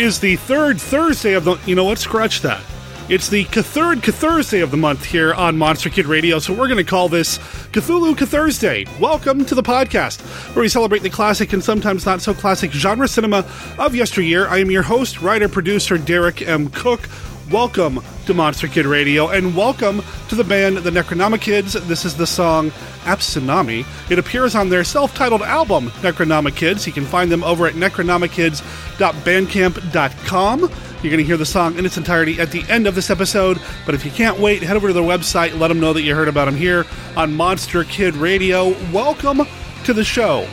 It 0.00 0.04
is 0.04 0.18
the 0.18 0.36
third 0.36 0.80
Thursday 0.80 1.34
of 1.34 1.44
the. 1.44 1.58
You 1.66 1.74
know 1.74 1.84
what? 1.84 1.98
Scratch 1.98 2.40
that. 2.40 2.64
It's 3.10 3.28
the 3.28 3.44
third 3.44 4.02
Thursday 4.02 4.60
of 4.60 4.70
the 4.70 4.78
month 4.78 5.04
here 5.04 5.34
on 5.34 5.58
Monster 5.58 5.90
Kid 5.90 6.06
Radio, 6.06 6.38
so 6.38 6.54
we're 6.54 6.68
going 6.68 6.78
to 6.78 6.90
call 6.90 7.10
this 7.10 7.36
Cthulhu 7.36 8.16
Thursday. 8.16 8.86
Welcome 8.98 9.44
to 9.44 9.54
the 9.54 9.62
podcast, 9.62 10.22
where 10.56 10.62
we 10.62 10.70
celebrate 10.70 11.02
the 11.02 11.10
classic 11.10 11.52
and 11.52 11.62
sometimes 11.62 12.06
not 12.06 12.22
so 12.22 12.32
classic 12.32 12.72
genre 12.72 13.06
cinema 13.06 13.44
of 13.78 13.94
yesteryear. 13.94 14.48
I 14.48 14.60
am 14.60 14.70
your 14.70 14.84
host, 14.84 15.20
writer, 15.20 15.50
producer 15.50 15.98
Derek 15.98 16.40
M. 16.48 16.70
Cook. 16.70 17.06
Welcome 17.50 18.00
to 18.26 18.34
Monster 18.34 18.68
Kid 18.68 18.86
Radio, 18.86 19.28
and 19.28 19.56
welcome 19.56 20.02
to 20.28 20.36
the 20.36 20.44
band 20.44 20.76
The 20.78 20.90
Necronomikids. 20.90 21.72
This 21.88 22.04
is 22.04 22.16
the 22.16 22.24
song 22.24 22.70
Apsunami. 23.02 23.84
It 24.08 24.20
appears 24.20 24.54
on 24.54 24.68
their 24.68 24.84
self 24.84 25.12
titled 25.16 25.42
album, 25.42 25.88
Necronomikids. 26.00 26.86
You 26.86 26.92
can 26.92 27.04
find 27.04 27.32
them 27.32 27.42
over 27.42 27.66
at 27.66 27.74
necronomikids.bandcamp.com. 27.74 30.60
You're 30.60 30.70
going 30.70 31.18
to 31.18 31.24
hear 31.24 31.36
the 31.36 31.44
song 31.44 31.76
in 31.76 31.84
its 31.84 31.96
entirety 31.96 32.38
at 32.38 32.52
the 32.52 32.62
end 32.68 32.86
of 32.86 32.94
this 32.94 33.10
episode, 33.10 33.60
but 33.84 33.96
if 33.96 34.04
you 34.04 34.12
can't 34.12 34.38
wait, 34.38 34.62
head 34.62 34.76
over 34.76 34.86
to 34.86 34.94
their 34.94 35.02
website, 35.02 35.58
let 35.58 35.66
them 35.68 35.80
know 35.80 35.92
that 35.92 36.02
you 36.02 36.14
heard 36.14 36.28
about 36.28 36.44
them 36.44 36.54
here 36.54 36.86
on 37.16 37.34
Monster 37.34 37.82
Kid 37.82 38.14
Radio. 38.14 38.76
Welcome 38.92 39.40
to 39.82 39.92
the 39.92 40.04
show. 40.04 40.46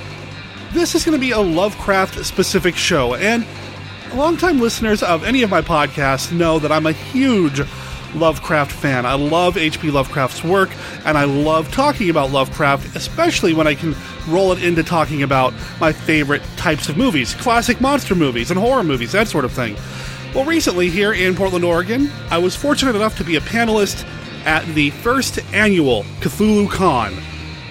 This 0.73 0.95
is 0.95 1.05
going 1.05 1.15
to 1.15 1.21
be 1.21 1.29
a 1.29 1.39
Lovecraft 1.39 2.25
specific 2.25 2.75
show, 2.75 3.13
and 3.13 3.45
longtime 4.15 4.59
listeners 4.59 5.03
of 5.03 5.23
any 5.23 5.43
of 5.43 5.49
my 5.49 5.61
podcasts 5.61 6.31
know 6.31 6.59
that 6.59 6.71
I'm 6.71 6.85
a 6.85 6.91
huge 6.91 7.61
Lovecraft 8.15 8.71
fan. 8.71 9.05
I 9.05 9.13
love 9.13 9.57
H.P. 9.57 9.91
Lovecraft's 9.91 10.43
work, 10.43 10.69
and 11.05 11.17
I 11.17 11.25
love 11.25 11.71
talking 11.71 12.09
about 12.09 12.31
Lovecraft, 12.31 12.95
especially 12.95 13.53
when 13.53 13.67
I 13.67 13.75
can 13.75 13.95
roll 14.27 14.51
it 14.51 14.63
into 14.63 14.83
talking 14.83 15.23
about 15.23 15.53
my 15.79 15.91
favorite 15.91 16.41
types 16.55 16.89
of 16.89 16.97
movies 16.97 17.33
classic 17.35 17.79
monster 17.81 18.15
movies 18.15 18.51
and 18.51 18.59
horror 18.59 18.83
movies, 18.83 19.11
that 19.11 19.27
sort 19.27 19.45
of 19.45 19.51
thing. 19.51 19.75
Well, 20.33 20.45
recently 20.45 20.89
here 20.89 21.13
in 21.13 21.35
Portland, 21.35 21.65
Oregon, 21.65 22.11
I 22.29 22.37
was 22.37 22.55
fortunate 22.55 22.95
enough 22.95 23.17
to 23.17 23.23
be 23.23 23.35
a 23.35 23.41
panelist 23.41 24.07
at 24.45 24.65
the 24.75 24.89
first 24.91 25.39
annual 25.53 26.03
Cthulhu 26.19 26.69
Con. 26.69 27.15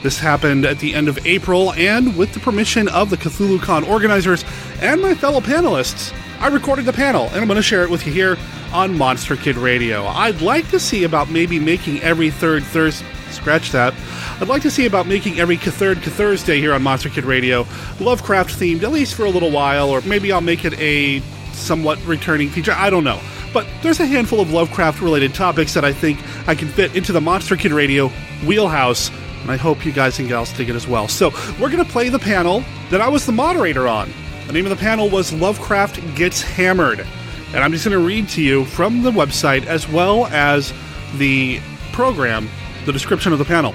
This 0.03 0.19
happened 0.19 0.65
at 0.65 0.79
the 0.79 0.95
end 0.95 1.09
of 1.09 1.25
April, 1.27 1.73
and 1.73 2.17
with 2.17 2.33
the 2.33 2.41
permission 2.41 2.89
of 2.89 3.11
the 3.11 3.17
Cthulhu 3.17 3.61
Con 3.61 3.85
organizers 3.85 4.45
and 4.81 5.01
my 5.03 5.15
fellow 5.15 5.41
panelists, 5.41 6.13
I 6.39 6.49
recorded 6.49 6.85
the 6.85 6.93
panel, 6.93 7.27
and 7.29 7.37
I'm 7.37 7.47
going 7.47 7.57
to 7.57 7.63
share 7.63 7.83
it 7.83 7.91
with 7.91 8.07
you 8.07 8.13
here 8.13 8.37
on 8.73 8.97
Monster 8.97 9.37
Kid 9.37 9.57
Radio. 9.57 10.05
I'd 10.07 10.43
like 10.43 10.69
to 10.71 10.79
see 10.79 11.05
about 11.05 11.31
maybe 11.31 11.59
making 11.59 12.03
every 12.03 12.31
third 12.31 12.63
Thursday. 12.63 13.07
Scratch 13.31 13.73
that. 13.73 13.95
I'd 14.41 14.49
like 14.49 14.63
to 14.63 14.71
see 14.71 14.87
about 14.87 15.07
making 15.07 15.41
every 15.41 15.57
third 15.57 15.99
Thursday 15.99 16.61
here 16.61 16.75
on 16.75 16.83
Monster 16.83 17.09
Kid 17.09 17.25
Radio 17.25 17.67
Lovecraft 18.01 18.51
themed, 18.59 18.83
at 18.83 18.93
least 18.93 19.15
for 19.15 19.25
a 19.25 19.31
little 19.31 19.51
while, 19.51 19.91
or 19.91 20.01
maybe 20.03 20.31
I'll 20.31 20.41
make 20.41 20.65
it 20.65 20.79
a 20.79 21.21
somewhat 21.53 22.05
returning 22.07 22.51
feature. 22.51 22.73
I 22.73 22.91
don't 22.91 23.05
know. 23.05 23.21
But 23.53 23.67
there's 23.83 24.01
a 24.01 24.07
handful 24.07 24.41
of 24.41 24.53
Lovecraft 24.53 25.01
related 25.01 25.35
topics 25.35 25.73
that 25.75 25.85
I 25.85 25.93
think 25.93 26.21
I 26.47 26.55
can 26.55 26.69
fit 26.69 26.95
into 26.95 27.13
the 27.13 27.21
Monster 27.21 27.57
Kid 27.57 27.73
Radio 27.73 28.09
wheelhouse, 28.45 29.11
and 29.41 29.51
I 29.51 29.57
hope 29.57 29.87
you 29.87 29.93
guys 29.93 30.19
and 30.19 30.29
gals 30.29 30.53
dig 30.53 30.69
it 30.69 30.77
as 30.77 30.87
well. 30.87 31.09
So, 31.09 31.31
we're 31.59 31.71
going 31.71 31.85
to 31.85 31.91
play 31.91 32.11
the 32.11 32.19
panel 32.19 32.63
that 32.91 33.01
I 33.01 33.09
was 33.09 33.25
the 33.25 33.33
moderator 33.33 33.89
on. 33.89 34.13
The 34.47 34.53
name 34.53 34.65
of 34.65 34.71
the 34.71 34.77
panel 34.77 35.11
was 35.11 35.33
Lovecraft 35.33 36.15
Gets 36.15 36.41
Hammered. 36.41 37.05
And 37.53 37.65
I'm 37.65 37.73
just 37.73 37.85
going 37.85 37.99
to 37.99 38.07
read 38.07 38.29
to 38.31 38.43
you 38.43 38.65
from 38.65 39.03
the 39.03 39.11
website 39.11 39.67
as 39.67 39.89
well 39.89 40.27
as 40.27 40.73
the 41.17 41.61
program 41.91 42.49
the 42.85 42.93
description 42.93 43.33
of 43.33 43.41
the 43.41 43.45
panel. 43.45 43.73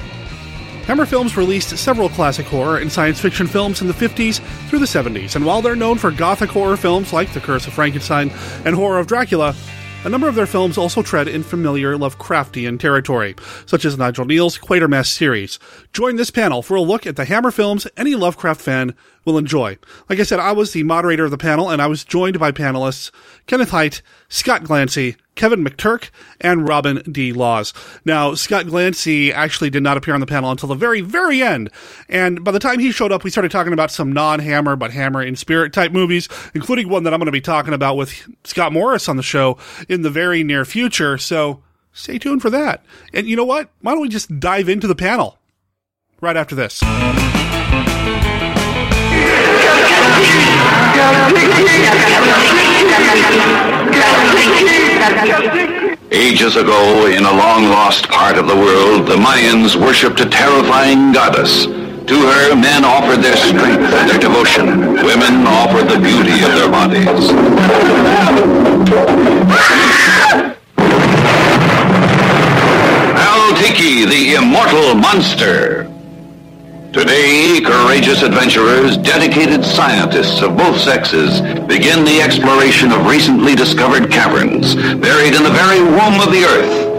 Hammer 0.87 1.05
Films 1.05 1.35
released 1.35 1.77
several 1.77 2.07
classic 2.07 2.45
horror 2.45 2.77
and 2.77 2.89
science 2.89 3.19
fiction 3.19 3.47
films 3.47 3.81
in 3.81 3.87
the 3.87 3.93
50s 3.93 4.39
through 4.69 4.79
the 4.79 4.85
70s, 4.85 5.35
and 5.35 5.45
while 5.45 5.61
they're 5.61 5.75
known 5.75 5.97
for 5.97 6.09
gothic 6.09 6.49
horror 6.49 6.77
films 6.77 7.11
like 7.11 7.31
The 7.33 7.41
Curse 7.41 7.67
of 7.67 7.73
Frankenstein 7.73 8.31
and 8.65 8.73
Horror 8.73 8.99
of 8.99 9.07
Dracula, 9.07 9.53
a 10.03 10.09
number 10.09 10.27
of 10.27 10.33
their 10.33 10.47
films 10.47 10.77
also 10.77 11.03
tread 11.03 11.27
in 11.27 11.43
familiar 11.43 11.95
Lovecraftian 11.95 12.79
territory, 12.79 13.35
such 13.67 13.85
as 13.85 13.97
Nigel 13.97 14.25
Kneale's 14.25 14.57
Quatermass 14.57 15.07
series. 15.07 15.59
Join 15.93 16.15
this 16.15 16.31
panel 16.31 16.63
for 16.63 16.75
a 16.75 16.81
look 16.81 17.05
at 17.05 17.17
the 17.17 17.25
Hammer 17.25 17.51
films 17.51 17.85
any 17.95 18.15
Lovecraft 18.15 18.61
fan 18.61 18.95
will 19.25 19.37
enjoy. 19.37 19.77
Like 20.09 20.19
I 20.19 20.23
said, 20.23 20.39
I 20.39 20.53
was 20.53 20.73
the 20.73 20.83
moderator 20.83 21.25
of 21.25 21.31
the 21.31 21.37
panel, 21.37 21.69
and 21.69 21.81
I 21.81 21.87
was 21.87 22.03
joined 22.03 22.39
by 22.39 22.51
panelists 22.51 23.11
Kenneth 23.45 23.69
Hite, 23.69 24.01
Scott 24.27 24.63
Glancy, 24.63 25.17
Kevin 25.35 25.63
McTurk, 25.63 26.09
and 26.39 26.67
Robin 26.67 26.97
D. 27.09 27.31
Laws. 27.31 27.73
Now, 28.03 28.33
Scott 28.35 28.65
Glancy 28.65 29.31
actually 29.31 29.69
did 29.69 29.81
not 29.81 29.97
appear 29.97 30.13
on 30.13 30.19
the 30.19 30.25
panel 30.25 30.51
until 30.51 30.69
the 30.69 30.75
very, 30.75 31.01
very 31.01 31.41
end. 31.41 31.69
And 32.09 32.43
by 32.43 32.51
the 32.51 32.59
time 32.59 32.79
he 32.79 32.91
showed 32.91 33.11
up, 33.11 33.23
we 33.23 33.29
started 33.29 33.51
talking 33.51 33.73
about 33.73 33.91
some 33.91 34.11
non 34.11 34.39
Hammer, 34.39 34.75
but 34.75 34.91
Hammer 34.91 35.23
in 35.23 35.35
spirit 35.35 35.73
type 35.73 35.91
movies, 35.91 36.27
including 36.53 36.89
one 36.89 37.03
that 37.03 37.13
I'm 37.13 37.19
going 37.19 37.27
to 37.27 37.31
be 37.31 37.41
talking 37.41 37.73
about 37.73 37.95
with 37.95 38.27
Scott 38.43 38.73
Morris 38.73 39.07
on 39.07 39.17
the 39.17 39.23
show 39.23 39.57
in 39.87 40.01
the 40.01 40.09
very 40.09 40.43
near 40.43 40.65
future. 40.65 41.17
So 41.17 41.63
stay 41.93 42.17
tuned 42.17 42.41
for 42.41 42.49
that. 42.49 42.83
And 43.13 43.27
you 43.27 43.35
know 43.35 43.45
what? 43.45 43.69
Why 43.81 43.93
don't 43.93 44.01
we 44.01 44.09
just 44.09 44.39
dive 44.39 44.67
into 44.67 44.87
the 44.87 44.95
panel 44.95 45.37
right 46.19 46.35
after 46.35 46.55
this? 46.55 46.81
Ages 56.11 56.55
ago, 56.55 57.05
in 57.07 57.23
a 57.25 57.31
long-lost 57.31 58.07
part 58.09 58.37
of 58.37 58.47
the 58.47 58.55
world, 58.55 59.07
the 59.07 59.15
Mayans 59.15 59.75
worshipped 59.75 60.19
a 60.19 60.25
terrifying 60.25 61.11
goddess. 61.11 61.65
To 61.65 62.15
her, 62.15 62.55
men 62.55 62.83
offered 62.83 63.21
their 63.21 63.37
strength 63.37 63.93
and 63.93 64.09
their 64.09 64.19
devotion. 64.19 64.65
Women 64.93 65.45
offered 65.47 65.87
the 65.89 65.99
beauty 65.99 66.43
of 66.43 66.51
their 66.55 66.69
bodies. 66.69 67.31
Caltiki, 73.15 74.05
the 74.09 74.35
immortal 74.35 74.95
monster. 74.95 75.90
Today, 76.93 77.61
courageous 77.63 78.21
adventurers, 78.21 78.97
dedicated 78.97 79.63
scientists 79.63 80.41
of 80.41 80.57
both 80.57 80.77
sexes 80.77 81.39
begin 81.65 82.03
the 82.03 82.21
exploration 82.21 82.91
of 82.91 83.05
recently 83.05 83.55
discovered 83.55 84.11
caverns 84.11 84.75
buried 84.75 85.33
in 85.33 85.41
the 85.41 85.51
very 85.51 85.79
womb 85.79 86.19
of 86.19 86.33
the 86.33 86.43
earth. 86.43 86.91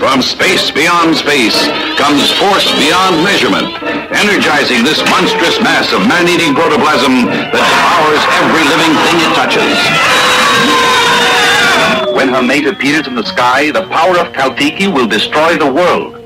From 0.00 0.20
space 0.20 0.72
beyond 0.72 1.16
space 1.16 1.68
comes 1.96 2.32
force 2.32 2.72
beyond 2.80 3.22
measurement, 3.22 3.97
energizing 4.12 4.84
this 4.84 5.00
monstrous 5.10 5.60
mass 5.60 5.92
of 5.92 6.00
man-eating 6.08 6.54
protoplasm 6.54 7.28
that 7.28 7.60
devours 7.60 8.22
every 8.40 8.64
living 8.64 8.94
thing 9.04 9.16
it 9.20 9.32
touches. 9.36 9.76
When 12.16 12.28
her 12.32 12.42
mate 12.42 12.66
appears 12.66 13.06
in 13.06 13.14
the 13.14 13.24
sky, 13.24 13.70
the 13.70 13.86
power 13.88 14.18
of 14.18 14.32
Caltiki 14.32 14.92
will 14.92 15.06
destroy 15.06 15.56
the 15.56 15.70
world. 15.70 16.16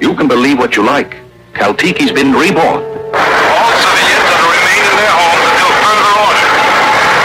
You 0.00 0.14
can 0.14 0.28
believe 0.28 0.58
what 0.58 0.76
you 0.76 0.84
like. 0.84 1.16
Caltiki's 1.54 2.12
been 2.12 2.30
reborn. 2.34 2.82
All 2.84 3.72
civilians 3.80 4.26
are 4.28 4.40
to 4.42 4.48
remain 4.54 4.82
in 4.84 4.94
their 5.00 5.14
homes 5.14 5.44
until 5.50 5.70
further 5.82 6.14
order. 6.14 6.46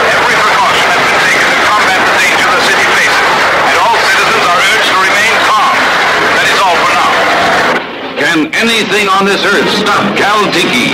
Every 0.09 0.35
precaution 0.39 0.87
has 0.87 1.01
been 1.03 1.19
taken 1.29 1.49
to 1.49 1.59
combat 1.67 1.99
the 2.09 2.13
danger 2.17 2.47
the 2.47 2.61
city 2.63 2.85
faces, 2.93 3.25
and 3.69 3.75
all 3.81 3.97
citizens 4.07 4.43
are 4.49 4.59
urged 4.69 4.87
to 4.89 4.97
remain 5.01 5.33
calm. 5.49 5.75
That 6.37 6.47
is 6.47 6.57
all 6.61 6.77
for 6.77 6.91
now. 6.93 7.11
Can 8.21 8.39
anything 8.69 9.07
on 9.09 9.25
this 9.25 9.43
earth 9.45 9.67
stop 9.69 10.15
Caltiki, 10.15 10.93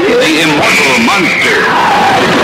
the 0.00 0.40
immortal 0.40 1.04
monster? 1.04 2.35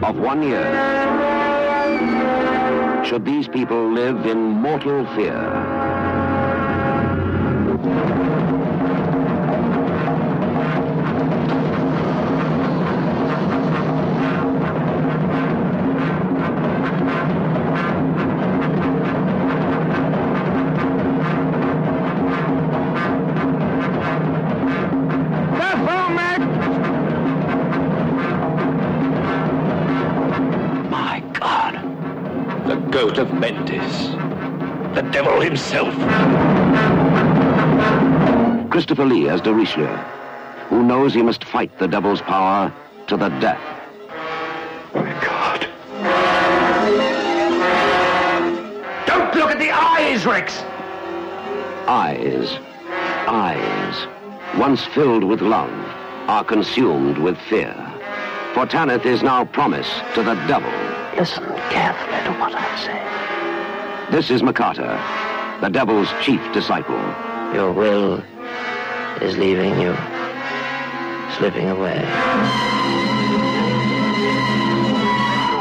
of 0.00 0.16
one 0.16 0.44
year, 0.44 0.64
should 3.04 3.24
these 3.24 3.48
people 3.48 3.90
live 3.90 4.24
in 4.26 4.38
mortal 4.38 5.04
fear? 5.16 5.73
Of 33.16 33.32
Mendes. 33.32 34.08
The 34.96 35.08
devil 35.12 35.40
himself. 35.40 35.94
Christopher 38.70 39.04
Lee 39.04 39.28
as 39.28 39.40
de 39.40 39.54
Richleau, 39.54 39.94
who 40.68 40.82
knows 40.82 41.14
he 41.14 41.22
must 41.22 41.44
fight 41.44 41.78
the 41.78 41.86
devil's 41.86 42.20
power 42.20 42.74
to 43.06 43.16
the 43.16 43.28
death. 43.38 43.60
My 44.96 45.12
God. 45.22 45.60
Don't 49.06 49.32
look 49.36 49.50
at 49.52 49.60
the 49.60 49.70
eyes, 49.70 50.26
Rex! 50.26 50.64
Eyes. 51.86 52.58
Eyes. 53.28 54.58
Once 54.58 54.84
filled 54.86 55.22
with 55.22 55.40
love, 55.40 55.70
are 56.28 56.42
consumed 56.42 57.18
with 57.18 57.38
fear. 57.42 57.74
For 58.54 58.66
Tanith 58.66 59.06
is 59.06 59.22
now 59.22 59.44
promise 59.44 60.00
to 60.14 60.24
the 60.24 60.34
devil. 60.48 60.73
Listen 61.16 61.44
carefully 61.70 62.18
to 62.24 62.32
what 62.40 62.52
I 62.56 62.66
say. 62.84 64.10
This 64.10 64.30
is 64.30 64.42
Mocata, 64.42 64.98
the 65.60 65.68
devil's 65.68 66.08
chief 66.20 66.40
disciple. 66.52 66.98
Your 67.54 67.72
will 67.72 68.22
is 69.22 69.38
leaving 69.38 69.78
you, 69.80 69.96
slipping 71.38 71.70
away. 71.70 72.00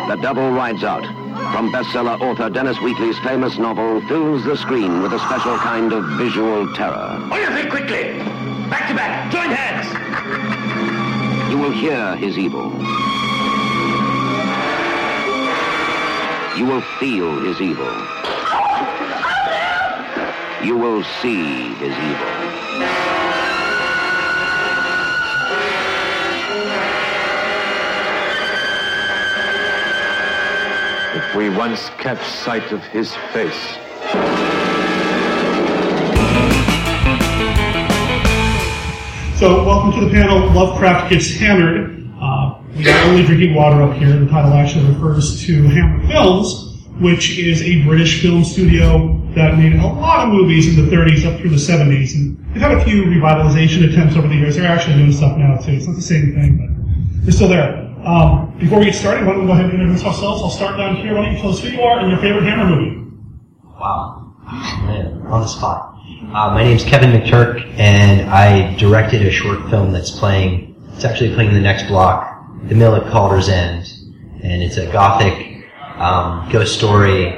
The 0.10 0.18
Devil 0.22 0.52
Rides 0.52 0.84
Out. 0.84 1.06
From 1.54 1.72
bestseller 1.72 2.20
author 2.20 2.50
Dennis 2.50 2.82
Wheatley's 2.82 3.20
famous 3.20 3.60
novel 3.60 4.02
fills 4.08 4.44
the 4.44 4.58
screen 4.58 5.04
with 5.04 5.14
a 5.14 5.20
special 5.20 5.56
kind 5.58 5.94
of 5.94 6.04
visual 6.18 6.74
terror. 6.74 7.20
What 7.30 7.38
do 7.38 7.42
you 7.44 7.50
think 7.50 7.70
quickly? 7.70 8.18
Back 8.70 8.90
to 8.90 8.96
back, 8.96 9.32
join 9.32 9.50
hands. 9.52 9.88
You 11.52 11.60
will 11.60 11.72
hear 11.72 12.16
his 12.16 12.40
evil. 12.40 12.72
You 16.56 16.68
will 16.68 16.82
feel 17.00 17.40
his 17.40 17.60
evil. 17.60 17.92
You 20.64 20.78
will 20.78 21.04
see 21.04 21.74
his 21.74 21.98
evil. 21.98 22.34
If 31.16 31.36
we 31.36 31.50
once 31.50 31.90
catch 31.98 32.24
sight 32.24 32.72
of 32.72 32.84
his 32.84 33.16
face, 33.34 33.78
So, 39.40 39.66
welcome 39.66 40.00
to 40.00 40.06
the 40.06 40.12
panel. 40.12 40.52
Lovecraft 40.52 41.10
Gets 41.10 41.36
Hammered. 41.36 41.93
Only 43.04 43.24
drinking 43.26 43.54
water 43.54 43.82
up 43.82 43.98
here. 43.98 44.18
The 44.18 44.28
title 44.28 44.54
actually 44.54 44.86
refers 44.94 45.46
to 45.46 45.64
Hammer 45.64 46.08
Films, 46.08 46.78
which 47.00 47.38
is 47.38 47.62
a 47.62 47.84
British 47.84 48.22
film 48.22 48.44
studio 48.44 49.20
that 49.36 49.58
made 49.58 49.74
a 49.74 49.86
lot 49.86 50.28
of 50.28 50.34
movies 50.34 50.68
in 50.68 50.84
the 50.84 50.90
30s 50.96 51.26
up 51.26 51.40
through 51.40 51.50
the 51.50 51.58
70s. 51.58 52.16
And 52.16 52.38
they've 52.54 52.62
had 52.62 52.78
a 52.78 52.84
few 52.86 53.04
revitalization 53.04 53.90
attempts 53.92 54.16
over 54.16 54.28
the 54.28 54.36
years. 54.36 54.56
They're 54.56 54.72
actually 54.72 54.96
doing 54.96 55.12
stuff 55.12 55.38
now 55.38 55.58
too. 55.58 55.74
It's 55.74 55.86
not 55.88 55.96
the 55.96 56.02
same 56.02 56.34
thing, 56.34 56.58
but 56.58 57.24
they're 57.26 57.34
still 57.34 57.50
there. 57.50 57.84
Um, 58.06 58.58
before 58.58 58.80
we 58.80 58.86
get 58.86 58.96
started, 58.96 59.26
why 59.26 59.34
don't 59.34 59.42
we 59.42 59.48
go 59.48 59.54
ahead 59.54 59.66
and 59.66 59.74
introduce 59.74 60.04
ourselves? 60.06 60.42
I'll 60.42 60.50
start 60.50 60.78
down 60.78 60.96
here. 60.96 61.14
Why 61.16 61.26
don't 61.26 61.36
you 61.36 61.42
tell 61.42 61.52
us 61.52 61.60
who 61.60 61.70
you 61.70 61.82
are 61.82 62.00
and 62.00 62.10
your 62.10 62.20
favorite 62.20 62.44
Hammer 62.44 62.76
movie? 62.76 63.12
Wow. 63.80 64.34
Man, 64.86 65.22
on 65.28 65.42
the 65.42 65.48
spot. 65.48 65.94
Uh, 66.34 66.52
my 66.54 66.64
name's 66.64 66.84
Kevin 66.84 67.12
McTurk, 67.12 67.64
and 67.78 68.30
I 68.30 68.76
directed 68.76 69.26
a 69.26 69.32
short 69.32 69.70
film 69.70 69.92
that's 69.92 70.12
playing, 70.12 70.76
it's 70.94 71.06
actually 71.06 71.34
playing 71.34 71.50
in 71.50 71.56
the 71.56 71.62
next 71.62 71.88
block, 71.88 72.33
The 72.64 72.76
Mill 72.76 72.96
at 72.96 73.12
Calder's 73.12 73.50
End. 73.50 73.92
And 74.42 74.62
it's 74.62 74.78
a 74.78 74.92
gothic 74.92 75.66
um, 75.98 76.50
ghost 76.52 76.78
story, 76.78 77.34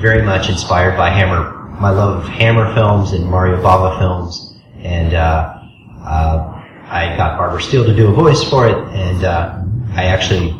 very 0.00 0.22
much 0.22 0.48
inspired 0.48 0.96
by 0.96 1.10
Hammer, 1.10 1.52
my 1.80 1.90
love 1.90 2.24
of 2.24 2.28
Hammer 2.28 2.74
films 2.74 3.12
and 3.12 3.26
Mario 3.26 3.62
Bava 3.62 3.98
films. 3.98 4.58
And 4.78 5.14
uh, 5.14 5.60
uh, 6.02 6.62
I 6.86 7.14
got 7.16 7.38
Barbara 7.38 7.60
Steele 7.60 7.84
to 7.84 7.94
do 7.94 8.08
a 8.08 8.12
voice 8.12 8.42
for 8.42 8.68
it, 8.68 8.76
and 8.94 9.24
uh, 9.24 9.62
I 9.94 10.04
actually 10.04 10.56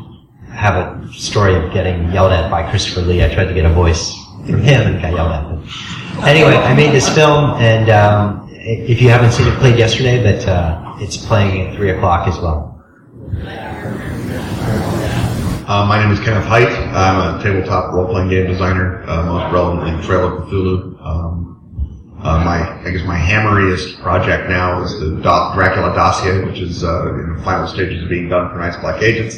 have 0.53 0.75
a 0.75 1.13
story 1.13 1.55
of 1.55 1.73
getting 1.73 2.13
yelled 2.13 2.33
at 2.33 2.51
by 2.51 2.69
Christopher 2.71 3.01
Lee. 3.03 3.25
I 3.25 3.33
tried 3.33 3.47
to 3.47 3.55
get 3.55 3.65
a 3.65 3.73
voice 3.73 4.15
from 4.47 4.63
him 4.63 4.87
and 4.87 5.03
got 5.03 5.15
yelled 5.15 5.33
at. 5.33 6.29
Anyway, 6.29 6.57
I 6.57 6.75
made 6.75 6.93
this 6.93 7.09
film, 7.15 7.53
and 7.59 7.89
um, 7.89 8.49
if 8.53 9.01
you 9.01 9.09
haven't 9.09 9.33
seen 9.33 9.47
it, 9.49 9.55
it 9.55 9.59
played 9.59 9.79
yesterday, 9.79 10.23
but 10.23 10.47
uh, 10.47 10.95
it's 10.99 11.17
playing 11.17 11.69
at 11.69 11.77
three 11.77 11.91
o'clock 11.91 12.29
as 12.29 12.39
well. 12.39 12.71
Uh, 15.71 15.87
my 15.87 16.03
name 16.03 16.11
is 16.11 16.19
Kenneth 16.19 16.47
Hite. 16.47 16.67
I'm 16.67 17.39
a 17.39 17.41
tabletop 17.45 17.95
role-playing 17.95 18.29
game 18.29 18.49
designer, 18.49 19.09
uh, 19.09 19.23
most 19.25 19.53
relevantly 19.53 20.05
Trail 20.05 20.27
of 20.27 20.49
Cthulhu. 20.49 21.01
Um, 21.01 22.19
uh, 22.25 22.43
my, 22.43 22.83
I 22.85 22.91
guess 22.91 23.07
my 23.07 23.17
hammeriest 23.17 24.03
project 24.03 24.51
now 24.51 24.83
is 24.83 24.99
the 24.99 25.11
Do- 25.11 25.55
Dracula 25.55 25.95
dossier, 25.95 26.45
which 26.45 26.59
is 26.59 26.83
uh, 26.83 27.15
in 27.15 27.37
the 27.37 27.43
final 27.45 27.69
stages 27.69 28.03
of 28.03 28.09
being 28.09 28.29
done 28.29 28.51
for 28.51 28.59
Night's 28.59 28.79
Black 28.79 29.01
Agents, 29.01 29.37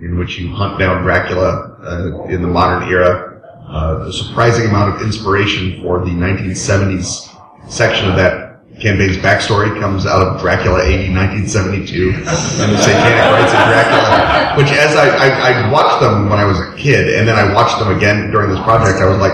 in 0.00 0.18
which 0.18 0.38
you 0.38 0.50
hunt 0.50 0.78
down 0.78 1.02
Dracula 1.02 1.76
uh, 1.82 2.24
in 2.30 2.40
the 2.40 2.48
modern 2.48 2.88
era. 2.88 3.42
Uh, 3.68 4.06
a 4.08 4.12
surprising 4.14 4.66
amount 4.66 4.94
of 4.94 5.02
inspiration 5.02 5.82
for 5.82 6.02
the 6.02 6.10
1970s 6.10 7.36
section 7.70 8.08
of 8.08 8.16
that 8.16 8.49
campaign's 8.80 9.16
backstory 9.18 9.78
comes 9.78 10.06
out 10.06 10.22
of 10.22 10.40
Dracula 10.40 10.80
AD 10.80 11.12
1972 11.12 12.10
and 12.10 12.24
the 12.24 12.78
Satanic 12.80 13.32
Rites 13.32 13.52
of 13.52 13.62
Dracula, 13.68 14.56
which 14.56 14.72
as 14.72 14.96
I, 14.96 15.08
I, 15.08 15.28
I 15.52 15.70
watched 15.70 16.00
them 16.00 16.30
when 16.30 16.38
I 16.38 16.44
was 16.44 16.58
a 16.58 16.74
kid 16.76 17.14
and 17.14 17.28
then 17.28 17.36
I 17.36 17.52
watched 17.52 17.78
them 17.78 17.94
again 17.94 18.30
during 18.30 18.50
this 18.50 18.60
project, 18.60 19.00
I 19.00 19.06
was 19.06 19.18
like, 19.18 19.32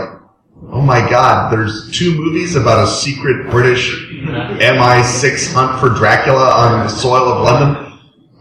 oh 0.73 0.83
my 0.83 1.09
god, 1.09 1.53
there's 1.53 1.91
two 1.93 2.15
movies 2.15 2.57
about 2.57 2.87
a 2.87 2.91
secret 2.91 3.51
British 3.51 4.11
MI6 4.27 5.53
hunt 5.55 5.81
for 5.81 5.91
Dracula 5.91 6.51
on 6.51 6.87
the 6.87 6.89
soil 6.89 7.33
of 7.33 7.43
London. 7.43 7.99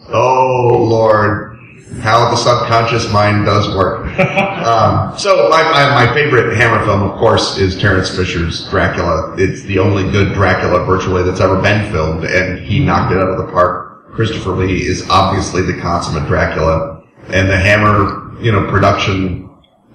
Oh 0.09 0.85
lord, 0.89 1.54
how 2.01 2.30
the 2.30 2.36
subconscious 2.36 3.12
mind 3.12 3.46
does 3.46 3.74
work. 3.75 4.08
um, 4.20 5.18
so 5.18 5.50
my, 5.50 5.63
my, 5.63 6.06
my 6.06 6.13
favorite 6.13 6.56
Hammer 6.56 6.84
film, 6.84 7.04
of 7.04 7.18
course, 7.20 7.58
is 7.58 7.80
Terence 7.80 8.15
Fisher's 8.15 8.68
Dracula. 8.70 9.36
It's 9.38 9.62
the 9.63 9.80
only 9.80 10.10
good 10.12 10.34
Dracula 10.34 10.84
virtually 10.86 11.24
that's 11.24 11.42
ever 11.42 11.62
been 11.62 11.92
filmed, 11.92 12.25
and 12.25 12.60
he 12.60 12.84
knocked 12.84 13.12
it 13.12 13.18
out 13.20 13.30
of 13.30 13.38
the 13.38 13.51
park. 13.51 14.12
Christopher 14.13 14.51
Lee 14.51 14.82
is 14.82 15.08
obviously 15.10 15.62
the 15.62 15.80
consummate 15.80 16.27
Dracula, 16.27 17.04
and 17.27 17.50
the 17.50 17.58
Hammer, 17.58 18.42
you 18.42 18.51
know, 18.51 18.70
production 18.70 19.46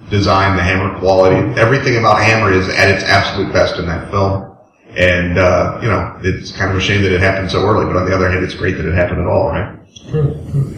design, 0.09 0.57
the 0.57 0.63
Hammer 0.63 0.97
quality, 0.99 1.37
everything 1.59 1.97
about 1.97 2.21
Hammer 2.21 2.51
is 2.51 2.67
at 2.69 2.89
its 2.89 3.03
absolute 3.03 3.51
best 3.51 3.77
in 3.79 3.85
that 3.87 4.11
film. 4.11 4.55
And, 4.95 5.37
uh, 5.37 5.79
you 5.81 5.87
know, 5.87 6.19
it's 6.21 6.51
kind 6.51 6.69
of 6.69 6.77
a 6.77 6.81
shame 6.81 7.01
that 7.03 7.13
it 7.13 7.21
happened 7.21 7.49
so 7.49 7.63
early, 7.63 7.85
but 7.85 7.95
on 7.95 8.09
the 8.09 8.13
other 8.13 8.29
hand, 8.29 8.43
it's 8.43 8.53
great 8.53 8.75
that 8.75 8.85
it 8.85 8.93
happened 8.93 9.21
at 9.21 9.27
all, 9.27 9.47
right? 9.47 9.79
True. 10.09 10.77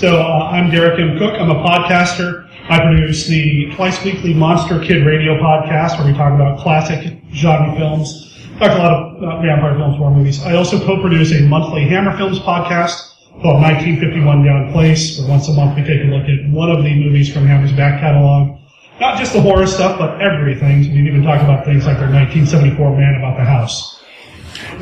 So 0.00 0.16
uh, 0.16 0.48
I'm 0.50 0.70
Derek 0.70 0.98
M. 0.98 1.18
Cook. 1.18 1.34
I'm 1.38 1.50
a 1.50 1.62
podcaster. 1.62 2.48
I 2.70 2.80
produce 2.80 3.26
the 3.26 3.70
twice 3.74 4.02
weekly 4.02 4.32
Monster 4.32 4.80
Kid 4.80 5.04
Radio 5.04 5.36
podcast, 5.36 5.98
where 5.98 6.10
we 6.10 6.16
talk 6.16 6.32
about 6.32 6.58
classic 6.58 7.18
genre 7.34 7.76
films. 7.76 8.34
Talk 8.58 8.70
a 8.70 8.80
lot 8.80 8.92
of 8.94 9.22
uh, 9.22 9.42
vampire 9.42 9.76
films, 9.76 9.98
horror 9.98 10.14
movies. 10.14 10.42
I 10.42 10.54
also 10.54 10.82
co-produce 10.86 11.32
a 11.32 11.42
monthly 11.42 11.86
Hammer 11.86 12.16
Films 12.16 12.38
podcast 12.38 13.12
called 13.42 13.60
1951 13.60 14.42
Down 14.42 14.72
Place, 14.72 15.18
where 15.18 15.28
once 15.28 15.48
a 15.48 15.52
month 15.52 15.76
we 15.76 15.84
take 15.84 16.00
a 16.00 16.06
look 16.06 16.24
at 16.24 16.50
one 16.50 16.70
of 16.70 16.82
the 16.82 16.94
movies 16.94 17.30
from 17.30 17.46
Hammer's 17.46 17.72
back 17.72 18.00
catalog. 18.00 18.58
Not 19.00 19.18
just 19.18 19.34
the 19.34 19.42
horror 19.42 19.66
stuff, 19.66 19.98
but 19.98 20.18
everything. 20.22 20.82
So 20.82 20.92
we 20.92 21.06
even 21.06 21.22
talk 21.22 21.42
about 21.42 21.66
things 21.66 21.84
like 21.84 21.98
their 21.98 22.08
1974 22.08 22.96
Man 22.96 23.16
About 23.16 23.36
the 23.36 23.44
House. 23.44 24.02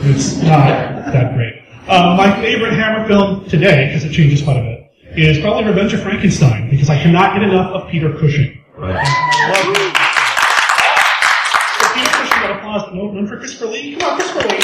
It's 0.07 0.37
not 0.37 1.11
that 1.11 1.35
great. 1.35 1.55
Uh, 1.89 2.15
my 2.17 2.41
favorite 2.41 2.75
Hammer 2.75 3.09
film 3.09 3.49
today, 3.49 3.87
because 3.87 4.05
it 4.05 4.13
changes 4.13 4.43
quite 4.43 4.59
a 4.59 4.63
bit, 4.63 4.78
is 5.27 5.39
probably 5.41 5.65
Revenge 5.65 5.95
of 5.95 6.03
Frankenstein, 6.03 6.71
because 6.71 6.89
I 6.89 7.01
cannot 7.03 7.35
get 7.35 7.43
enough 7.43 7.73
of 7.73 7.91
Peter 7.91 8.13
Cushing. 8.13 8.63
Right. 8.77 9.05
So 11.81 11.89
Peter 11.95 12.11
Cushing 12.11 12.41
got 12.41 12.59
applause, 12.59 12.95
no, 12.95 13.11
none 13.11 13.27
for 13.27 13.37
Christopher 13.39 13.67
Lee. 13.67 13.97
Come 13.97 14.11
on, 14.11 14.17
Christopher 14.19 14.49
Lee. 14.49 14.59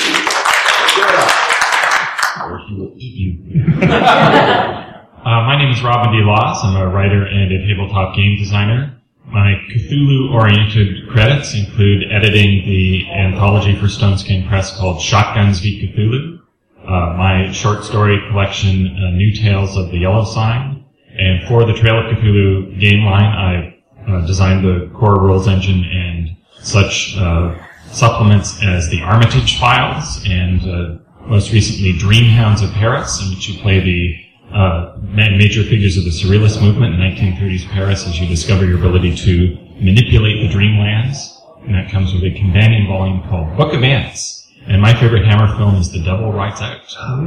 Or 2.43 2.59
he 2.69 2.75
will 2.77 2.93
eat 2.97 3.15
you. 3.15 3.63
uh, 3.83 5.25
my 5.25 5.57
name 5.59 5.73
is 5.73 5.83
Robin 5.83 6.13
D. 6.13 6.19
Laws. 6.23 6.61
I'm 6.63 6.77
a 6.77 6.89
writer 6.89 7.25
and 7.25 7.53
a 7.53 7.67
tabletop 7.67 8.15
game 8.15 8.37
designer. 8.39 8.95
My 9.27 9.55
Cthulhu-oriented 9.71 11.09
credits 11.09 11.55
include 11.55 12.05
editing 12.13 12.65
the 12.67 13.11
anthology 13.11 13.75
for 13.75 13.89
Stone 13.89 14.19
Skin 14.19 14.47
Press 14.47 14.79
called 14.79 15.01
Shotguns 15.01 15.59
v 15.61 15.89
Cthulhu, 15.89 16.41
uh, 16.87 17.14
my 17.17 17.50
short 17.53 17.85
story 17.85 18.19
collection 18.31 18.97
uh, 18.97 19.11
New 19.11 19.33
Tales 19.35 19.76
of 19.76 19.91
the 19.91 19.99
Yellow 19.99 20.25
Sign, 20.25 20.85
and 21.17 21.47
for 21.49 21.64
the 21.64 21.75
Trail 21.75 21.99
of 21.99 22.17
Cthulhu 22.17 22.79
game 22.81 23.05
line, 23.05 23.25
I 23.25 23.75
uh, 24.09 24.26
designed 24.26 24.64
the 24.64 24.91
core 24.95 25.21
rules 25.21 25.49
engine 25.49 25.85
and 25.85 26.37
such 26.61 27.17
uh, 27.17 27.57
supplements 27.93 28.62
as 28.62 28.91
the 28.91 29.00
Armitage 29.03 29.59
Files 29.59 30.23
and 30.29 30.62
uh, 30.62 30.99
most 31.26 31.53
recently 31.53 31.93
Dreamhounds 31.93 32.62
of 32.62 32.71
Paris, 32.73 33.23
in 33.23 33.31
which 33.31 33.49
you 33.49 33.61
play 33.61 33.81
the 33.81 34.25
uh, 34.53 34.97
major 35.00 35.62
figures 35.62 35.97
of 35.97 36.05
the 36.05 36.11
Surrealist 36.11 36.61
movement 36.61 36.95
in 36.95 37.00
1930s 37.00 37.69
Paris 37.71 38.07
as 38.07 38.21
you 38.21 38.26
discover 38.29 38.64
your 38.64 38.79
ability 38.79 39.14
to 39.17 39.57
manipulate 39.81 40.49
the 40.49 40.55
dreamlands. 40.55 41.31
And 41.64 41.75
that 41.75 41.91
comes 41.91 42.12
with 42.12 42.25
a 42.25 42.35
companion 42.38 42.87
volume 42.87 43.23
called 43.23 43.57
Book 43.57 43.73
of 43.73 43.83
Ants. 43.83 44.44
And 44.66 44.80
my 44.80 44.94
favorite 44.99 45.25
Hammer 45.26 45.54
film 45.56 45.75
is 45.76 45.92
The 45.92 46.02
Devil 46.02 46.33
Rides 46.33 46.61
Out. 46.62 46.80
Oh, 46.99 47.21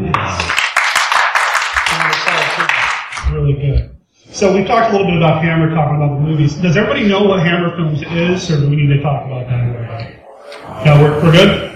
really 3.32 3.53
good. 3.53 3.91
So 4.32 4.53
we've 4.56 4.65
talked 4.67 4.89
a 4.89 4.91
little 4.91 5.08
bit 5.08 5.17
about 5.17 5.44
Hammer, 5.44 5.74
talking 5.74 5.98
about 5.98 6.15
the 6.15 6.22
movies. 6.22 6.56
Does 6.56 6.75
everybody 6.75 7.08
know 7.08 7.24
what 7.24 7.39
Hammer 7.41 7.75
Films 7.75 8.01
is, 8.03 8.51
or 8.51 8.60
do 8.60 8.70
we 8.70 8.75
need 8.75 8.88
to 8.88 9.01
talk 9.01 9.25
about 9.25 9.48
that? 9.48 10.86
No, 10.86 11.01
we're, 11.01 11.24
we're 11.24 11.32
good? 11.32 11.72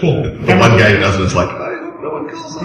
Cool. 0.00 0.22
The 0.22 0.56
one 0.56 0.78
guy 0.78 0.90
who 0.92 0.98
doesn't 0.98 1.22
is 1.22 1.34
like, 1.34 1.48
I, 1.48 1.74
no 2.02 2.10
one 2.10 2.28
calls 2.30 2.56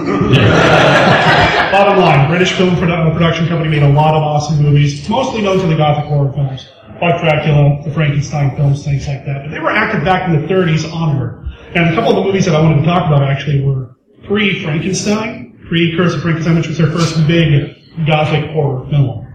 Bottom 1.72 2.00
line, 2.00 2.30
British 2.30 2.54
film 2.54 2.76
produ- 2.76 3.10
uh, 3.10 3.14
production 3.14 3.48
company 3.48 3.70
made 3.70 3.84
a 3.84 3.90
lot 3.90 4.16
of 4.16 4.24
awesome 4.24 4.62
movies, 4.64 5.08
mostly 5.10 5.42
known 5.42 5.60
for 5.60 5.68
the 5.68 5.76
gothic 5.78 6.06
horror 6.06 6.32
films, 6.34 6.68
like 7.02 7.20
Dracula, 7.22 7.82
the 7.84 7.92
Frankenstein 7.92 8.56
films, 8.56 8.84
things 8.84 9.08
like 9.08 9.26
that. 9.26 9.44
But 9.44 9.52
they 9.52 9.60
were 9.60 9.70
active 9.72 10.04
back 10.04 10.28
in 10.28 10.42
the 10.42 10.48
30s 10.48 10.92
onward. 10.92 11.46
And 11.76 11.90
a 11.90 11.96
couple 11.96 12.10
of 12.10 12.16
the 12.16 12.24
movies 12.24 12.46
that 12.46 12.56
I 12.56 12.62
wanted 12.62 12.80
to 12.80 12.86
talk 12.86 13.06
about 13.06 13.22
actually 13.22 13.62
were 13.62 13.96
pre-Frankenstein, 14.24 15.60
pre-Curse 15.68 16.16
of 16.16 16.22
Frankenstein, 16.22 16.56
which 16.56 16.68
was 16.68 16.78
their 16.78 16.92
first 16.92 17.28
big 17.28 17.76
gothic 18.08 18.50
horror 18.52 18.90
film. 18.90 19.28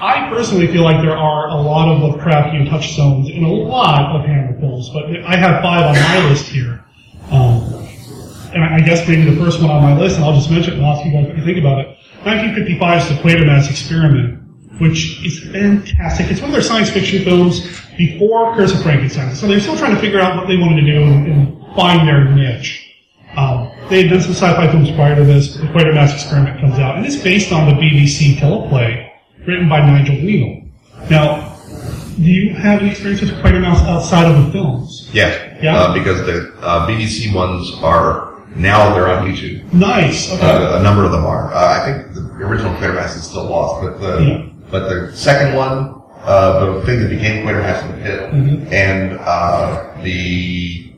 I 0.00 0.28
personally 0.30 0.68
feel 0.68 0.82
like 0.82 1.02
there 1.02 1.16
are 1.16 1.48
a 1.48 1.56
lot 1.56 1.88
of 1.88 2.00
Lovecraftian 2.00 2.70
touchstones 2.70 3.28
in 3.28 3.42
a 3.42 3.52
lot 3.52 4.14
of 4.14 4.24
Hammer 4.24 4.58
films, 4.60 4.90
but 4.90 5.06
I 5.24 5.36
have 5.36 5.60
five 5.60 5.86
on 5.86 5.94
my 5.94 6.28
list 6.28 6.46
here. 6.46 6.84
Um, 7.32 7.62
and 8.54 8.62
I 8.62 8.80
guess 8.80 9.06
maybe 9.08 9.28
the 9.28 9.36
first 9.36 9.60
one 9.60 9.70
on 9.70 9.82
my 9.82 9.98
list, 9.98 10.16
and 10.16 10.24
I'll 10.24 10.34
just 10.34 10.50
mention 10.50 10.74
it 10.74 10.76
and 10.78 10.86
ask 10.86 11.04
you 11.04 11.12
guys 11.12 11.26
what 11.26 11.36
you 11.36 11.44
think 11.44 11.58
about 11.58 11.80
it. 11.80 11.86
1955 12.22 13.02
is 13.02 13.08
The 13.08 13.14
Quatermass 13.22 13.70
Experiment, 13.70 14.40
which 14.80 15.24
is 15.26 15.40
fantastic. 15.40 16.30
It's 16.30 16.40
one 16.40 16.50
of 16.50 16.54
their 16.54 16.62
science 16.62 16.90
fiction 16.90 17.24
films 17.24 17.66
before 17.98 18.54
Curse 18.54 18.72
of 18.74 18.82
Frankenstein. 18.82 19.34
So 19.34 19.46
they're 19.46 19.60
still 19.60 19.76
trying 19.76 19.94
to 19.94 20.00
figure 20.00 20.20
out 20.20 20.36
what 20.36 20.46
they 20.48 20.56
wanted 20.56 20.80
to 20.82 20.86
do 20.92 21.02
and, 21.02 21.26
and 21.26 21.76
find 21.76 22.08
their 22.08 22.24
niche. 22.30 22.84
Um, 23.36 23.70
they 23.90 24.02
had 24.02 24.10
done 24.10 24.20
some 24.22 24.32
sci-fi 24.32 24.70
films 24.70 24.90
prior 24.92 25.16
to 25.16 25.24
this. 25.24 25.54
The 25.54 25.66
Quatermass 25.66 26.14
Experiment 26.14 26.60
comes 26.60 26.78
out, 26.78 26.96
and 26.96 27.04
it's 27.04 27.16
based 27.16 27.52
on 27.52 27.66
the 27.68 27.74
BBC 27.74 28.36
teleplay 28.36 29.10
written 29.46 29.68
by 29.68 29.80
Nigel 29.80 30.14
Kneale. 30.16 30.70
Now, 31.10 31.56
do 32.16 32.22
you 32.24 32.54
have 32.54 32.80
any 32.80 32.90
experience 32.90 33.20
with 33.20 33.30
Quatermass 33.42 33.80
outside 33.86 34.30
of 34.30 34.46
the 34.46 34.52
films? 34.52 35.10
Yeah. 35.12 35.58
Yeah? 35.62 35.76
Uh, 35.76 35.94
because 35.94 36.24
the 36.26 36.52
uh, 36.60 36.86
BBC 36.88 37.34
ones 37.34 37.72
are 37.82 38.28
now 38.56 38.94
they're 38.94 39.08
on 39.08 39.26
YouTube. 39.28 39.72
Nice. 39.72 40.32
Okay. 40.32 40.40
Uh, 40.46 40.80
a 40.80 40.82
number 40.82 41.04
of 41.04 41.12
them 41.12 41.24
are. 41.24 41.52
Uh, 41.52 41.80
I 41.80 41.84
think 41.84 42.14
the 42.14 42.22
original 42.44 42.74
Quatermass 42.74 43.16
is 43.16 43.24
still 43.24 43.44
lost, 43.44 43.82
but 43.82 44.00
the 44.00 44.22
Yeah. 44.24 44.48
but 44.70 44.88
the 44.88 45.16
second 45.16 45.54
one, 45.56 45.97
uh, 46.24 46.74
the 46.76 46.86
thing 46.86 47.00
that 47.00 47.08
became 47.10 47.46
Quatermass 47.46 47.82
in 47.84 47.92
the 47.92 48.02
Pit, 48.04 48.20
Mhm. 48.32 48.72
and 48.72 49.18
uh, 49.20 49.84
the 50.02 50.92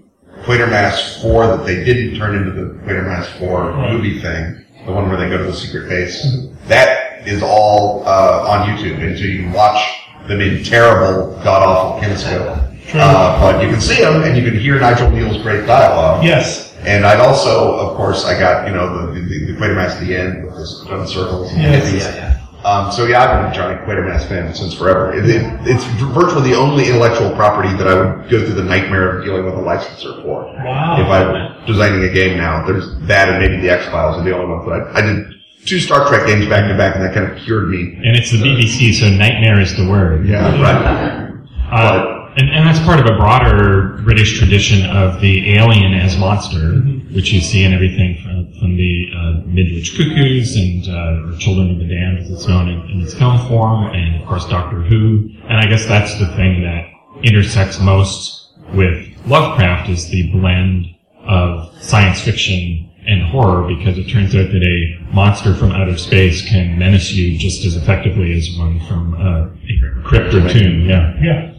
Quatermass 0.45 1.21
Four 1.23 1.47
that 1.47 1.65
they 1.67 1.85
didn't 1.85 2.17
turn 2.19 2.35
into 2.37 2.51
the 2.53 2.75
Quatermass 2.85 3.27
Four 3.39 3.71
Right. 3.73 3.93
movie 3.93 4.21
thing, 4.21 4.57
the 4.87 4.93
one 4.93 5.09
where 5.09 5.19
they 5.19 5.29
go 5.29 5.39
to 5.39 5.45
the 5.45 5.53
secret 5.53 5.89
base, 5.89 6.27
that 6.69 7.21
is 7.27 7.43
all 7.43 8.03
uh, 8.07 8.47
on 8.49 8.69
YouTube, 8.69 8.99
and 9.07 9.17
so 9.19 9.25
you 9.25 9.43
can 9.45 9.53
watch 9.53 9.81
them 10.27 10.41
in 10.41 10.63
terrible, 10.65 11.39
god 11.45 11.63
awful 11.63 12.01
kinescope. 12.01 12.67
Uh, 12.95 13.41
but 13.41 13.63
you 13.63 13.71
can 13.71 13.81
see 13.81 14.03
them, 14.03 14.23
and 14.25 14.37
you 14.37 14.43
can 14.51 14.59
hear 14.59 14.79
Nigel 14.81 15.11
Kneale's 15.11 15.41
great 15.43 15.65
dialogue. 15.67 16.25
Yes. 16.25 16.75
And 16.85 17.05
I'd 17.07 17.21
also, 17.21 17.75
of 17.77 17.97
course, 17.97 18.25
I 18.25 18.39
got, 18.39 18.67
you 18.67 18.75
know, 18.75 19.13
the, 19.13 19.21
the, 19.21 19.47
the 19.47 19.53
Quatermass 19.53 20.01
at 20.01 20.01
the 20.01 20.17
end 20.17 20.45
with 20.45 20.57
this 20.57 20.83
done 20.89 21.07
circles. 21.07 21.53
and 21.53 21.63
Yes. 21.63 21.93
Yeah, 21.93 22.15
yeah. 22.17 22.30
Um, 22.65 22.93
so 22.93 23.07
yeah, 23.07 23.23
I've 23.23 23.43
been 23.43 23.53
a 23.53 23.55
giant 23.55 23.87
Quatermass 23.87 24.29
fan 24.29 24.55
since 24.55 24.75
forever. 24.75 25.13
It, 25.13 25.25
it, 25.29 25.43
it's 25.65 25.85
virtually 26.13 26.51
the 26.51 26.57
only 26.57 26.89
intellectual 26.89 27.31
property 27.35 27.73
that 27.77 27.89
I 27.89 27.95
would 27.95 28.31
go 28.31 28.45
through 28.45 28.55
the 28.55 28.65
nightmare 28.65 29.19
of 29.19 29.25
dealing 29.25 29.45
with 29.45 29.55
a 29.55 29.61
licensor 29.61 30.21
for. 30.23 30.45
Wow. 30.45 31.01
If 31.01 31.07
I 31.07 31.25
were 31.25 31.67
designing 31.67 32.05
a 32.05 32.13
game 32.13 32.37
now, 32.37 32.67
there's 32.67 32.99
that 33.07 33.29
and 33.29 33.39
maybe 33.39 33.63
the 33.63 33.71
X 33.71 33.87
Files 33.87 34.19
are 34.19 34.25
the 34.25 34.37
only 34.37 34.55
ones 34.55 34.67
that 34.69 34.95
I, 34.95 34.99
I 34.99 35.01
did 35.01 35.41
two 35.65 35.81
Star 35.81 36.07
Trek 36.09 36.27
games 36.27 36.47
back 36.47 36.69
to 36.71 36.77
back, 36.77 36.97
and 36.97 37.05
that 37.05 37.15
kind 37.15 37.31
of 37.31 37.39
cured 37.39 37.69
me. 37.69 37.95
And 38.05 38.17
it's 38.17 38.31
the 38.31 38.39
BBC, 38.39 38.95
so 38.95 39.09
nightmare 39.09 39.61
is 39.61 39.77
the 39.77 39.89
word. 39.89 40.27
Yeah, 40.27 40.61
right. 40.61 41.31
Uh, 41.73 42.20
and, 42.37 42.51
and 42.51 42.67
that's 42.67 42.79
part 42.81 43.01
of 43.01 43.07
a 43.07 43.17
broader 43.17 44.01
British 44.05 44.39
tradition 44.39 44.89
of 44.91 45.21
the 45.21 45.57
alien 45.57 45.95
as 45.95 46.17
monster, 46.17 46.77
which 47.15 47.33
you 47.33 47.41
see 47.41 47.65
in 47.65 47.73
everything 47.73 48.17
from, 48.23 48.53
from 48.61 48.77
the 48.77 49.11
uh, 49.17 49.33
Midwich 49.47 49.97
Cuckoos 49.97 50.57
and 50.57 50.89
uh, 50.89 51.29
or 51.29 51.39
Children 51.39 51.73
of 51.73 51.79
the 51.79 51.87
Damned, 51.87 52.19
as 52.19 52.31
it's 52.31 52.47
known 52.47 52.69
in, 52.69 52.81
in 52.91 53.01
its 53.01 53.15
film 53.15 53.39
form, 53.49 53.87
and 53.87 54.21
of 54.21 54.29
course 54.29 54.47
Doctor 54.49 54.81
Who. 54.83 55.29
And 55.49 55.59
I 55.59 55.67
guess 55.67 55.87
that's 55.87 56.19
the 56.19 56.27
thing 56.37 56.63
that 56.63 56.87
intersects 57.23 57.81
most 57.81 58.53
with 58.75 59.07
Lovecraft 59.27 59.91
is 59.91 60.09
the 60.09 60.31
blend 60.33 60.87
of 61.27 61.75
science 61.83 62.21
fiction 62.23 62.91
and 63.07 63.23
horror 63.23 63.67
because 63.67 63.99
it 63.99 64.09
turns 64.09 64.35
out 64.35 64.51
that 64.53 64.63
a 64.63 65.15
monster 65.15 65.55
from 65.55 65.73
outer 65.73 65.97
space 65.97 66.47
can 66.49 66.79
menace 66.79 67.13
you 67.13 67.39
just 67.39 67.65
as 67.65 67.77
effectively 67.77 68.33
as 68.37 68.49
one 68.59 68.79
from 68.87 69.15
uh, 69.15 69.47
a 69.47 70.03
crypt 70.05 70.35
or 70.35 70.49
tomb. 70.49 70.89
Yeah. 70.89 71.15
Yeah. 71.21 71.55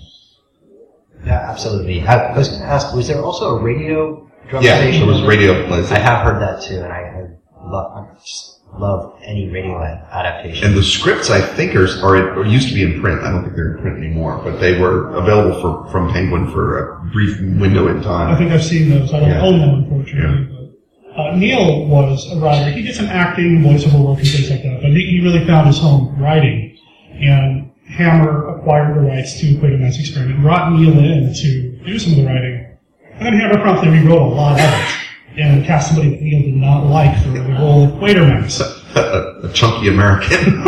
Yeah, 1.25 1.49
absolutely. 1.49 2.01
I, 2.01 2.33
I 2.33 2.37
was 2.37 2.49
going 2.49 2.61
to 2.61 2.67
ask, 2.67 2.93
was 2.95 3.07
there 3.07 3.21
also 3.21 3.57
a 3.57 3.61
radio 3.61 4.27
Yeah, 4.45 4.49
dramatization? 4.49 5.05
there 5.07 5.15
was 5.15 5.21
radio 5.23 5.67
plays. 5.67 5.91
I 5.91 5.99
have 5.99 6.25
heard 6.25 6.41
that 6.41 6.61
too, 6.63 6.81
and 6.81 6.91
I, 6.91 6.97
I 6.99 7.67
love, 7.69 7.91
I 8.09 8.13
just 8.19 8.59
love 8.73 9.19
any 9.23 9.49
radio 9.49 9.79
adaptation. 9.83 10.65
And 10.65 10.75
the 10.77 10.83
scripts, 10.83 11.29
I 11.29 11.41
think, 11.41 11.75
are, 11.75 11.85
are 12.03 12.15
in, 12.15 12.23
or 12.37 12.45
used 12.45 12.69
to 12.69 12.73
be 12.73 12.83
in 12.83 13.01
print. 13.01 13.21
I 13.21 13.31
don't 13.31 13.43
think 13.43 13.55
they're 13.55 13.75
in 13.75 13.81
print 13.81 13.97
anymore, 13.97 14.41
but 14.43 14.59
they 14.59 14.79
were 14.79 15.09
available 15.15 15.59
for 15.61 15.91
from 15.91 16.11
Penguin 16.11 16.49
for 16.51 16.95
a 16.95 17.03
brief 17.11 17.39
window 17.59 17.87
in 17.89 18.01
time. 18.01 18.33
I 18.33 18.37
think 18.37 18.51
I've 18.51 18.63
seen 18.63 18.89
those. 18.89 19.13
I 19.13 19.19
don't 19.19 19.29
Yeah. 19.29 19.41
own 19.41 19.59
them, 19.59 19.69
unfortunately. 19.83 20.47
But, 20.47 21.19
uh, 21.19 21.33
Kneale 21.35 21.87
was 21.87 22.31
a 22.31 22.37
writer. 22.39 22.71
He 22.71 22.81
did 22.83 22.95
some 22.95 23.07
acting, 23.07 23.59
voiceover 23.61 23.99
work, 24.07 24.19
and 24.19 24.27
things 24.27 24.49
like 24.49 24.63
that. 24.63 24.79
But 24.81 24.91
he, 24.91 25.05
he 25.05 25.21
really 25.21 25.45
found 25.45 25.67
his 25.67 25.77
home 25.77 26.17
writing. 26.17 26.77
And 27.13 27.70
Hammer 27.91 28.55
acquired 28.55 28.95
the 28.95 29.01
rights 29.01 29.39
to 29.41 29.55
Quatermass 29.57 29.99
Experiment, 29.99 30.41
brought 30.41 30.71
Kneale 30.71 30.97
in 30.97 31.33
to 31.33 31.85
do 31.85 31.99
some 31.99 32.13
of 32.13 32.19
the 32.19 32.25
writing. 32.25 32.67
And 33.13 33.25
then 33.25 33.33
Hammer 33.33 33.61
promptly 33.61 33.89
rewrote 33.89 34.21
a 34.21 34.35
lot 34.35 34.59
of 34.59 34.65
it, 34.65 35.39
and 35.39 35.65
cast 35.65 35.89
somebody 35.89 36.11
that 36.11 36.21
Kneale 36.21 36.43
did 36.43 36.55
not 36.55 36.85
like 36.85 37.21
for 37.21 37.29
the 37.29 37.41
role 37.41 37.83
of 37.83 37.91
Quatermass. 37.99 38.61
a, 38.95 39.41
a 39.47 39.53
chunky 39.53 39.89
American. 39.89 40.37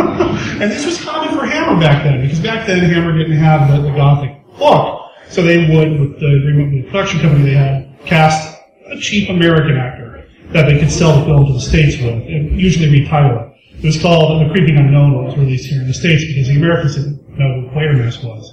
and 0.60 0.70
this 0.70 0.84
was 0.84 1.02
common 1.02 1.36
for 1.36 1.46
Hammer 1.46 1.80
back 1.80 2.04
then, 2.04 2.20
because 2.20 2.40
back 2.40 2.66
then 2.66 2.80
Hammer 2.80 3.16
didn't 3.16 3.38
have 3.38 3.70
the, 3.70 3.80
the 3.80 3.96
gothic 3.96 4.36
look. 4.58 5.00
So 5.30 5.42
they 5.42 5.68
would, 5.74 5.98
with 5.98 6.20
the 6.20 6.36
agreement 6.36 6.74
with 6.74 6.84
the 6.84 6.90
production 6.90 7.20
company 7.20 7.44
they 7.44 7.56
had, 7.56 7.96
cast 8.04 8.60
a 8.86 8.98
cheap 8.98 9.30
American 9.30 9.76
actor 9.76 10.26
that 10.50 10.66
they 10.66 10.78
could 10.78 10.92
sell 10.92 11.18
the 11.18 11.24
film 11.24 11.46
to 11.46 11.52
the 11.54 11.60
States 11.60 11.96
with, 11.96 12.12
and 12.12 12.60
usually 12.60 13.00
retitle 13.00 13.48
it. 13.48 13.53
It 13.84 13.88
was 13.88 14.00
called 14.00 14.40
The 14.40 14.50
Creeping 14.50 14.78
Unknown 14.78 15.12
when 15.12 15.24
it 15.24 15.26
was 15.26 15.36
released 15.36 15.66
here 15.66 15.82
in 15.82 15.86
the 15.86 15.92
States 15.92 16.24
because 16.24 16.48
the 16.48 16.56
Americans 16.56 16.94
didn't 16.94 17.38
know 17.38 17.60
who 17.60 17.68
Quatermass 17.68 18.24
was. 18.24 18.50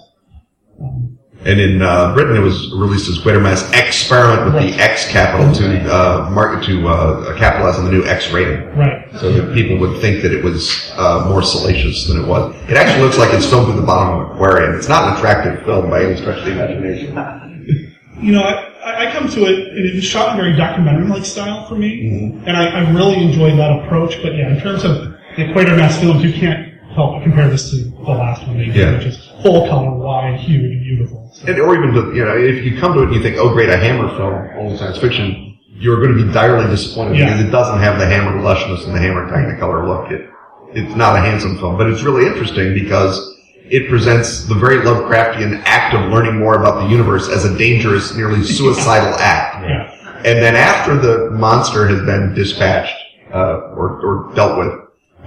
And 1.46 1.58
in 1.58 1.82
uh, 1.82 2.14
Britain, 2.14 2.36
it 2.36 2.42
was 2.42 2.70
released 2.74 3.08
as 3.08 3.18
Quatermass 3.18 3.72
Experiment 3.74 4.54
with 4.54 4.62
the 4.62 4.84
X 4.84 5.08
capital 5.10 5.54
to 5.56 5.90
uh, 5.90 6.30
market 6.32 6.66
to 6.66 6.86
uh, 6.86 7.38
capitalize 7.38 7.80
on 7.80 7.86
the 7.86 7.92
new 7.92 8.04
X 8.04 8.30
rating. 8.32 8.60
Right. 8.78 9.10
So 9.22 9.32
that 9.32 9.54
people 9.56 9.78
would 9.78 10.02
think 10.02 10.22
that 10.24 10.34
it 10.34 10.44
was 10.44 10.92
uh, 10.98 11.26
more 11.30 11.42
salacious 11.44 12.08
than 12.08 12.22
it 12.22 12.28
was. 12.28 12.54
It 12.70 12.76
actually 12.76 13.06
looks 13.06 13.18
like 13.18 13.34
it's 13.34 13.46
filmed 13.46 13.68
through 13.68 13.80
the 13.80 13.88
bottom 13.88 14.20
of 14.20 14.32
an 14.32 14.36
aquarium. 14.36 14.76
It's 14.76 14.90
not 14.90 15.08
an 15.08 15.16
attractive 15.16 15.64
film 15.66 15.90
by 15.90 16.04
any 16.04 16.18
stretch 16.18 16.40
of 16.40 16.46
the 16.46 16.52
imagination. 16.52 17.88
You 18.22 18.34
know, 18.34 18.44
I, 18.44 19.08
I 19.08 19.12
come 19.14 19.28
to 19.30 19.46
it, 19.46 19.70
and 19.70 19.84
it 19.84 19.96
was 19.96 20.04
shot 20.04 20.34
in 20.36 20.40
a 20.40 20.44
very 20.44 20.56
documentary-like 20.56 21.26
style 21.26 21.68
for 21.68 21.74
me, 21.76 22.04
Mm-hmm. 22.04 22.48
and 22.48 22.56
I, 22.56 22.68
I 22.68 22.92
really 22.92 23.16
enjoyed 23.16 23.58
that 23.58 23.84
approach. 23.84 24.22
But 24.22 24.36
yeah, 24.36 24.54
in 24.54 24.62
terms 24.62 24.84
of 24.84 25.11
the 25.38 25.44
Quatermass 25.54 26.00
films, 26.00 26.24
you 26.24 26.34
can't 26.34 26.74
help 26.94 27.14
but 27.16 27.24
compare 27.24 27.50
this 27.50 27.70
to 27.72 27.78
the 27.86 28.02
last 28.02 28.46
one 28.48 28.58
they 28.58 28.66
did, 28.66 28.76
Yeah. 28.76 28.98
which 28.98 29.06
is 29.08 29.32
full 29.42 29.68
color, 29.70 29.92
wide, 29.92 30.40
huge, 30.40 30.64
and 30.72 30.82
beautiful. 30.84 31.32
And, 31.48 31.60
or 31.60 31.76
even, 31.76 31.94
to, 31.94 32.14
you 32.16 32.26
know, 32.26 32.36
if 32.38 32.64
you 32.66 32.78
come 32.80 32.94
to 32.94 33.00
it 33.02 33.06
and 33.08 33.16
you 33.16 33.22
think, 33.22 33.38
oh 33.38 33.54
great, 33.54 33.70
a 33.70 33.78
Hammer 33.78 34.10
film, 34.18 34.50
old 34.58 34.78
science 34.80 34.98
fiction, 34.98 35.58
you're 35.70 36.02
going 36.04 36.16
to 36.18 36.26
be 36.26 36.32
direly 36.34 36.68
disappointed 36.70 37.18
Yeah. 37.18 37.26
because 37.26 37.46
it 37.46 37.50
doesn't 37.52 37.80
have 37.80 37.98
the 37.98 38.06
Hammer 38.06 38.40
lushness 38.42 38.86
and 38.86 38.94
the 38.96 39.00
Hammer 39.00 39.30
Technicolor 39.32 39.88
look. 39.88 40.12
It, 40.12 40.30
it's 40.74 40.96
not 40.96 41.16
a 41.16 41.20
handsome 41.20 41.58
film, 41.58 41.78
but 41.78 41.88
it's 41.88 42.02
really 42.04 42.26
interesting 42.28 42.74
because 42.74 43.38
it 43.66 43.90
presents 43.90 44.46
the 44.46 44.56
very 44.56 44.78
Lovecraftian 44.78 45.62
act 45.66 45.94
of 45.96 46.12
learning 46.12 46.38
more 46.40 46.56
about 46.60 46.84
the 46.84 46.90
universe 46.90 47.30
as 47.30 47.46
a 47.46 47.58
dangerous, 47.58 48.14
nearly 48.16 48.44
suicidal 48.58 49.14
act. 49.20 49.64
Yeah. 49.66 49.98
And 50.18 50.40
then 50.40 50.56
after 50.56 50.96
the 50.98 51.32
monster 51.32 51.88
has 51.88 52.00
been 52.06 52.34
dispatched 52.36 52.94
uh, 53.34 53.72
or, 53.76 54.00
or 54.30 54.34
dealt 54.36 54.60
with, 54.60 54.81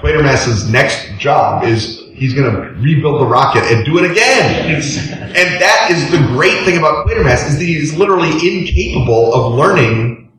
Quatermass's 0.04 0.68
next 0.68 1.16
job 1.18 1.64
is 1.64 2.02
he's 2.12 2.34
going 2.34 2.52
to 2.52 2.61
rebuild 2.82 3.23
the 3.23 3.26
rocket 3.26 3.62
and 3.64 3.87
do 3.87 3.96
it 3.96 4.11
again. 4.11 4.75
And 4.75 5.62
that 5.62 5.88
is 5.90 6.11
the 6.11 6.18
great 6.18 6.62
thing 6.66 6.76
about 6.76 7.06
Quatermass 7.06 7.49
is 7.49 7.58
that 7.58 7.64
he 7.64 7.76
is 7.76 7.96
literally 7.96 8.28
incapable 8.28 9.32
of 9.32 9.54
learning 9.54 10.30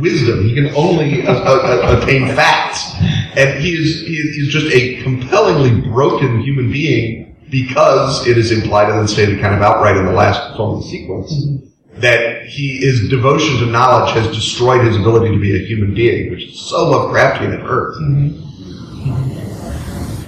wisdom. 0.00 0.44
He 0.44 0.54
can 0.54 0.68
only 0.76 1.22
attain 1.22 2.28
facts, 2.36 2.94
and 3.36 3.60
he 3.60 3.72
is 3.72 4.02
he 4.06 4.14
is 4.14 4.52
just 4.52 4.72
a 4.72 5.02
compellingly 5.02 5.80
broken 5.90 6.40
human 6.40 6.70
being 6.70 7.36
because 7.50 8.24
it 8.26 8.38
is 8.38 8.52
implied 8.52 8.88
and 8.88 9.00
then 9.00 9.08
stated 9.08 9.40
kind 9.40 9.54
of 9.54 9.62
outright 9.62 9.96
in 9.96 10.06
the 10.06 10.12
last 10.12 10.56
film 10.56 10.76
of 10.76 10.82
the 10.82 10.88
sequence 10.88 11.32
mm-hmm. 11.32 12.00
that 12.00 12.46
he 12.46 12.78
his 12.78 13.08
devotion 13.08 13.58
to 13.58 13.66
knowledge 13.66 14.12
has 14.14 14.28
destroyed 14.28 14.84
his 14.86 14.96
ability 14.96 15.34
to 15.34 15.40
be 15.40 15.56
a 15.56 15.66
human 15.66 15.92
being, 15.92 16.30
which 16.30 16.44
is 16.44 16.60
so 16.60 16.86
Lovecraftian 16.86 17.52
it 17.52 17.60
hurts. 17.60 17.98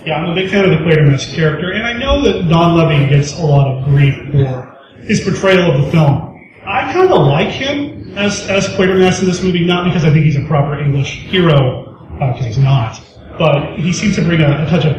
Yeah, 0.07 0.17
I'm 0.23 0.31
a 0.31 0.35
big 0.35 0.51
fan 0.51 0.65
of 0.65 0.71
the 0.71 0.77
Quatermass 0.85 1.35
character, 1.35 1.73
and 1.73 1.87
I 1.87 1.93
know 1.93 2.23
that 2.23 2.45
Donlevy 2.45 3.09
gets 3.11 3.39
a 3.39 3.43
lot 3.45 3.67
of 3.69 3.85
grief 3.85 4.15
for 4.33 4.79
his 5.03 5.21
portrayal 5.21 5.71
of 5.73 5.85
the 5.85 5.91
film. 5.91 6.25
I 6.67 6.93
kind 6.93 7.11
of 7.11 7.27
like 7.27 7.49
him 7.49 8.17
as 8.17 8.49
as 8.49 8.69
Quatermass 8.69 9.21
in 9.21 9.27
this 9.27 9.43
movie, 9.43 9.65
not 9.65 9.85
because 9.85 10.05
I 10.05 10.11
think 10.11 10.25
he's 10.25 10.37
a 10.37 10.45
proper 10.47 10.79
English 10.79 11.25
hero, 11.27 12.09
because 12.19 12.45
he's 12.47 12.59
not, 12.59 13.01
but 13.39 13.77
he 13.79 13.93
seems 13.93 14.17
to 14.17 14.23
bring 14.23 14.41
a, 14.41 14.65
a 14.65 14.67
touch 14.71 14.85
of 14.87 14.97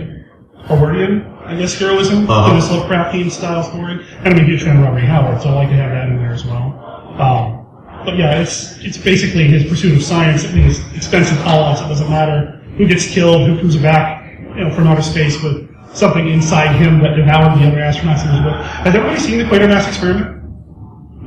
Howardian, 0.67 1.25
I 1.45 1.55
guess, 1.55 1.73
heroism 1.79 2.29
Uh-huh. 2.29 2.49
to 2.49 2.55
this 2.55 2.69
Lovecraftian 2.69 3.31
style 3.31 3.63
story. 3.63 4.05
And 4.19 4.27
I'm 4.33 4.39
a 4.39 4.43
huge 4.43 4.63
fan 4.63 4.77
of 4.77 4.83
Robert 4.83 4.99
Howard, 4.99 5.41
so 5.41 5.49
I 5.49 5.53
like 5.53 5.69
to 5.69 5.75
have 5.75 5.91
that 5.91 6.09
in 6.09 6.17
there 6.17 6.33
as 6.33 6.45
well. 6.45 6.75
Um, 7.17 7.65
but 8.05 8.15
yeah, 8.17 8.39
it's 8.41 8.77
it's 8.79 8.97
basically 8.97 9.45
his 9.47 9.63
pursuit 9.65 9.95
of 9.97 10.03
science 10.03 10.45
at 10.45 10.53
these 10.53 10.79
expensive 10.95 11.37
callouts. 11.39 11.83
It 11.83 11.89
doesn't 11.89 12.09
matter 12.09 12.58
who 12.79 12.87
gets 12.87 13.05
killed, 13.05 13.45
who 13.45 13.57
comes 13.59 13.75
back, 13.75 14.39
you 14.55 14.63
know, 14.63 14.71
from 14.73 14.87
outer 14.87 15.01
space 15.01 15.43
with 15.43 15.67
something 15.93 16.27
inside 16.29 16.73
him 16.77 16.99
that 17.01 17.15
devoured 17.15 17.59
the 17.59 17.67
other 17.67 17.77
astronauts 17.77 18.21
he 18.23 18.29
was 18.29 18.41
with. 18.45 18.55
Has 18.55 18.95
everybody 18.95 19.19
seen 19.19 19.37
the 19.37 19.43
Quatermass 19.43 19.85
experiment? 19.87 20.41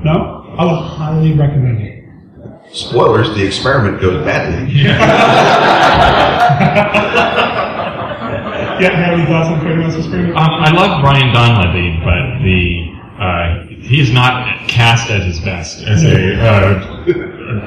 No? 0.02 0.46
I 0.58 0.64
would 0.64 0.80
highly 0.82 1.32
recommend 1.34 1.82
it. 1.82 2.02
Spoilers: 2.72 3.34
the 3.34 3.44
experiment 3.46 4.00
goes 4.00 4.24
badly. 4.24 4.72
Yeah, 8.80 8.90
have 8.96 9.12
any 9.18 9.26
thoughts 9.26 9.48
on 9.48 9.60
Quatermass 9.60 9.96
experiment? 9.96 10.34
Um, 10.36 10.50
I 10.50 10.70
love 10.72 11.00
Brian 11.02 11.32
Donlevy, 11.32 12.00
but 12.02 12.42
the 12.42 12.90
uh, 13.22 13.66
he 13.80 14.00
is 14.00 14.10
not 14.10 14.66
cast 14.66 15.08
at 15.10 15.22
his 15.22 15.38
best 15.38 15.82
as 15.84 16.02
a 16.02 16.34
uh, 16.40 16.80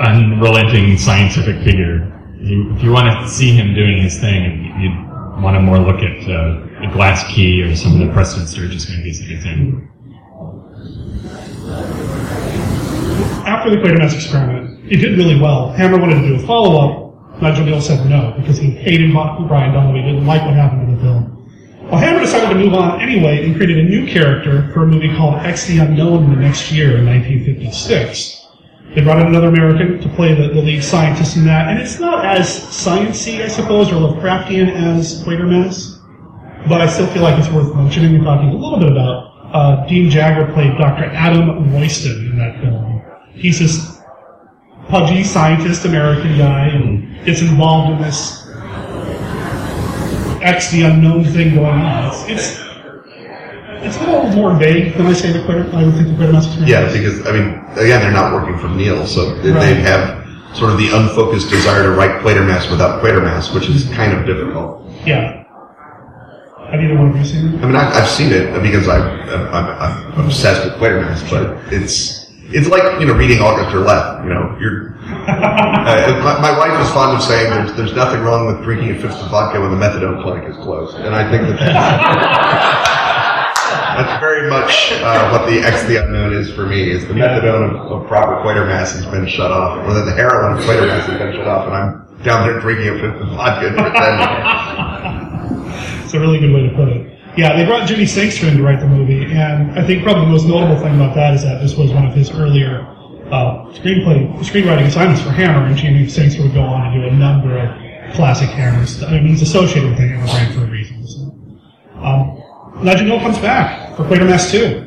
unrelenting 0.10 0.98
scientific 0.98 1.62
figure. 1.64 2.12
If 2.48 2.84
you 2.84 2.92
want 2.92 3.08
to 3.08 3.28
see 3.28 3.54
him 3.54 3.74
doing 3.74 4.04
his 4.04 4.20
thing, 4.20 4.66
you'd 4.80 5.42
want 5.42 5.56
to 5.56 5.62
more 5.62 5.80
look 5.80 6.04
at 6.04 6.30
uh, 6.30 6.62
the 6.80 6.92
Glass 6.94 7.28
Key 7.34 7.64
or 7.64 7.76
some 7.76 8.00
of 8.00 8.08
the 8.08 8.14
Preston 8.14 8.46
Sturges 8.46 8.88
movies 8.88 9.20
that 9.20 9.26
he's 9.26 9.46
in. 9.46 9.90
After 13.48 13.72
the 13.72 13.78
Quatermass 13.78 14.14
experiment, 14.14 14.80
it 14.92 14.98
did 14.98 15.18
really 15.18 15.40
well. 15.42 15.72
Hammer 15.72 15.98
wanted 15.98 16.22
to 16.22 16.28
do 16.28 16.36
a 16.36 16.46
follow-up. 16.46 17.42
Nigel 17.42 17.66
Kneale 17.66 17.82
said 17.82 18.08
no, 18.08 18.36
because 18.38 18.60
he 18.60 18.70
hated 18.70 19.12
Brian 19.12 19.74
Donlevy, 19.74 20.06
didn't 20.06 20.28
like 20.28 20.44
what 20.44 20.54
happened 20.54 20.88
to 20.88 20.96
the 20.96 21.02
film. 21.02 21.90
Well, 21.90 21.98
Hammer 21.98 22.20
decided 22.20 22.50
to 22.50 22.56
move 22.64 22.76
on 22.76 23.02
anyway 23.02 23.44
and 23.44 23.56
created 23.56 23.80
a 23.80 23.90
new 23.90 24.06
character 24.06 24.72
for 24.72 24.84
a 24.84 24.88
movie 24.88 25.10
called 25.16 25.36
X 25.44 25.66
the 25.66 25.80
Unknown 25.80 26.26
in 26.26 26.30
the 26.30 26.42
next 26.42 26.72
year 26.72 26.98
in 26.98 27.08
1956. 27.08 28.35
They 28.96 29.02
brought 29.02 29.20
in 29.20 29.28
another 29.28 29.50
American 29.50 30.00
to 30.00 30.16
play 30.16 30.34
the, 30.34 30.54
the 30.54 30.62
lead 30.62 30.82
scientist 30.82 31.36
in 31.36 31.44
that, 31.46 31.68
and 31.68 31.80
it's 31.80 32.00
not 32.00 32.24
as 32.26 32.48
sciency, 32.48 33.44
I 33.44 33.50
suppose, 33.50 33.92
or 33.92 33.96
Lovecraftian 33.96 34.72
as 34.72 35.22
Quatermass, 35.22 36.00
but 36.70 36.80
I 36.80 36.88
still 36.88 37.08
feel 37.08 37.22
like 37.22 37.38
it's 37.38 37.52
worth 37.52 37.76
mentioning 37.76 38.16
and 38.16 38.24
talking 38.24 38.50
a 38.50 38.56
little 38.56 38.80
bit 38.80 38.90
about. 38.90 39.34
Uh, 39.54 39.86
Dean 39.86 40.10
Jagger 40.10 40.52
played 40.54 40.78
Dr. 40.78 41.06
Adam 41.06 41.74
Royston 41.74 42.32
in 42.32 42.38
that 42.38 42.62
film. 42.62 43.04
He's 43.34 43.60
this 43.60 44.02
pudgy 44.88 45.26
scientist 45.26 45.84
American 45.84 46.38
guy 46.38 46.68
and 46.68 47.26
gets 47.26 47.42
involved 47.42 47.92
in 47.92 48.02
this 48.02 48.48
X 50.42 50.72
the 50.72 50.84
unknown 50.84 51.26
thing 51.26 51.56
going 51.56 51.82
on. 51.82 52.06
It's 52.14 52.30
it's, 52.30 52.75
it's 53.86 53.98
a 53.98 54.00
little 54.02 54.28
more 54.32 54.56
vague 54.58 54.96
than 54.98 55.06
I 55.06 55.14
say 55.14 55.32
the 55.32 55.44
Quitter. 55.46 55.70
I 55.74 55.86
would 55.86 55.94
think 55.96 56.18
the. 56.18 56.64
Yeah, 56.66 56.92
because 56.92 57.26
I 57.28 57.32
mean, 57.32 57.60
again, 57.78 58.02
they're 58.02 58.12
not 58.12 58.34
working 58.34 58.58
for 58.58 58.68
Kneale, 58.68 59.06
so 59.06 59.36
they- 59.42 59.52
Right. 59.52 59.78
have 59.78 60.26
sort 60.54 60.72
of 60.72 60.78
the 60.78 60.90
unfocused 60.90 61.50
desire 61.50 61.84
to 61.84 61.92
write 61.92 62.22
Quatermass 62.22 62.72
without 62.72 63.02
Quatermass, 63.04 63.54
which 63.54 63.70
is 63.70 63.86
kind 63.94 64.14
of 64.14 64.26
difficult. 64.26 64.90
Yeah. 65.06 65.44
Have 66.72 66.82
either 66.82 66.98
one 66.98 67.12
of 67.12 67.18
you 67.18 67.24
seen 67.26 67.54
it? 67.54 67.64
I 67.64 67.66
mean, 67.68 67.76
I, 67.76 68.00
I've 68.00 68.10
seen 68.10 68.32
it 68.32 68.52
because 68.64 68.88
I, 68.88 68.98
I'm, 68.98 69.66
I'm 70.18 70.26
obsessed 70.26 70.66
with 70.66 70.74
Quatermass, 70.76 71.30
but 71.30 71.72
it's 71.72 72.26
it's 72.50 72.68
like 72.70 73.00
you 73.00 73.06
know 73.06 73.14
reading 73.14 73.40
August 73.40 73.70
Derleth. 73.70 74.24
You 74.24 74.34
know, 74.34 74.58
you're. 74.60 74.96
Uh, 75.86 76.20
my, 76.24 76.40
my 76.42 76.58
wife 76.58 76.82
is 76.84 76.92
fond 76.94 77.16
of 77.16 77.22
saying 77.22 77.52
there's 77.52 77.72
there's 77.78 77.94
nothing 77.94 78.22
wrong 78.22 78.48
with 78.48 78.64
drinking 78.64 78.90
a 78.90 79.00
fifth 79.00 79.22
of 79.22 79.30
vodka 79.30 79.62
when 79.62 79.70
the 79.70 79.78
methadone 79.78 80.22
clinic 80.24 80.50
is 80.50 80.56
closed, 80.58 80.96
and 80.98 81.14
I 81.14 81.30
think 81.30 81.44
that 81.60 82.96
that's, 83.98 84.20
very 84.20 84.50
much 84.50 84.92
uh, 85.02 85.30
what 85.32 85.50
the 85.50 85.60
X 85.60 85.84
the 85.86 86.04
unknown 86.04 86.34
is 86.34 86.52
for 86.52 86.66
me. 86.66 86.92
Is 86.92 87.08
the 87.08 87.14
methadone 87.14 87.70
of, 87.70 87.92
of 87.92 88.08
proper 88.08 88.36
Quatermass 88.44 88.94
has 88.94 89.06
been 89.06 89.28
shut 89.28 89.52
off, 89.52 89.88
or 89.88 89.94
the 89.94 90.12
heroin 90.14 90.58
of 90.58 90.64
Quatermass 90.64 91.06
has 91.06 91.18
been 91.18 91.34
shut 91.34 91.48
off, 91.48 91.68
and 91.68 91.76
I'm 91.76 92.24
down 92.24 92.48
there 92.48 92.60
drinking 92.60 92.90
a 92.90 93.00
fifth 93.00 93.22
of 93.22 93.30
vodka 93.30 93.68
and. 93.68 94.96
It's 96.04 96.14
a 96.14 96.20
really 96.20 96.40
good 96.40 96.54
way 96.54 96.70
to 96.70 96.76
put 96.76 96.88
it. 96.90 97.20
Yeah, 97.36 97.58
they 97.58 97.66
brought 97.66 97.88
Jimmy 97.88 98.06
Sangster 98.06 98.48
in 98.48 98.58
to 98.58 98.64
write 98.64 98.80
the 98.80 98.88
movie, 98.88 99.26
and 99.26 99.78
I 99.78 99.86
think 99.86 100.04
probably 100.04 100.26
the 100.26 100.32
most 100.32 100.46
notable 100.46 100.78
thing 100.78 100.96
about 100.96 101.16
that 101.16 101.34
is 101.34 101.44
that 101.44 101.62
this 101.62 101.76
was 101.76 101.92
one 101.92 102.06
of 102.06 102.14
his 102.14 102.32
earlier 102.32 102.82
uh, 103.32 103.66
screenplay 103.74 104.32
screenwriting 104.40 104.86
assignments 104.86 105.22
for 105.22 105.32
Hammer, 105.32 105.66
and 105.66 105.76
Jimmy 105.76 106.08
Sangster 106.08 106.44
would 106.44 106.54
go 106.54 106.62
on 106.62 106.94
to 106.94 107.02
do 107.02 107.08
a 107.08 107.12
number 107.12 107.58
of 107.58 108.14
classic 108.14 108.50
Hammer. 108.50 108.86
I 109.08 109.14
mean, 109.14 109.28
he's 109.28 109.42
associated 109.42 109.90
with 109.90 109.98
the 109.98 110.08
Hammer 110.08 110.26
brand 110.26 110.54
for 110.54 110.64
a 110.64 110.70
reason. 110.70 111.06
So. 111.08 111.22
Um, 112.00 112.84
Nigel 112.84 113.08
Kneale 113.08 113.22
comes 113.22 113.40
back 113.40 113.85
for 113.96 114.04
Quatermass 114.04 114.52
2 114.52 114.86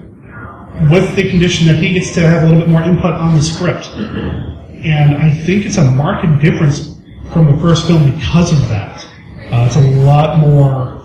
with 0.93 1.17
the 1.17 1.29
condition 1.31 1.67
that 1.67 1.77
he 1.77 1.95
gets 1.95 2.13
to 2.15 2.21
have 2.21 2.43
a 2.43 2.47
little 2.47 2.61
bit 2.61 2.69
more 2.69 2.83
input 2.83 3.13
on 3.13 3.35
the 3.35 3.43
script. 3.43 3.89
And 3.89 5.17
I 5.17 5.31
think 5.31 5.67
it's 5.67 5.79
a 5.79 5.85
marked 5.85 6.25
difference 6.41 6.97
from 7.33 7.51
the 7.51 7.61
first 7.61 7.87
film 7.87 8.13
because 8.15 8.53
of 8.53 8.69
that. 8.69 9.05
Uh, 9.51 9.65
it's 9.67 9.77
a 9.77 9.81
lot 10.05 10.39
more. 10.39 10.99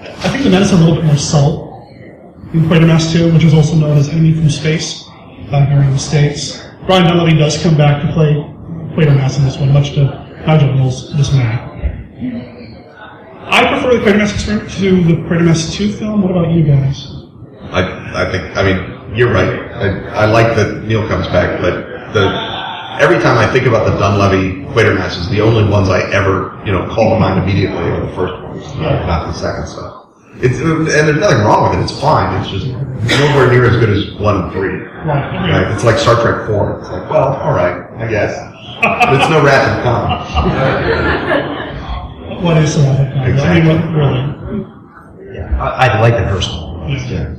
I 0.00 0.28
think 0.28 0.44
the 0.44 0.56
is 0.56 0.72
a 0.72 0.76
little 0.76 0.94
bit 0.94 1.04
more 1.04 1.16
subtle 1.16 1.86
in 2.54 2.62
Quatermass 2.62 3.12
2, 3.12 3.32
which 3.34 3.44
is 3.44 3.52
also 3.52 3.74
known 3.74 3.98
as 3.98 4.08
Enemy 4.08 4.34
from 4.34 4.48
Space 4.48 5.04
uh, 5.50 5.66
here 5.66 5.82
in 5.82 5.90
the 5.90 5.98
States. 5.98 6.64
Brian 6.86 7.06
Donlevy 7.06 7.36
does 7.38 7.60
come 7.62 7.76
back 7.76 8.02
to 8.02 8.12
play 8.12 8.34
Quatermass 8.96 9.38
in 9.38 9.44
this 9.44 9.58
one, 9.58 9.72
much 9.72 9.94
to 9.94 10.04
Nigel 10.46 10.72
Kneale's 10.74 11.12
dismay. 11.14 12.53
I 13.46 13.68
prefer 13.68 13.98
the 13.98 14.04
Quatermass 14.04 14.34
experiment 14.34 14.70
to 14.72 15.04
the 15.04 15.14
Quatermass 15.28 15.72
2 15.74 15.92
film. 15.94 16.22
What 16.22 16.30
about 16.30 16.50
you 16.52 16.62
guys? 16.64 17.10
I, 17.70 18.26
I 18.26 18.30
think, 18.30 18.56
I 18.56 18.62
mean, 18.62 19.16
you're 19.16 19.32
right. 19.32 19.48
I, 19.72 20.24
I 20.24 20.26
like 20.26 20.56
that 20.56 20.84
Kneale 20.84 21.08
comes 21.08 21.26
back, 21.28 21.60
but 21.60 22.12
the 22.12 22.54
every 23.00 23.18
time 23.18 23.38
I 23.38 23.50
think 23.52 23.66
about 23.66 23.86
the 23.86 23.96
Donlevy 23.98 24.70
Quatermasses, 24.72 25.28
the 25.30 25.40
only 25.40 25.68
ones 25.68 25.88
I 25.88 26.00
ever, 26.12 26.60
you 26.64 26.72
know, 26.72 26.88
call 26.88 27.14
to 27.14 27.20
mind 27.20 27.42
immediately 27.42 27.76
are 27.78 28.06
the 28.06 28.12
first 28.14 28.34
ones, 28.42 28.64
not, 28.76 29.06
not 29.06 29.26
the 29.26 29.32
second 29.32 29.66
stuff. 29.66 30.06
It's, 30.36 30.58
and 30.58 30.86
there's 30.88 31.20
nothing 31.20 31.38
wrong 31.38 31.70
with 31.70 31.78
it. 31.78 31.82
It's 31.84 32.00
fine. 32.00 32.40
It's 32.40 32.50
just 32.50 32.66
nowhere 32.66 33.50
near 33.50 33.64
as 33.66 33.76
good 33.76 33.90
as 33.90 34.14
one 34.14 34.42
and 34.42 34.52
three. 34.52 34.78
Right. 35.06 35.50
Right? 35.50 35.72
It's 35.72 35.84
like 35.84 35.96
Star 35.98 36.20
Trek 36.20 36.46
Four. 36.48 36.80
It's 36.80 36.90
like, 36.90 37.08
well, 37.08 37.34
all 37.36 37.52
right, 37.52 37.88
I 37.98 38.08
guess. 38.08 38.34
But 38.82 39.14
it's 39.14 39.30
no 39.30 39.44
Wrath 39.44 39.78
of 39.78 39.82
Khan. 39.84 41.60
What 42.42 42.56
is 42.58 42.76
uh, 42.76 42.82
I 43.16 43.54
mean, 43.54 43.66
what, 43.66 43.80
really? 43.94 45.40
I, 45.56 45.88
I 45.88 46.00
like 46.00 46.14
the 46.14 46.28
first 46.30 46.50
one. 46.50 46.90
Yeah. 46.90 47.34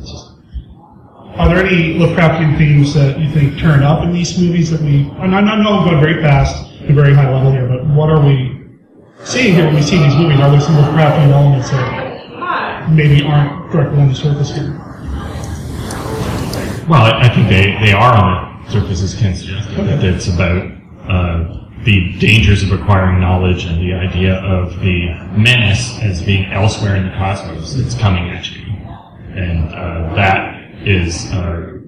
Are 1.38 1.50
there 1.50 1.66
any 1.66 1.96
Lovecraftian 1.96 2.58
themes 2.58 2.94
that 2.94 3.20
you 3.20 3.30
think 3.32 3.60
turn 3.60 3.84
up 3.84 4.04
in 4.04 4.14
these 4.14 4.40
movies 4.40 4.72
that 4.72 4.82
we? 4.82 5.10
And 5.20 5.36
I 5.36 5.40
I 5.40 5.62
know 5.62 5.80
I'm 5.80 5.86
going 5.90 6.00
very 6.00 6.22
fast, 6.22 6.72
at 6.82 6.90
a 6.90 6.94
very 6.94 7.14
high 7.14 7.32
level 7.32 7.52
here, 7.52 7.68
but 7.68 7.86
what 7.88 8.10
are 8.10 8.22
we 8.24 8.62
seeing 9.24 9.54
here 9.54 9.66
when 9.66 9.76
we 9.76 9.82
see 9.82 9.98
these 9.98 10.16
movies? 10.16 10.40
Are 10.40 10.50
there 10.50 10.62
some 10.62 10.76
Lovecraftian 10.76 11.32
elements 11.32 11.70
that 11.72 12.90
maybe 12.90 13.24
aren't 13.26 13.72
directly 13.72 14.00
on 14.02 14.10
the 14.10 14.16
surface 14.16 14.56
here? 14.56 14.72
Well, 16.88 17.02
I 17.02 17.22
I 17.24 17.30
think 17.34 17.50
they, 17.50 17.78
they 17.82 17.92
are 17.92 18.14
on 18.16 18.64
the 18.66 18.72
surface, 18.72 19.02
as 19.02 19.16
Ken 19.16 19.36
suggested, 19.36 19.76
that 19.76 20.04
it's 20.04 20.28
about 20.28 20.72
uh, 21.10 21.65
the 21.86 22.14
dangers 22.20 22.64
of 22.64 22.72
acquiring 22.72 23.22
knowledge 23.22 23.66
and 23.66 23.80
the 23.80 23.94
idea 23.94 24.36
of 24.36 24.80
the 24.80 25.08
menace 25.38 25.98
as 26.02 26.22
being 26.24 26.52
elsewhere 26.52 26.96
in 26.96 27.06
the 27.06 27.16
cosmos 27.16 27.76
that's 27.76 27.96
coming 27.96 28.30
at 28.30 28.52
you. 28.52 28.64
And 29.36 29.70
uh, 29.74 30.16
that 30.16 30.88
is 30.88 31.32
uh, 31.32 31.80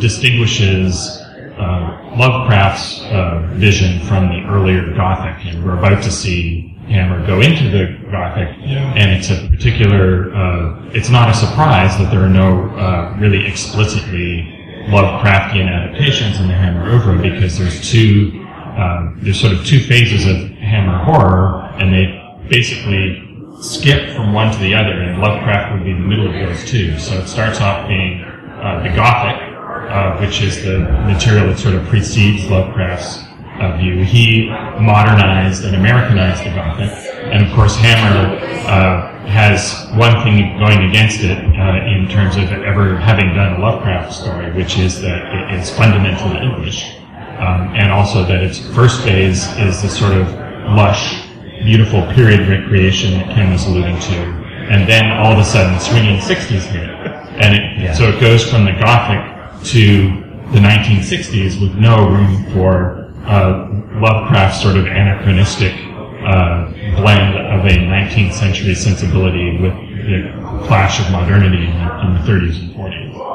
distinguishes 0.00 1.20
uh, 1.58 2.16
Lovecraft's 2.16 3.02
uh, 3.04 3.48
vision 3.54 4.00
from 4.06 4.28
the 4.28 4.44
earlier 4.48 4.92
Gothic, 4.94 5.46
and 5.46 5.64
we're 5.64 5.78
about 5.78 6.02
to 6.02 6.10
see 6.10 6.76
Hammer 6.88 7.24
go 7.26 7.40
into 7.40 7.70
the 7.70 7.98
Gothic, 8.10 8.48
and 8.58 9.10
it's 9.10 9.30
a 9.30 9.48
particular. 9.48 10.34
Uh, 10.34 10.90
it's 10.92 11.10
not 11.10 11.28
a 11.28 11.34
surprise 11.34 11.96
that 11.98 12.10
there 12.10 12.22
are 12.22 12.28
no 12.28 12.68
uh, 12.76 13.16
really 13.18 13.46
explicitly 13.46 14.42
Lovecraftian 14.88 15.68
adaptations 15.68 16.40
in 16.40 16.48
the 16.48 16.54
Hammer 16.54 16.90
oeuvre 16.90 17.22
because 17.22 17.58
there's 17.58 17.88
two. 17.88 18.43
Um, 18.76 19.18
there's 19.22 19.40
sort 19.40 19.52
of 19.52 19.64
two 19.64 19.80
phases 19.80 20.26
of 20.26 20.50
Hammer 20.58 20.98
horror, 20.98 21.62
and 21.78 21.92
they 21.92 22.48
basically 22.48 23.22
skip 23.62 24.14
from 24.14 24.32
one 24.32 24.52
to 24.52 24.58
the 24.58 24.74
other, 24.74 25.00
and 25.00 25.20
Lovecraft 25.20 25.72
would 25.72 25.84
be 25.84 25.90
in 25.90 26.02
the 26.02 26.08
middle 26.08 26.26
of 26.26 26.34
those 26.34 26.64
two. 26.64 26.98
So 26.98 27.14
it 27.18 27.28
starts 27.28 27.60
off 27.60 27.88
being 27.88 28.22
uh, 28.24 28.82
the 28.82 28.94
Gothic, 28.94 29.40
uh, 29.90 30.18
which 30.18 30.42
is 30.42 30.62
the 30.64 30.80
material 31.06 31.46
that 31.48 31.58
sort 31.58 31.74
of 31.74 31.86
precedes 31.86 32.50
Lovecraft's 32.50 33.22
uh, 33.60 33.76
view. 33.76 34.04
He 34.04 34.48
modernized 34.80 35.64
and 35.64 35.76
Americanized 35.76 36.44
the 36.44 36.50
Gothic, 36.50 36.90
and 37.32 37.46
of 37.46 37.54
course 37.54 37.76
Hammer 37.76 38.36
uh, 38.68 39.14
has 39.26 39.88
one 39.96 40.12
thing 40.24 40.58
going 40.58 40.88
against 40.90 41.20
it 41.20 41.38
uh, 41.38 41.86
in 41.86 42.08
terms 42.08 42.36
of 42.36 42.50
ever 42.50 42.96
having 42.96 43.34
done 43.34 43.54
a 43.54 43.58
Lovecraft 43.60 44.12
story, 44.12 44.52
which 44.52 44.78
is 44.78 45.00
that 45.00 45.52
it 45.52 45.60
is 45.60 45.70
fundamentally 45.70 46.38
English, 46.40 46.96
um, 47.38 47.74
and 47.74 47.90
also 47.90 48.24
that 48.24 48.42
its 48.42 48.58
first 48.74 49.02
phase 49.02 49.46
is 49.58 49.82
the 49.82 49.88
sort 49.88 50.12
of 50.12 50.28
lush, 50.76 51.26
beautiful 51.64 52.02
period 52.14 52.48
recreation 52.48 53.12
that 53.12 53.34
Ken 53.34 53.52
was 53.52 53.66
alluding 53.66 53.98
to, 54.00 54.16
and 54.70 54.88
then 54.88 55.10
all 55.12 55.32
of 55.32 55.38
a 55.38 55.44
sudden 55.44 55.78
swinging 55.80 56.20
60s 56.20 56.62
hit. 56.66 56.90
And 57.40 57.82
it, 57.82 57.96
so 57.96 58.08
it 58.08 58.20
goes 58.20 58.48
from 58.48 58.64
the 58.64 58.72
Gothic 58.72 59.62
to 59.70 60.24
the 60.52 60.60
1960s 60.60 61.60
with 61.60 61.74
no 61.74 62.08
room 62.08 62.44
for 62.52 63.12
uh, 63.26 63.68
Lovecraft's 64.00 64.62
sort 64.62 64.76
of 64.76 64.86
anachronistic 64.86 65.72
uh, 66.24 66.70
blend 66.96 67.36
of 67.36 67.64
a 67.64 67.76
19th 67.76 68.32
century 68.34 68.74
sensibility 68.74 69.58
with 69.60 69.74
the 70.06 70.30
clash 70.66 71.00
of 71.00 71.10
modernity 71.10 71.66
in 71.66 71.72
the, 71.72 72.00
in 72.06 72.14
the 72.14 72.20
30s 72.20 72.60
and 72.60 72.74
40s. 72.74 73.34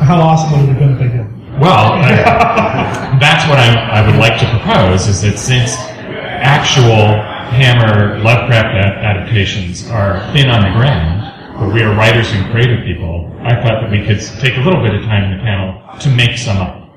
How 0.00 0.20
awesome 0.20 0.52
would 0.52 0.68
it 0.68 0.72
have 0.72 0.78
been 0.78 0.92
if 0.92 0.98
they 0.98 1.08
did? 1.08 1.43
Well, 1.60 1.92
I, 2.02 3.16
that's 3.20 3.48
what 3.48 3.60
I, 3.60 4.02
I 4.02 4.06
would 4.06 4.16
like 4.16 4.40
to 4.40 4.50
propose 4.50 5.06
is 5.06 5.22
that 5.22 5.38
since 5.38 5.76
actual 5.78 7.22
Hammer 7.54 8.18
Lovecraft 8.18 8.74
adaptations 8.74 9.88
are 9.88 10.18
thin 10.32 10.50
on 10.50 10.62
the 10.62 10.70
ground, 10.76 11.56
but 11.60 11.72
we 11.72 11.82
are 11.82 11.94
writers 11.94 12.32
and 12.32 12.50
creative 12.50 12.84
people, 12.84 13.30
I 13.42 13.54
thought 13.62 13.82
that 13.82 13.90
we 13.90 14.04
could 14.04 14.20
take 14.40 14.56
a 14.56 14.60
little 14.60 14.82
bit 14.82 14.94
of 14.94 15.02
time 15.02 15.30
in 15.30 15.38
the 15.38 15.44
panel 15.44 15.80
to 16.00 16.10
make 16.10 16.36
some 16.36 16.56
up. 16.56 16.90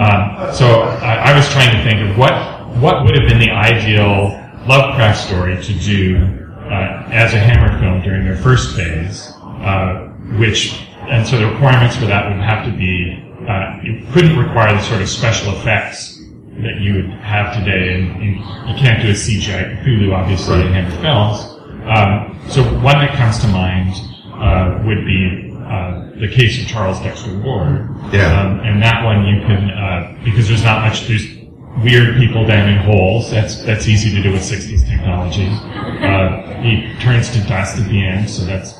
Um, 0.00 0.54
so 0.54 0.88
I, 1.04 1.32
I 1.32 1.36
was 1.36 1.46
trying 1.50 1.76
to 1.76 1.82
think 1.84 2.08
of 2.08 2.16
what 2.16 2.32
what 2.80 3.04
would 3.04 3.14
have 3.14 3.28
been 3.28 3.40
the 3.40 3.50
ideal 3.50 4.32
Lovecraft 4.66 5.20
story 5.26 5.62
to 5.62 5.74
do 5.80 6.16
uh, 6.64 7.08
as 7.12 7.34
a 7.34 7.38
Hammer 7.38 7.78
film 7.78 8.00
during 8.02 8.24
their 8.24 8.36
first 8.36 8.74
phase, 8.74 9.32
uh, 9.42 10.08
which 10.38 10.80
and 11.08 11.26
so 11.26 11.38
the 11.38 11.46
requirements 11.46 11.96
for 11.96 12.06
that 12.06 12.28
would 12.28 12.42
have 12.42 12.64
to 12.64 12.76
be 12.76 13.27
uh, 13.46 13.78
you 13.82 14.04
couldn't 14.12 14.36
require 14.36 14.74
the 14.74 14.82
sort 14.82 15.00
of 15.00 15.08
special 15.08 15.52
effects 15.54 16.18
that 16.62 16.80
you 16.80 16.94
would 16.94 17.10
have 17.20 17.54
today, 17.54 17.94
and, 17.94 18.10
and 18.22 18.36
you 18.68 18.74
can't 18.76 19.00
do 19.00 19.08
a 19.08 19.14
CGI 19.14 19.82
Cthulhu 19.82 20.12
obviously 20.12 20.60
in 20.60 20.72
Hammer 20.72 20.90
films. 21.02 21.54
Um, 21.86 22.38
so 22.50 22.62
one 22.82 22.98
that 22.98 23.16
comes 23.16 23.38
to 23.38 23.48
mind 23.48 23.94
uh, 24.34 24.82
would 24.84 25.04
be 25.06 25.54
uh, 25.68 26.10
the 26.18 26.28
case 26.28 26.60
of 26.60 26.66
Charles 26.66 26.98
Dexter 27.00 27.38
Ward. 27.38 27.88
Yeah. 28.12 28.40
Um, 28.40 28.60
and 28.60 28.82
that 28.82 29.04
one 29.04 29.24
you 29.24 29.40
can 29.42 29.70
uh, 29.70 30.18
because 30.24 30.48
there's 30.48 30.64
not 30.64 30.82
much 30.82 31.06
there's 31.06 31.38
weird 31.82 32.16
people 32.16 32.44
down 32.46 32.68
in 32.68 32.78
holes. 32.78 33.30
That's 33.30 33.62
that's 33.62 33.86
easy 33.86 34.10
to 34.16 34.22
do 34.22 34.32
with 34.32 34.42
60s 34.42 34.86
technology. 34.88 35.46
Uh, 35.46 36.60
he 36.62 36.92
turns 37.00 37.30
to 37.30 37.40
dust 37.46 37.78
at 37.78 37.88
the 37.88 38.04
end, 38.04 38.28
so 38.28 38.44
that's 38.44 38.74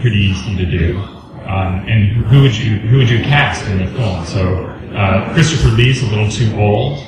pretty 0.00 0.18
easy 0.18 0.56
to 0.56 0.66
do. 0.66 1.02
Um, 1.46 1.86
and 1.88 2.26
who 2.26 2.42
would 2.42 2.56
you 2.56 2.76
who 2.78 2.98
would 2.98 3.08
you 3.10 3.20
cast 3.22 3.66
in 3.68 3.78
the 3.78 3.86
film? 3.92 4.24
So 4.26 4.64
uh, 4.94 5.32
Christopher 5.32 5.68
Lee's 5.68 6.02
a 6.02 6.06
little 6.06 6.28
too 6.30 6.54
old 6.58 7.06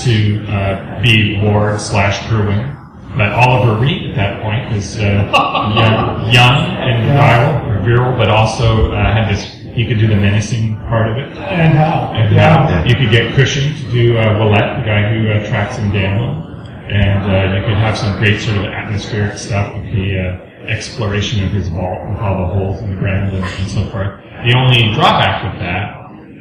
to 0.00 0.44
uh, 0.48 1.00
be 1.02 1.40
Ward 1.42 1.80
slash 1.80 2.18
Curwen. 2.28 2.72
But 3.16 3.32
Oliver 3.32 3.80
Reed 3.80 4.10
at 4.10 4.16
that 4.16 4.42
point 4.42 4.70
was 4.74 4.98
uh, 4.98 5.02
young, 5.74 6.30
young 6.32 6.76
and 6.76 7.06
virile, 7.06 7.70
or 7.70 7.80
virile, 7.82 8.16
but 8.18 8.28
also 8.28 8.92
uh, 8.92 9.12
had 9.12 9.30
this. 9.32 9.52
He 9.76 9.86
could 9.86 9.98
do 9.98 10.06
the 10.06 10.16
menacing 10.16 10.76
part 10.88 11.10
of 11.10 11.16
it. 11.18 11.36
And 11.38 11.76
how? 11.76 12.10
And 12.14 12.34
Yeah. 12.34 12.66
how 12.66 12.84
you 12.84 12.94
could 12.94 13.10
get 13.10 13.34
Cushing 13.34 13.74
to 13.74 13.90
do 13.92 14.16
uh, 14.18 14.38
Willett, 14.38 14.80
the 14.80 14.84
guy 14.86 15.12
who 15.12 15.30
uh, 15.30 15.46
tracks 15.48 15.76
him 15.76 15.92
down, 15.92 16.44
and 16.90 17.22
uh, 17.30 17.54
you 17.56 17.62
could 17.66 17.76
have 17.76 17.96
some 17.96 18.18
great 18.18 18.40
sort 18.40 18.56
of 18.58 18.64
atmospheric 18.64 19.36
stuff 19.38 19.74
with 19.74 19.84
the 19.92 20.18
uh, 20.18 20.55
exploration 20.68 21.44
of 21.44 21.52
his 21.52 21.68
vault 21.68 22.08
with 22.08 22.18
all 22.18 22.46
the 22.48 22.54
holes 22.54 22.80
in 22.82 22.90
the 22.90 22.96
ground 22.96 23.34
and, 23.34 23.44
and 23.44 23.70
so 23.70 23.84
forth. 23.90 24.20
The 24.46 24.54
only 24.56 24.92
drawback 24.94 25.44
with 25.52 25.60
that 25.60 25.94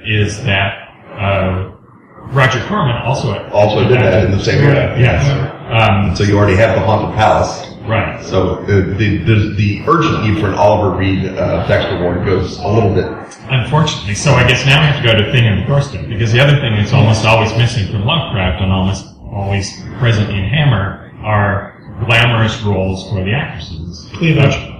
is 0.05 0.43
that 0.43 0.89
uh, 1.17 1.71
Roger 2.33 2.59
Corman 2.67 2.95
also 3.03 3.33
Also 3.49 3.88
did 3.88 3.99
that 3.99 4.25
in 4.25 4.31
the 4.31 4.39
same 4.43 4.63
era. 4.63 4.99
Yes. 4.99 5.23
Um, 5.69 6.15
So 6.15 6.23
you 6.23 6.38
already 6.38 6.55
have 6.57 6.75
the 6.75 6.85
haunted 6.85 7.15
palace. 7.15 7.71
Right. 7.88 8.23
So 8.25 8.55
uh, 8.63 8.65
the, 8.65 9.21
the 9.25 9.53
the 9.55 9.83
urgent 9.88 10.23
need 10.25 10.39
for 10.41 10.47
an 10.47 10.55
Oliver 10.55 10.97
Reed 10.97 11.25
uh, 11.25 11.67
Dexter 11.67 12.01
Ward 12.01 12.25
goes 12.25 12.57
a 12.59 12.67
little 12.67 12.91
bit. 12.93 13.05
Unfortunately. 13.49 14.15
So 14.15 14.31
I 14.33 14.47
guess 14.47 14.65
now 14.65 14.81
we 14.81 14.88
have 14.88 14.97
to 15.01 15.07
go 15.07 15.13
to 15.15 15.31
Thing 15.31 15.45
and 15.45 15.61
the 15.61 15.67
Doorstep, 15.67 16.09
because 16.09 16.31
the 16.31 16.39
other 16.39 16.55
thing 16.59 16.75
that's 16.75 16.93
almost 16.93 17.25
always 17.25 17.55
missing 17.57 17.85
from 17.91 18.03
Lovecraft 18.03 18.61
and 18.63 18.71
almost 18.71 19.05
always 19.31 19.69
present 19.99 20.29
in 20.31 20.43
Hammer 20.49 21.11
are 21.23 21.74
glamorous 22.03 22.62
roles 22.63 23.08
for 23.10 23.23
the 23.23 23.34
actresses. 23.34 24.10
Cleavage. 24.13 24.53
Uh, 24.53 24.71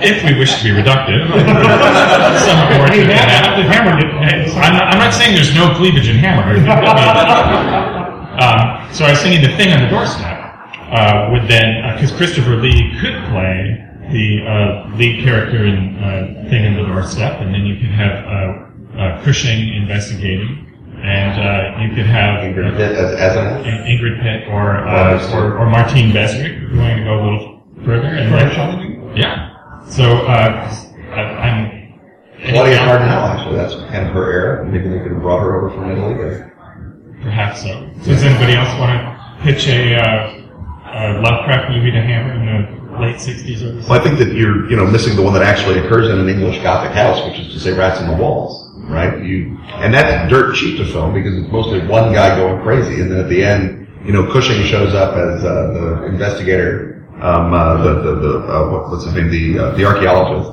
if 0.00 0.24
we 0.24 0.38
wish 0.38 0.56
to 0.58 0.64
be 0.64 0.70
reductive. 0.70 1.28
Somewhat 1.28 2.76
more 2.78 2.86
Hey, 2.88 3.00
than 3.00 3.08
that- 3.08 3.28
that. 3.28 3.56
the 3.56 3.62
Hammer 3.64 4.00
did- 4.00 4.14
I'm, 4.56 4.72
not, 4.72 4.84
I'm 4.94 4.98
not 4.98 5.12
saying 5.12 5.34
there's 5.34 5.54
no 5.54 5.74
cleavage 5.74 6.08
in 6.08 6.16
Hammer. 6.16 6.54
um, 8.40 8.92
so 8.92 9.04
I 9.04 9.10
was 9.10 9.20
thinking 9.22 9.42
the 9.48 9.54
Thing 9.56 9.72
on 9.72 9.82
the 9.82 9.88
Doorstep 9.88 10.40
uh, 10.90 11.28
would 11.32 11.48
then, 11.48 11.82
because 11.94 12.12
Christopher 12.12 12.56
Lee 12.56 12.96
could 13.00 13.14
play 13.30 13.80
the 14.12 14.44
uh, 14.46 14.96
lead 14.96 15.22
character 15.24 15.64
in 15.66 15.96
uh, 15.98 16.46
Thing 16.50 16.66
on 16.66 16.74
the 16.74 16.84
Doorstep, 16.88 17.40
and 17.40 17.52
then 17.54 17.66
you 17.66 17.76
could 17.76 17.90
have 17.90 18.24
uh, 18.24 18.98
uh, 18.98 19.22
Cushing 19.24 19.74
investigating, 19.74 20.66
and 21.04 21.36
uh, 21.38 21.82
you 21.82 21.94
could 21.94 22.06
have 22.06 22.40
Ingrid 22.40 22.76
Pitt 22.76 22.92
as, 22.92 23.12
as 23.14 23.36
an 23.36 23.64
Ingrid 23.84 24.22
Pitt 24.22 24.48
or, 24.48 24.78
uh, 24.78 25.34
or 25.34 25.58
or 25.58 25.68
Martine 25.68 26.12
Beswick, 26.12 26.52
if 26.52 26.60
you're 26.62 26.70
going 26.70 26.96
to 26.98 27.04
go 27.04 27.14
a 27.14 27.22
little 27.22 27.62
further. 27.84 28.06
And 28.06 28.32
then, 28.32 29.16
yeah. 29.16 29.84
So 29.90 30.04
uh, 30.04 30.72
I, 31.12 31.20
I'm. 31.20 31.84
Claudia 32.48 32.78
Cardinale, 32.78 33.24
actually, 33.24 33.56
that's 33.56 33.74
kind 33.92 34.06
of 34.06 34.12
her 34.14 34.32
era. 34.32 34.66
Maybe 34.66 34.88
they 34.88 34.98
could 34.98 35.12
have 35.12 35.20
brought 35.22 35.40
her 35.40 35.56
over 35.56 35.74
from 35.74 35.90
Italy. 35.90 36.14
But 36.14 36.54
Perhaps 37.22 37.62
so. 37.62 37.90
Does 38.04 38.22
anybody 38.22 38.54
else 38.54 38.68
want 38.78 38.92
to 38.92 39.42
pitch 39.42 39.66
a, 39.68 39.96
uh, 39.96 40.40
a 40.86 41.20
Lovecraft 41.20 41.70
movie 41.70 41.90
to 41.90 42.00
Hammer 42.00 42.34
in 42.34 42.44
the 42.44 42.98
late 43.00 43.16
60s 43.16 43.62
or 43.62 43.88
Well, 43.88 43.98
I 43.98 44.02
think 44.02 44.18
that 44.18 44.34
you're, 44.34 44.68
you 44.70 44.76
know, 44.76 44.84
missing 44.84 45.16
the 45.16 45.22
one 45.22 45.32
that 45.34 45.42
actually 45.42 45.78
occurs 45.78 46.08
in 46.10 46.18
an 46.18 46.28
English 46.28 46.62
Gothic 46.62 46.92
house, 46.92 47.24
which 47.26 47.38
is 47.38 47.52
to 47.54 47.60
say 47.60 47.72
rats 47.72 48.00
in 48.00 48.08
the 48.08 48.16
walls, 48.16 48.63
right? 48.88 49.22
You, 49.22 49.58
and 49.66 49.92
that's 49.94 50.30
dirt 50.30 50.54
cheap 50.54 50.78
to 50.78 50.84
film 50.84 51.14
because 51.14 51.36
it's 51.36 51.50
mostly 51.50 51.86
one 51.86 52.12
guy 52.12 52.36
going 52.36 52.62
crazy, 52.62 53.00
and 53.00 53.10
then 53.10 53.20
at 53.20 53.28
the 53.28 53.42
end, 53.42 53.88
you 54.04 54.12
know, 54.12 54.30
Cushing 54.30 54.62
shows 54.64 54.94
up 54.94 55.16
as 55.16 55.44
uh, 55.44 55.72
the 55.72 56.04
investigator, 56.06 57.06
um, 57.20 57.52
uh, 57.54 57.82
the 57.82 57.94
the, 58.02 58.14
the 58.16 58.38
uh, 58.38 58.70
what, 58.70 58.90
what's 58.90 59.04
his 59.04 59.14
name, 59.14 59.30
the 59.30 59.58
uh, 59.58 59.70
the 59.72 59.84
archaeologist, 59.84 60.50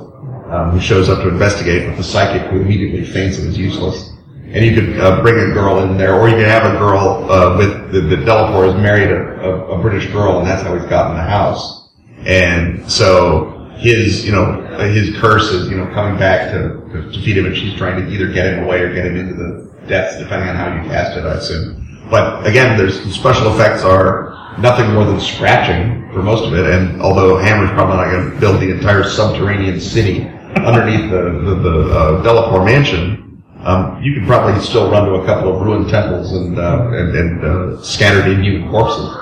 um, 0.50 0.70
who 0.70 0.80
shows 0.80 1.08
up 1.08 1.22
to 1.22 1.28
investigate 1.28 1.86
with 1.86 1.96
the 1.96 2.04
psychic 2.04 2.42
who 2.50 2.60
immediately 2.60 3.04
faints 3.04 3.38
and 3.38 3.48
is 3.48 3.58
useless. 3.58 4.10
And 4.54 4.64
you 4.64 4.74
could 4.74 5.00
uh, 5.00 5.22
bring 5.22 5.50
a 5.50 5.54
girl 5.54 5.78
in 5.80 5.96
there, 5.96 6.14
or 6.14 6.28
you 6.28 6.36
could 6.36 6.46
have 6.46 6.74
a 6.74 6.78
girl 6.78 7.30
uh, 7.30 7.56
with 7.56 7.92
the, 7.92 8.00
the 8.02 8.16
Delaporte 8.16 8.72
has 8.72 8.82
married 8.82 9.10
a, 9.10 9.40
a, 9.40 9.78
a 9.78 9.82
British 9.82 10.10
girl, 10.12 10.38
and 10.38 10.46
that's 10.46 10.62
how 10.62 10.74
he's 10.76 10.88
gotten 10.90 11.16
the 11.16 11.22
house. 11.22 11.88
And 12.26 12.90
so 12.90 13.61
his, 13.76 14.24
you 14.24 14.32
know, 14.32 14.62
his 14.92 15.16
curse 15.16 15.50
is, 15.50 15.70
you 15.70 15.76
know, 15.76 15.86
coming 15.92 16.18
back 16.18 16.52
to, 16.52 16.80
to 16.92 17.10
defeat 17.10 17.36
him, 17.36 17.46
and 17.46 17.56
she's 17.56 17.74
trying 17.74 18.04
to 18.04 18.12
either 18.12 18.28
get 18.28 18.52
him 18.52 18.64
away 18.64 18.80
or 18.80 18.94
get 18.94 19.06
him 19.06 19.16
into 19.16 19.34
the 19.34 19.70
depths, 19.86 20.18
depending 20.18 20.48
on 20.48 20.56
how 20.56 20.74
you 20.74 20.88
cast 20.88 21.16
it, 21.16 21.24
I 21.24 21.34
assume. 21.34 22.06
But 22.10 22.46
again, 22.46 22.76
there's 22.76 23.02
the 23.04 23.10
special 23.10 23.52
effects 23.54 23.82
are 23.82 24.56
nothing 24.58 24.92
more 24.92 25.04
than 25.04 25.20
scratching 25.20 26.10
for 26.12 26.22
most 26.22 26.44
of 26.44 26.54
it, 26.54 26.66
and 26.66 27.00
although 27.00 27.38
Hammer's 27.38 27.70
probably 27.70 27.96
not 27.96 28.10
going 28.10 28.30
to 28.30 28.40
build 28.40 28.60
the 28.60 28.70
entire 28.70 29.04
subterranean 29.04 29.80
city 29.80 30.28
underneath 30.56 31.10
the 31.10 31.22
the, 31.44 31.54
the 31.54 32.28
uh, 32.28 32.64
mansion, 32.64 33.42
um, 33.64 34.02
you 34.02 34.14
could 34.14 34.26
probably 34.26 34.60
still 34.60 34.90
run 34.90 35.06
to 35.06 35.14
a 35.14 35.24
couple 35.24 35.54
of 35.54 35.62
ruined 35.62 35.88
temples 35.88 36.32
and 36.32 36.58
uh, 36.58 36.90
and, 36.92 37.16
and 37.16 37.44
uh, 37.44 37.82
scattered 37.82 38.30
inhuman 38.30 38.70
corpses 38.70 39.21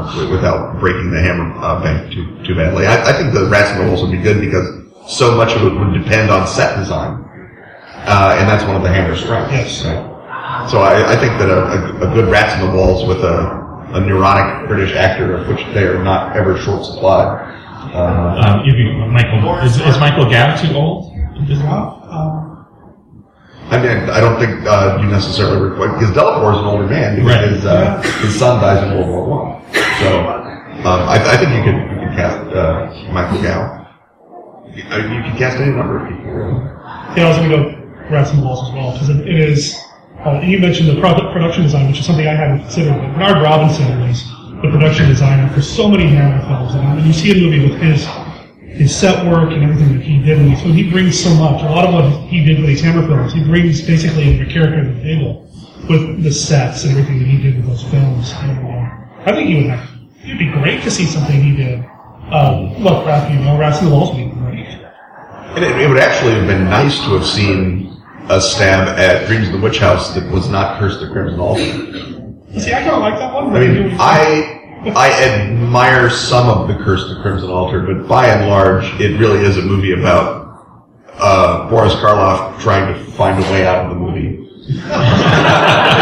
uh, 0.00 0.28
without 0.30 0.78
breaking 0.80 1.10
the 1.10 1.20
hammer 1.20 1.52
uh, 1.62 1.82
bank 1.82 2.12
too 2.12 2.24
too 2.44 2.54
badly. 2.54 2.86
I, 2.86 3.10
I 3.10 3.12
think 3.12 3.32
the 3.34 3.46
Rats 3.46 3.70
and 3.72 3.84
the 3.84 3.86
Walls 3.90 4.02
would 4.02 4.10
be 4.12 4.18
good 4.22 4.40
because 4.40 4.66
so 5.06 5.34
much 5.36 5.52
of 5.54 5.62
it 5.64 5.74
would 5.78 5.92
depend 5.94 6.30
on 6.30 6.46
set 6.46 6.76
design, 6.76 7.22
uh, 8.06 8.36
and 8.38 8.48
that's 8.48 8.64
one 8.64 8.76
of 8.76 8.82
the 8.82 8.88
Hammer 8.88 9.16
strengths. 9.16 9.52
Yes. 9.52 9.84
Right? 9.84 10.10
So 10.70 10.78
I, 10.80 11.12
I 11.12 11.16
think 11.16 11.38
that 11.38 11.50
a, 11.50 11.60
a, 12.06 12.10
a 12.10 12.14
good 12.14 12.30
Rats 12.30 12.54
in 12.60 12.66
the 12.70 12.76
Walls 12.76 13.06
with 13.06 13.22
a, 13.24 13.36
a 13.92 14.00
neurotic 14.00 14.68
British 14.68 14.94
actor, 14.96 15.36
of 15.36 15.48
which 15.48 15.60
they 15.74 15.84
are 15.84 16.02
not 16.02 16.36
ever 16.36 16.56
short 16.58 16.84
supply. 16.84 17.50
Uh, 17.92 18.60
Um, 18.60 18.64
be 18.64 18.72
Michael. 19.12 19.58
Is, 19.62 19.76
is 19.76 19.98
Michael 20.00 20.28
Gough 20.30 20.60
too 20.60 20.74
old? 20.74 21.12
I 23.70 23.78
mean, 23.80 24.10
I 24.10 24.20
don't 24.20 24.38
think 24.38 24.66
uh, 24.66 24.98
you 25.00 25.08
necessarily 25.08 25.70
require 25.70 25.92
because 25.98 26.10
Delaporte 26.14 26.54
is 26.54 26.60
an 26.60 26.66
older 26.66 26.86
man 26.86 27.16
because 27.16 27.30
Right. 27.30 27.48
his 27.48 27.64
uh, 27.64 28.02
his 28.22 28.38
son 28.38 28.60
dies 28.60 28.82
in 28.84 28.96
World 28.98 29.08
War 29.08 29.24
One. 29.26 29.63
So 29.74 30.18
um, 30.84 31.08
I, 31.08 31.18
I 31.18 31.36
think 31.36 31.50
you 31.50 31.62
can 31.62 31.76
you 31.90 32.06
could 32.06 32.16
cast 32.16 32.38
uh, 32.54 33.12
Michael 33.12 33.42
Gough. 33.42 33.86
You, 34.74 34.82
uh, 34.90 34.96
you 34.98 35.22
can 35.22 35.36
cast 35.36 35.56
any 35.58 35.72
number 35.72 35.98
of 35.98 36.08
people. 36.08 36.30
Yeah, 37.16 37.26
I 37.26 37.28
was 37.28 37.38
going 37.38 37.50
to 37.50 37.56
go 37.56 37.84
Rats 38.10 38.30
and 38.32 38.42
Walls 38.42 38.68
as 38.68 38.74
well 38.74 38.92
because 38.92 39.08
it, 39.08 39.28
it 39.28 39.40
is. 39.40 39.80
Uh, 40.24 40.40
you 40.40 40.58
mentioned 40.58 40.88
the 40.88 41.00
product 41.00 41.32
production 41.32 41.64
design, 41.64 41.88
which 41.88 41.98
is 41.98 42.06
something 42.06 42.26
I 42.26 42.34
hadn't 42.34 42.60
considered. 42.60 42.94
But 42.94 43.12
Bernard 43.14 43.42
Robinson 43.42 44.00
was 44.00 44.24
the 44.62 44.70
production 44.70 45.08
designer 45.08 45.52
for 45.52 45.60
so 45.60 45.88
many 45.88 46.06
Hammer 46.06 46.40
films, 46.46 46.74
and 46.74 47.06
you 47.06 47.12
see 47.12 47.32
a 47.32 47.34
movie 47.34 47.68
with 47.68 47.80
his 47.80 48.06
his 48.74 48.94
set 48.94 49.24
work 49.26 49.52
and 49.52 49.62
everything 49.62 49.96
that 49.96 50.04
he 50.04 50.18
did, 50.18 50.38
and 50.38 50.58
so 50.58 50.64
he 50.66 50.90
brings 50.90 51.22
so 51.22 51.30
much. 51.34 51.62
A 51.62 51.70
lot 51.70 51.86
of 51.86 51.94
what 51.94 52.28
he 52.28 52.44
did 52.44 52.58
with 52.58 52.66
these 52.66 52.80
Hammer 52.80 53.06
films, 53.06 53.32
he 53.32 53.42
brings 53.44 53.80
basically 53.80 54.34
every 54.34 54.52
character 54.52 54.82
to 54.82 54.90
the 54.90 55.02
table 55.02 55.48
with 55.88 56.22
the 56.22 56.32
sets 56.32 56.84
and 56.84 56.92
everything 56.92 57.18
that 57.18 57.28
he 57.28 57.38
did 57.40 57.56
with 57.56 57.66
those 57.66 57.84
films. 57.84 58.32
And 58.38 58.58
uh, 58.66 59.03
I 59.26 59.32
think 59.32 59.48
he 59.48 59.54
would 59.56 59.70
have. 59.70 59.90
It'd 60.22 60.38
be 60.38 60.50
great 60.50 60.82
to 60.82 60.90
see 60.90 61.06
something 61.06 61.40
he 61.40 61.56
did. 61.56 61.84
Uh, 62.30 62.74
Lovecraft, 62.78 63.30
you 63.30 63.38
know, 63.40 63.58
the 63.58 63.90
Walls 63.90 64.14
would 64.16 64.24
be 64.24 64.34
great. 64.40 64.66
And 65.56 65.64
it, 65.64 65.80
it 65.80 65.88
would 65.88 65.98
actually 65.98 66.34
have 66.34 66.46
been 66.46 66.64
nice 66.64 66.98
to 67.00 67.10
have 67.14 67.26
seen 67.26 68.02
a 68.28 68.40
stab 68.40 68.88
at 68.98 69.26
Dreams 69.26 69.48
of 69.48 69.52
the 69.52 69.60
Witch 69.60 69.78
House 69.78 70.14
that 70.14 70.30
was 70.30 70.48
not 70.48 70.78
Curse 70.78 71.00
the 71.00 71.08
Crimson 71.08 71.40
Altar. 71.40 71.62
See, 72.58 72.72
I 72.72 72.82
kind 72.82 72.90
of 72.90 73.00
like 73.00 73.18
that 73.18 73.34
one. 73.34 73.54
I 73.54 73.60
mean, 73.60 73.96
I 73.98 74.90
I 74.96 75.10
admire 75.24 76.10
some 76.10 76.48
of 76.48 76.68
the 76.68 76.74
Curse 76.82 77.08
the 77.08 77.20
Crimson 77.22 77.50
Altar, 77.50 77.80
but 77.80 78.08
by 78.08 78.26
and 78.26 78.48
large, 78.48 78.84
it 79.00 79.18
really 79.18 79.44
is 79.44 79.56
a 79.56 79.62
movie 79.62 79.92
about 79.92 80.44
uh, 81.14 81.68
Boris 81.68 81.94
Karloff 81.94 82.60
trying 82.60 82.92
to 82.92 83.12
find 83.12 83.42
a 83.42 83.52
way 83.52 83.66
out 83.66 83.86
of 83.86 83.90
the 83.90 83.96
movie. 83.96 84.40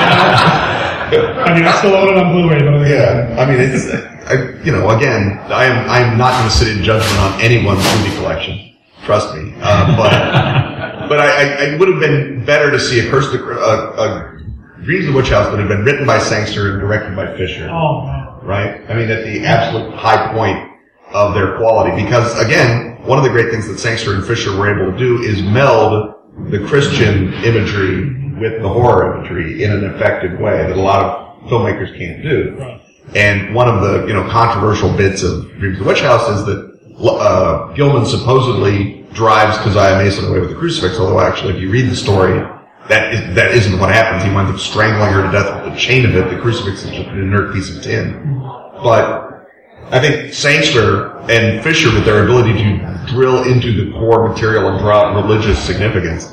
I 1.46 1.54
mean, 1.54 1.64
I 1.64 1.72
still 1.78 1.94
own 1.94 2.08
it 2.08 2.16
on 2.16 2.32
Blu-ray, 2.32 2.62
but 2.62 2.88
Yeah, 2.88 3.36
I 3.38 3.44
mean, 3.50 3.60
it's 3.60 3.86
I, 4.26 4.34
you 4.64 4.72
know, 4.72 4.90
again, 4.90 5.38
I 5.50 5.64
am 5.64 5.90
I'm 5.90 6.18
not 6.18 6.32
going 6.38 6.48
to 6.50 6.54
sit 6.54 6.68
in 6.68 6.82
judgment 6.82 7.18
on 7.20 7.40
anyone's 7.40 7.84
movie 7.96 8.14
collection. 8.16 8.74
Trust 9.04 9.34
me, 9.34 9.52
uh, 9.60 9.96
but 9.96 10.10
but 11.08 11.18
I, 11.18 11.26
I, 11.26 11.64
it 11.74 11.80
would 11.80 11.88
have 11.88 12.00
been 12.00 12.44
better 12.44 12.70
to 12.70 12.78
see 12.78 13.00
a 13.06 13.10
Cr- 13.10 13.52
uh, 13.54 13.56
uh, 13.58 14.38
Dreams 14.84 15.06
of 15.06 15.12
the 15.12 15.16
Witch 15.18 15.30
House 15.30 15.50
that 15.50 15.58
had 15.58 15.68
been 15.68 15.84
written 15.84 16.06
by 16.06 16.18
Sangster 16.18 16.70
and 16.72 16.80
directed 16.80 17.16
by 17.16 17.36
Fisher. 17.36 17.68
Oh 17.70 18.06
man. 18.06 18.28
right? 18.42 18.80
I 18.88 18.94
mean, 18.94 19.10
at 19.10 19.24
the 19.24 19.44
absolute 19.44 19.92
high 19.94 20.32
point 20.32 20.70
of 21.12 21.34
their 21.34 21.56
quality. 21.58 22.02
Because 22.02 22.38
again, 22.38 22.96
one 23.04 23.18
of 23.18 23.24
the 23.24 23.30
great 23.30 23.50
things 23.50 23.66
that 23.68 23.78
Sangster 23.78 24.14
and 24.14 24.24
Fisher 24.24 24.56
were 24.56 24.70
able 24.70 24.92
to 24.92 24.98
do 24.98 25.20
is 25.22 25.42
meld 25.42 26.14
the 26.50 26.64
Christian 26.66 27.34
imagery 27.44 28.21
with 28.42 28.60
the 28.60 28.68
horror 28.68 29.14
imagery 29.14 29.62
in 29.62 29.70
an 29.70 29.84
effective 29.84 30.38
way 30.40 30.58
that 30.66 30.76
a 30.76 30.82
lot 30.82 31.04
of 31.04 31.48
filmmakers 31.48 31.96
can't 31.96 32.22
do. 32.22 32.78
And 33.14 33.54
one 33.54 33.68
of 33.68 33.82
the, 33.82 34.06
you 34.06 34.12
know, 34.12 34.28
controversial 34.28 34.94
bits 34.96 35.22
of 35.22 35.48
Dreams 35.58 35.78
of 35.78 35.84
the 35.84 35.88
Witch 35.88 36.00
House 36.00 36.28
is 36.28 36.44
that 36.46 36.72
uh, 36.98 37.72
Gilman 37.74 38.04
supposedly 38.04 39.02
drives 39.12 39.58
Keziah 39.58 39.96
Mason 39.98 40.24
away 40.24 40.40
with 40.40 40.50
the 40.50 40.56
crucifix, 40.56 40.98
although 40.98 41.20
actually 41.20 41.54
if 41.54 41.60
you 41.60 41.70
read 41.70 41.88
the 41.88 41.96
story, 41.96 42.40
that, 42.88 43.14
is, 43.14 43.34
that 43.36 43.52
isn't 43.52 43.78
what 43.78 43.90
happens. 43.90 44.24
He 44.24 44.34
winds 44.34 44.50
up 44.50 44.58
strangling 44.58 45.12
her 45.12 45.22
to 45.22 45.30
death 45.30 45.64
with 45.64 45.72
the 45.72 45.78
chain 45.78 46.04
of 46.04 46.16
it. 46.16 46.34
The 46.34 46.40
crucifix 46.40 46.82
is 46.82 46.90
just 46.90 47.08
an 47.08 47.20
inert 47.20 47.54
piece 47.54 47.74
of 47.74 47.82
tin. 47.82 48.40
But 48.82 49.48
I 49.90 50.00
think 50.00 50.34
Sangster 50.34 51.16
and 51.30 51.62
Fisher, 51.62 51.92
with 51.94 52.04
their 52.04 52.24
ability 52.24 52.54
to 52.54 53.04
drill 53.06 53.44
into 53.44 53.84
the 53.84 53.92
core 53.92 54.28
material 54.28 54.68
and 54.68 54.80
draw 54.80 55.02
out 55.02 55.22
religious 55.22 55.62
significance, 55.62 56.26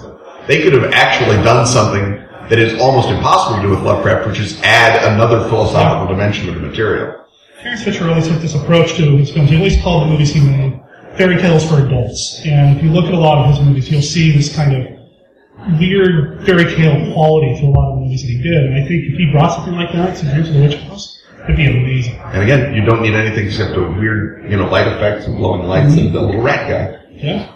they 0.50 0.64
could 0.64 0.74
have 0.74 0.92
actually 0.94 1.38
done 1.44 1.68
something 1.68 2.16
that 2.50 2.58
is 2.58 2.82
almost 2.82 3.08
impossible 3.10 3.58
to 3.58 3.62
do 3.62 3.70
with 3.70 3.84
Lovecraft, 3.84 4.28
which 4.28 4.40
is 4.40 4.60
add 4.64 5.14
another 5.14 5.48
philosophical 5.48 6.08
dimension 6.08 6.48
to 6.48 6.54
the 6.54 6.60
material. 6.60 7.24
Terence 7.62 7.84
Fisher 7.84 8.10
always 8.10 8.28
took 8.28 8.42
this 8.42 8.56
approach 8.56 8.96
to 8.96 9.18
his 9.18 9.32
films. 9.32 9.52
He 9.52 9.58
always 9.58 9.80
called 9.84 10.08
the 10.08 10.12
movies 10.12 10.34
he 10.34 10.40
made 10.40 10.82
fairy 11.18 11.38
tales 11.38 11.70
for 11.70 11.86
adults. 11.86 12.42
And 12.46 12.76
if 12.76 12.84
you 12.84 12.90
look 12.90 13.06
at 13.06 13.14
a 13.14 13.20
lot 13.20 13.46
of 13.46 13.56
his 13.56 13.64
movies, 13.64 13.92
you'll 13.92 14.02
see 14.02 14.32
this 14.32 14.56
kind 14.56 14.76
of 14.76 15.80
weird 15.80 16.44
fairy 16.48 16.66
tale 16.66 17.14
quality 17.14 17.62
to 17.62 17.68
a 17.68 17.70
lot 17.70 17.92
of 17.92 18.00
the 18.00 18.06
movies 18.06 18.24
that 18.24 18.30
he 18.30 18.42
did. 18.42 18.66
And 18.66 18.74
I 18.74 18.88
think 18.88 19.04
if 19.04 19.18
he 19.20 19.32
brought 19.32 19.54
something 19.54 19.76
like 19.76 19.94
that 19.94 20.18
to 20.18 20.26
Dreams 20.34 20.48
of 20.48 20.56
the 20.56 20.62
Witch 20.62 20.76
House, 20.78 21.22
it'd 21.44 21.58
be 21.58 21.68
amazing. 21.68 22.16
And 22.16 22.42
again, 22.42 22.74
you 22.74 22.84
don't 22.84 23.04
need 23.04 23.14
anything 23.14 23.46
except 23.46 23.78
a 23.78 23.84
weird, 23.84 24.50
you 24.50 24.58
know, 24.58 24.68
light 24.68 24.88
effects 24.88 25.28
and 25.28 25.38
glowing 25.38 25.68
lights 25.68 25.94
and 25.94 26.12
the 26.12 26.20
little 26.20 26.42
rat 26.42 26.68
guy. 26.68 27.06
Yeah. 27.12 27.56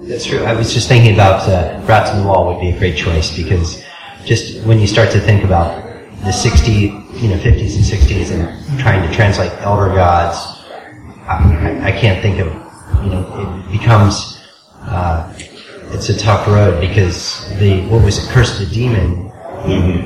That's 0.00 0.24
true. 0.24 0.44
I 0.44 0.52
was 0.52 0.72
just 0.72 0.88
thinking 0.88 1.12
about 1.12 1.48
uh, 1.48 1.82
Rats 1.84 2.12
in 2.12 2.20
the 2.20 2.26
Wall 2.26 2.46
would 2.46 2.60
be 2.60 2.70
a 2.70 2.78
great 2.78 2.96
choice 2.96 3.36
because 3.36 3.82
just 4.24 4.64
when 4.64 4.78
you 4.78 4.86
start 4.86 5.10
to 5.10 5.20
think 5.20 5.42
about 5.42 5.84
the 6.24 6.30
60, 6.30 6.70
you 6.72 7.28
know, 7.28 7.36
50s 7.36 7.74
and 7.74 7.84
60s 7.84 8.30
and 8.30 8.78
trying 8.78 9.06
to 9.06 9.14
translate 9.14 9.50
elder 9.58 9.92
gods, 9.92 10.36
I, 11.26 11.80
I 11.82 11.92
can't 11.92 12.22
think 12.22 12.38
of, 12.38 12.46
you 13.02 13.10
know, 13.10 13.64
it 13.66 13.72
becomes, 13.72 14.40
uh, 14.82 15.34
it's 15.90 16.08
a 16.10 16.16
tough 16.16 16.46
road 16.46 16.80
because 16.80 17.48
the, 17.58 17.84
what 17.88 18.04
was 18.04 18.24
it, 18.24 18.30
Curse 18.30 18.60
of 18.60 18.68
the 18.68 18.74
Demon 18.74 19.32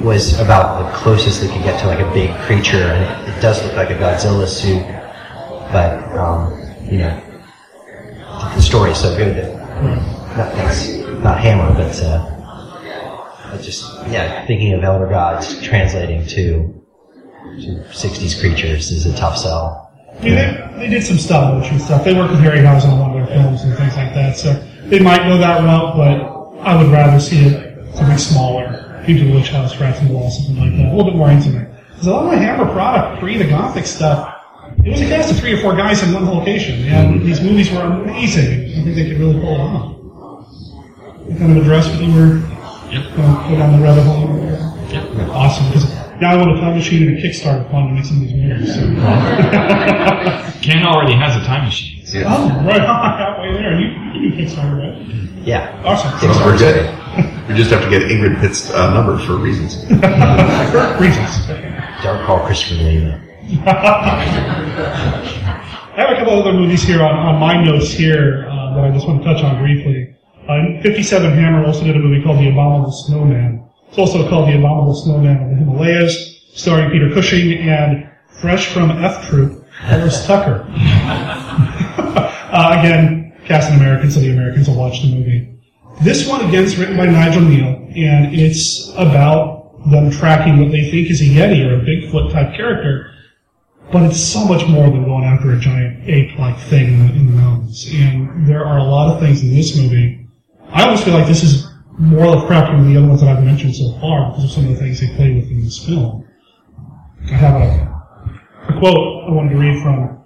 was 0.02 0.40
about 0.40 0.82
the 0.82 0.98
closest 0.98 1.42
they 1.42 1.48
could 1.48 1.62
get 1.62 1.78
to 1.80 1.86
like 1.86 2.00
a 2.00 2.10
big 2.14 2.34
creature 2.46 2.78
and 2.78 3.28
it, 3.28 3.36
it 3.36 3.40
does 3.42 3.62
look 3.62 3.74
like 3.74 3.90
a 3.90 3.94
Godzilla 3.94 4.46
suit, 4.48 4.82
but, 5.70 6.02
um, 6.16 6.58
you 6.90 6.98
know, 6.98 7.22
the 8.54 8.62
story 8.62 8.90
is 8.90 9.00
so 9.00 9.14
good 9.16 9.36
that 9.36 9.61
not, 9.82 10.54
that's 10.54 10.88
not 11.22 11.40
Hammer, 11.40 11.74
but 11.74 12.02
uh, 12.02 13.58
just 13.60 13.84
yeah, 14.08 14.46
thinking 14.46 14.72
of 14.72 14.82
Elder 14.82 15.06
Gods 15.06 15.60
translating 15.62 16.26
to 16.28 16.82
to 17.60 17.84
'60s 17.90 18.40
creatures 18.40 18.90
is 18.90 19.06
a 19.06 19.14
tough 19.16 19.36
sell. 19.36 19.92
I 20.18 20.24
mean, 20.24 20.34
they, 20.34 20.74
they 20.78 20.88
did 20.88 21.02
some 21.02 21.18
stop 21.18 21.54
motion 21.54 21.78
stuff. 21.78 22.04
They 22.04 22.14
worked 22.14 22.32
with 22.32 22.40
Harryhausen 22.40 22.88
on 22.88 22.98
one 22.98 23.10
of 23.10 23.28
their 23.28 23.36
films 23.36 23.62
and 23.62 23.76
things 23.76 23.96
like 23.96 24.14
that. 24.14 24.36
So 24.36 24.52
they 24.84 25.00
might 25.00 25.26
go 25.26 25.38
that 25.38 25.62
route, 25.62 25.96
but 25.96 26.60
I 26.60 26.80
would 26.80 26.92
rather 26.92 27.18
see 27.18 27.46
it 27.46 27.96
something 27.96 28.18
smaller. 28.18 28.88
The 29.06 29.34
Witch 29.34 29.48
House, 29.48 29.76
Rats 29.80 29.98
and 29.98 30.10
the 30.10 30.14
Wall, 30.14 30.30
something 30.30 30.56
like 30.56 30.76
that. 30.76 30.92
A 30.92 30.94
little 30.94 31.10
bit 31.10 31.16
more 31.16 31.28
intimate. 31.28 31.68
Because 31.88 32.06
a 32.06 32.12
lot 32.12 32.24
of 32.26 32.32
my 32.32 32.36
Hammer 32.36 32.70
product, 32.72 33.18
pre 33.18 33.36
the 33.36 33.48
Gothic 33.48 33.84
stuff, 33.84 34.31
it 34.84 34.90
was 34.90 35.00
a 35.00 35.06
cast 35.08 35.30
of 35.30 35.38
three 35.38 35.54
or 35.54 35.58
four 35.62 35.74
guys 35.76 36.02
in 36.02 36.12
one 36.12 36.26
location. 36.26 36.84
And 36.88 37.22
these 37.22 37.40
movies 37.40 37.70
were 37.70 37.80
amazing. 37.82 38.70
I 38.70 38.82
think 38.84 38.94
they 38.96 39.08
could 39.08 39.18
really 39.18 39.40
pull 39.40 39.54
it 39.54 39.60
off. 39.60 39.96
You 41.28 41.36
kind 41.36 41.56
of 41.56 41.62
address 41.64 41.88
what 41.88 42.00
you 42.02 42.12
were 42.12 42.38
going 42.90 43.02
to 43.02 43.48
go 43.48 43.56
down 43.56 43.78
the 43.80 43.84
rabbit 43.84 44.02
hole. 44.02 45.30
Awesome. 45.30 45.66
Because 45.68 45.88
Now 46.20 46.32
I 46.32 46.36
want 46.36 46.50
a 46.58 46.60
time 46.60 46.76
machine 46.76 47.08
and 47.08 47.16
a 47.18 47.20
Kickstarter 47.22 47.70
fund 47.70 47.88
to 47.88 47.94
make 47.94 48.04
some 48.04 48.16
of 48.16 48.22
these 48.28 48.34
movies. 48.34 48.74
So. 48.74 48.80
Ken 50.62 50.84
already 50.84 51.14
has 51.14 51.36
a 51.40 51.44
time 51.46 51.64
machine. 51.64 52.04
Oh, 52.26 52.48
right 52.66 52.80
on, 52.80 53.18
halfway 53.18 53.52
there. 53.54 53.80
You, 53.80 53.88
you 54.20 54.30
do 54.30 54.36
Kickstarter, 54.36 54.76
right? 54.78 55.46
Yeah. 55.46 55.80
Awesome. 55.84 56.12
We're 56.44 56.58
good. 56.58 56.98
We 57.48 57.56
just 57.56 57.70
have 57.72 57.82
to 57.82 57.90
get 57.90 58.02
Ingrid 58.02 58.40
Pitt's 58.40 58.70
uh, 58.70 58.94
number 58.94 59.18
for 59.18 59.36
reasons. 59.36 59.74
Reasons. 61.00 61.46
Don't 62.02 62.24
call 62.24 62.46
Christopher 62.46 62.76
Lee. 62.84 63.31
I 63.52 63.56
have 65.96 66.10
a 66.10 66.16
couple 66.16 66.40
other 66.40 66.54
movies 66.54 66.82
here 66.82 67.02
on, 67.02 67.14
on 67.14 67.38
my 67.38 67.62
notes 67.62 67.90
here 67.90 68.46
uh, 68.48 68.74
that 68.74 68.84
I 68.84 68.90
just 68.90 69.06
want 69.06 69.22
to 69.22 69.28
touch 69.28 69.44
on 69.44 69.58
briefly. 69.58 70.16
Uh, 70.48 70.80
57 70.82 71.30
Hammer 71.32 71.66
also 71.66 71.84
did 71.84 71.94
a 71.94 71.98
movie 71.98 72.24
called 72.24 72.38
The 72.38 72.48
Abominable 72.48 72.92
Snowman. 72.92 73.62
It's 73.88 73.98
also 73.98 74.26
called 74.28 74.48
The 74.48 74.56
Abominable 74.56 74.94
Snowman 74.94 75.42
of 75.42 75.50
the 75.50 75.56
Himalayas, 75.56 76.46
starring 76.54 76.90
Peter 76.90 77.12
Cushing 77.12 77.58
and 77.58 78.10
fresh 78.40 78.72
from 78.72 78.90
F 78.90 79.28
Troop, 79.28 79.66
Ellis 79.82 80.26
Tucker. 80.26 80.64
uh, 80.70 82.76
again, 82.78 83.34
cast 83.44 83.70
an 83.70 83.76
American, 83.76 84.10
so 84.10 84.20
the 84.20 84.30
Americans 84.30 84.66
will 84.66 84.76
watch 84.76 85.02
the 85.02 85.14
movie. 85.14 85.60
This 86.00 86.26
one, 86.26 86.40
again, 86.48 86.64
is 86.64 86.78
written 86.78 86.96
by 86.96 87.04
Nigel 87.04 87.42
Kneale, 87.42 87.94
and 87.98 88.34
it's 88.34 88.88
about 88.96 89.78
them 89.90 90.10
tracking 90.10 90.58
what 90.58 90.72
they 90.72 90.90
think 90.90 91.10
is 91.10 91.20
a 91.20 91.24
Yeti 91.24 91.66
or 91.66 91.74
a 91.74 91.80
Bigfoot 91.84 92.32
type 92.32 92.56
character 92.56 93.11
but 93.92 94.02
it's 94.04 94.20
so 94.20 94.44
much 94.46 94.66
more 94.66 94.88
than 94.90 95.04
going 95.04 95.24
after 95.24 95.52
a 95.52 95.58
giant 95.58 96.08
ape-like 96.08 96.58
thing 96.58 96.94
in 96.94 97.06
the, 97.06 97.12
in 97.12 97.26
the 97.26 97.32
mountains. 97.32 97.86
And 97.92 98.48
there 98.48 98.64
are 98.64 98.78
a 98.78 98.84
lot 98.84 99.12
of 99.12 99.20
things 99.20 99.42
in 99.42 99.54
this 99.54 99.76
movie. 99.76 100.26
I 100.70 100.84
almost 100.84 101.04
feel 101.04 101.12
like 101.12 101.26
this 101.26 101.42
is 101.42 101.68
more 101.98 102.24
Lovecraftian 102.24 102.78
than 102.78 102.92
the 102.94 102.98
other 102.98 103.08
ones 103.08 103.20
that 103.20 103.28
I've 103.28 103.44
mentioned 103.44 103.76
so 103.76 103.92
far 104.00 104.30
because 104.30 104.44
of 104.44 104.50
some 104.50 104.64
of 104.64 104.70
the 104.70 104.76
things 104.76 104.98
they 104.98 105.14
play 105.14 105.34
with 105.34 105.50
in 105.50 105.62
this 105.62 105.84
film. 105.84 106.26
I 107.26 107.34
have 107.34 107.60
a, 107.60 108.74
a 108.74 108.78
quote 108.78 109.28
I 109.28 109.30
wanted 109.30 109.50
to 109.50 109.56
read 109.56 109.82
from 109.82 110.24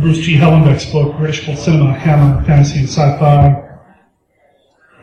Bruce 0.00 0.18
G. 0.18 0.36
Hallenbeck's 0.36 0.90
book, 0.90 1.16
British 1.18 1.44
Cinema, 1.44 1.92
Hammer, 1.92 2.42
Fantasy, 2.44 2.80
and 2.80 2.88
Sci-Fi. 2.88 3.64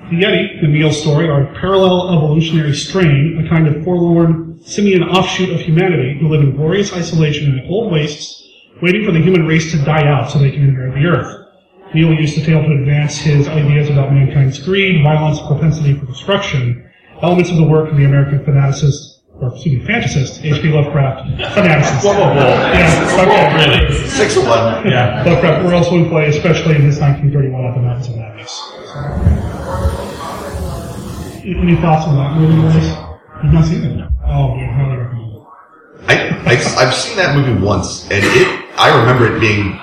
The 0.09 0.15
Yeti, 0.15 0.61
the 0.61 0.67
Kneale 0.67 0.93
story, 0.93 1.27
are 1.29 1.43
a 1.43 1.59
parallel 1.59 2.17
evolutionary 2.17 2.73
strain, 2.75 3.43
a 3.45 3.49
kind 3.49 3.67
of 3.67 3.83
forlorn 3.83 4.44
simian 4.65 5.03
offshoot 5.03 5.49
of 5.49 5.61
humanity 5.61 6.17
who 6.19 6.27
live 6.27 6.41
in 6.41 6.55
glorious 6.55 6.91
isolation 6.93 7.57
in 7.57 7.67
cold 7.67 7.91
wastes, 7.91 8.43
waiting 8.81 9.05
for 9.05 9.11
the 9.11 9.21
human 9.21 9.45
race 9.47 9.71
to 9.71 9.77
die 9.85 10.07
out 10.07 10.29
so 10.29 10.39
they 10.39 10.51
can 10.51 10.63
inherit 10.63 10.95
the 10.95 11.05
earth. 11.05 11.45
Kneale 11.93 12.19
used 12.19 12.35
the 12.35 12.43
tale 12.43 12.61
to 12.61 12.71
advance 12.73 13.17
his 13.17 13.47
ideas 13.47 13.89
about 13.89 14.11
mankind's 14.11 14.59
greed, 14.59 15.03
violence, 15.03 15.39
propensity 15.47 15.93
for 15.93 16.05
destruction, 16.07 16.89
elements 17.21 17.51
of 17.51 17.57
the 17.57 17.63
work 17.63 17.89
of 17.89 17.95
the 17.95 18.03
American 18.05 18.39
fanaticist, 18.39 19.21
or 19.39 19.53
excuse 19.53 19.81
me, 19.81 19.87
fantasist, 19.87 20.43
H.P. 20.43 20.69
Lovecraft, 20.69 21.27
fanaticist. 21.53 22.03
Whoa, 22.03 22.13
whoa, 22.13 22.33
whoa. 22.33 22.45
Yeah, 22.73 23.21
okay. 23.21 23.87
Really? 23.87 24.09
Six 24.09 24.35
of 24.35 24.43
one. 24.47 24.87
Yeah. 24.89 25.23
Lovecraft 25.25 25.65
were 25.65 25.75
also 25.75 25.95
in 25.95 26.09
play, 26.09 26.27
especially 26.27 26.75
in 26.75 26.81
his 26.81 26.99
1931 26.99 27.65
At 27.65 27.75
the 27.75 27.81
Mountains 27.81 28.09
of 28.09 28.17
Madness. 28.17 28.61
Any 31.45 31.75
thoughts 31.77 32.07
on 32.07 32.15
that 32.17 32.35
movie, 32.39 32.79
guys? 32.79 33.04
You've 33.43 33.53
not 33.53 33.65
seen 33.65 33.83
it? 33.83 34.07
Oh, 34.25 34.55
yeah, 34.55 34.73
highly 34.73 34.97
recommend 34.97 35.35
it. 35.35 35.41
I, 36.07 36.15
I, 36.45 36.85
I've 36.85 36.93
seen 36.93 37.17
that 37.17 37.35
movie 37.35 37.61
once, 37.61 38.03
and 38.09 38.23
it, 38.23 38.65
I 38.77 38.97
remember 38.99 39.35
it 39.35 39.39
being, 39.39 39.79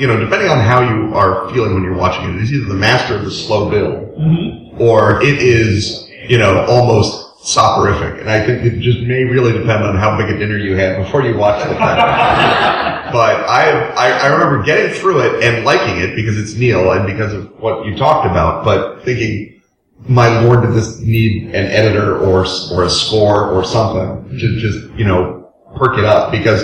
you 0.00 0.06
know, 0.06 0.18
depending 0.18 0.48
on 0.48 0.60
how 0.60 0.80
you 0.80 1.14
are 1.14 1.52
feeling 1.52 1.74
when 1.74 1.82
you're 1.82 1.96
watching 1.96 2.34
it, 2.34 2.40
it's 2.40 2.52
either 2.52 2.66
the 2.66 2.74
master 2.74 3.16
of 3.16 3.24
the 3.24 3.30
slow 3.30 3.70
build, 3.70 4.16
mm-hmm. 4.16 4.80
or 4.80 5.22
it 5.22 5.42
is, 5.42 6.08
you 6.28 6.38
know, 6.38 6.64
almost 6.66 7.46
soporific. 7.46 8.20
And 8.20 8.30
I 8.30 8.44
think 8.44 8.64
it 8.64 8.80
just 8.80 9.00
may 9.00 9.24
really 9.24 9.52
depend 9.52 9.84
on 9.84 9.96
how 9.96 10.16
big 10.16 10.34
a 10.34 10.38
dinner 10.38 10.56
you 10.56 10.76
had 10.76 11.02
before 11.04 11.22
you 11.22 11.36
watch 11.36 11.62
the 11.62 11.68
film. 11.68 11.78
but 11.78 13.46
I, 13.46 13.92
I, 13.96 14.08
I 14.10 14.26
remember 14.28 14.64
getting 14.64 14.94
through 14.98 15.20
it 15.20 15.44
and 15.44 15.64
liking 15.64 15.98
it 15.98 16.16
because 16.16 16.38
it's 16.38 16.54
Kneale 16.54 16.96
and 16.96 17.06
because 17.06 17.32
of 17.32 17.50
what 17.60 17.86
you 17.86 17.96
talked 17.96 18.26
about, 18.26 18.64
but 18.64 19.04
thinking, 19.04 19.55
my 20.08 20.40
lord, 20.40 20.62
did 20.62 20.72
this 20.72 21.00
need 21.00 21.44
an 21.48 21.66
editor 21.66 22.18
or 22.18 22.46
or 22.72 22.84
a 22.84 22.90
score 22.90 23.50
or 23.50 23.64
something 23.64 24.38
to 24.38 24.58
just 24.58 24.88
you 24.98 25.04
know 25.04 25.52
perk 25.76 25.98
it 25.98 26.04
up 26.04 26.30
because 26.30 26.62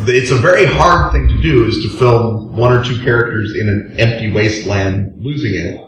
it's 0.00 0.30
a 0.30 0.36
very 0.36 0.64
hard 0.64 1.12
thing 1.12 1.28
to 1.28 1.40
do 1.42 1.66
is 1.66 1.82
to 1.82 1.88
film 1.98 2.56
one 2.56 2.72
or 2.72 2.84
two 2.84 3.02
characters 3.02 3.54
in 3.54 3.68
an 3.68 3.94
empty 3.98 4.32
wasteland 4.32 5.12
losing 5.18 5.54
it 5.54 5.80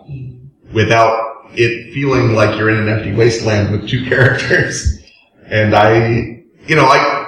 without 0.73 1.35
it 1.57 1.93
feeling 1.95 2.35
like 2.35 2.59
you're 2.59 2.71
in 2.71 2.79
an 2.79 2.89
empty 2.89 3.13
wasteland 3.13 3.71
with 3.71 3.89
two 3.89 4.05
characters. 4.09 5.01
And 5.47 5.75
I, 5.75 6.43
you 6.67 6.77
know, 6.77 6.85
I 6.85 7.24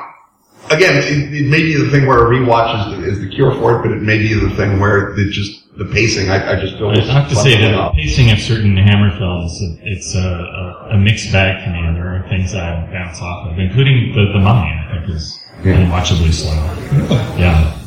again, 0.70 0.96
it, 0.96 1.34
it 1.34 1.48
may 1.48 1.62
be 1.62 1.74
the 1.74 1.90
thing 1.90 2.06
where 2.06 2.18
a 2.18 2.30
rewatch 2.30 2.92
is 2.92 2.98
the, 2.98 3.06
is 3.06 3.20
the 3.20 3.28
cure 3.28 3.54
for 3.54 3.78
it, 3.78 3.82
but 3.82 3.92
it 3.92 4.02
may 4.02 4.18
be 4.18 4.34
the 4.34 4.50
thing 4.56 4.80
where 4.80 5.16
it 5.16 5.30
just 5.30 5.62
the 5.76 5.84
pacing. 5.84 6.30
I, 6.30 6.56
I 6.56 6.60
just 6.60 6.78
feel 6.78 6.88
I 6.88 7.00
have 7.00 7.28
to 7.28 7.36
say 7.36 7.60
that 7.60 7.72
the 7.72 7.90
pacing 7.94 8.30
of 8.30 8.38
certain 8.40 8.76
Hammer 8.76 9.16
films, 9.18 9.58
it's 9.82 10.14
a, 10.14 10.18
a, 10.18 10.88
a 10.92 10.98
mixed 10.98 11.32
bag 11.32 11.64
to 11.64 11.70
me, 11.70 11.80
there 11.94 12.16
are 12.16 12.28
things 12.28 12.52
that 12.52 12.62
I 12.62 12.90
bounce 12.90 13.20
off 13.20 13.50
of, 13.50 13.58
including 13.58 14.12
the 14.14 14.32
the 14.32 14.40
Mummy. 14.40 14.68
I 14.68 15.00
think 15.04 15.16
is 15.16 15.38
unwatchably 15.62 16.32
slow. 16.32 16.54
Yeah. 17.38 17.82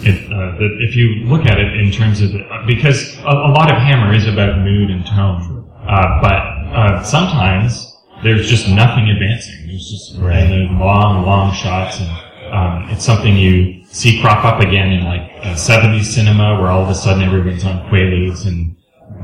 It, 0.00 0.30
uh, 0.30 0.56
the, 0.58 0.78
if 0.80 0.94
you 0.94 1.26
look 1.26 1.44
at 1.44 1.58
it 1.58 1.74
in 1.74 1.90
terms 1.90 2.22
of 2.22 2.30
because 2.66 3.18
a, 3.18 3.28
a 3.28 3.52
lot 3.52 3.70
of 3.70 3.76
Hammer 3.78 4.14
is 4.14 4.26
about 4.26 4.58
mood 4.58 4.90
and 4.90 5.04
tone, 5.04 5.68
uh, 5.86 6.20
but 6.22 6.40
uh, 6.72 7.02
sometimes 7.02 7.87
there's 8.22 8.48
just 8.48 8.68
nothing 8.68 9.08
advancing. 9.08 9.66
There's 9.66 9.90
just 9.90 10.18
Right. 10.20 10.36
and 10.42 10.50
the 10.78 10.84
long, 10.84 11.24
long 11.24 11.52
shots, 11.54 12.00
and 12.00 12.10
um, 12.52 12.88
it's 12.90 13.04
something 13.04 13.36
you 13.36 13.84
see 13.86 14.20
crop 14.20 14.44
up 14.44 14.60
again 14.60 14.90
in 14.92 15.04
like 15.04 15.30
uh, 15.42 15.54
70s 15.54 16.04
cinema, 16.04 16.60
where 16.60 16.70
all 16.70 16.82
of 16.82 16.88
a 16.88 16.94
sudden 16.94 17.22
everyone's 17.22 17.64
on 17.64 17.88
Quaaludes 17.90 18.46
and 18.46 18.74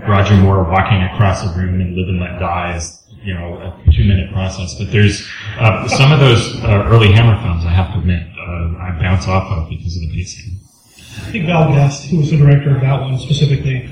Roger 0.09 0.35
Moore 0.37 0.65
walking 0.65 1.03
across 1.03 1.45
a 1.45 1.59
room 1.59 1.81
and 1.81 1.95
live 1.97 2.09
and 2.09 2.21
let 2.21 2.39
die 2.39 2.77
is 2.77 3.01
you 3.23 3.35
know 3.35 3.55
a 3.57 3.93
two 3.93 4.05
minute 4.05 4.33
process. 4.33 4.75
But 4.79 4.91
there's 4.93 5.27
uh, 5.59 5.89
some 5.89 6.13
of 6.13 6.21
those 6.21 6.63
uh, 6.63 6.85
early 6.89 7.11
Hammer 7.13 7.41
films 7.43 7.65
I 7.65 7.71
have 7.71 7.93
to 7.95 7.99
admit 8.01 8.23
uh, 8.39 8.79
I 8.79 8.99
bounce 9.01 9.27
off 9.27 9.51
of 9.51 9.69
because 9.71 9.97
of 9.97 10.03
the 10.03 10.11
pacing. 10.15 10.61
I 11.27 11.31
think 11.31 11.47
Val 11.47 11.73
Guest, 11.73 12.07
who 12.11 12.19
was 12.19 12.31
the 12.31 12.37
director 12.37 12.75
of 12.75 12.81
that 12.83 13.01
one 13.01 13.19
specifically, 13.19 13.89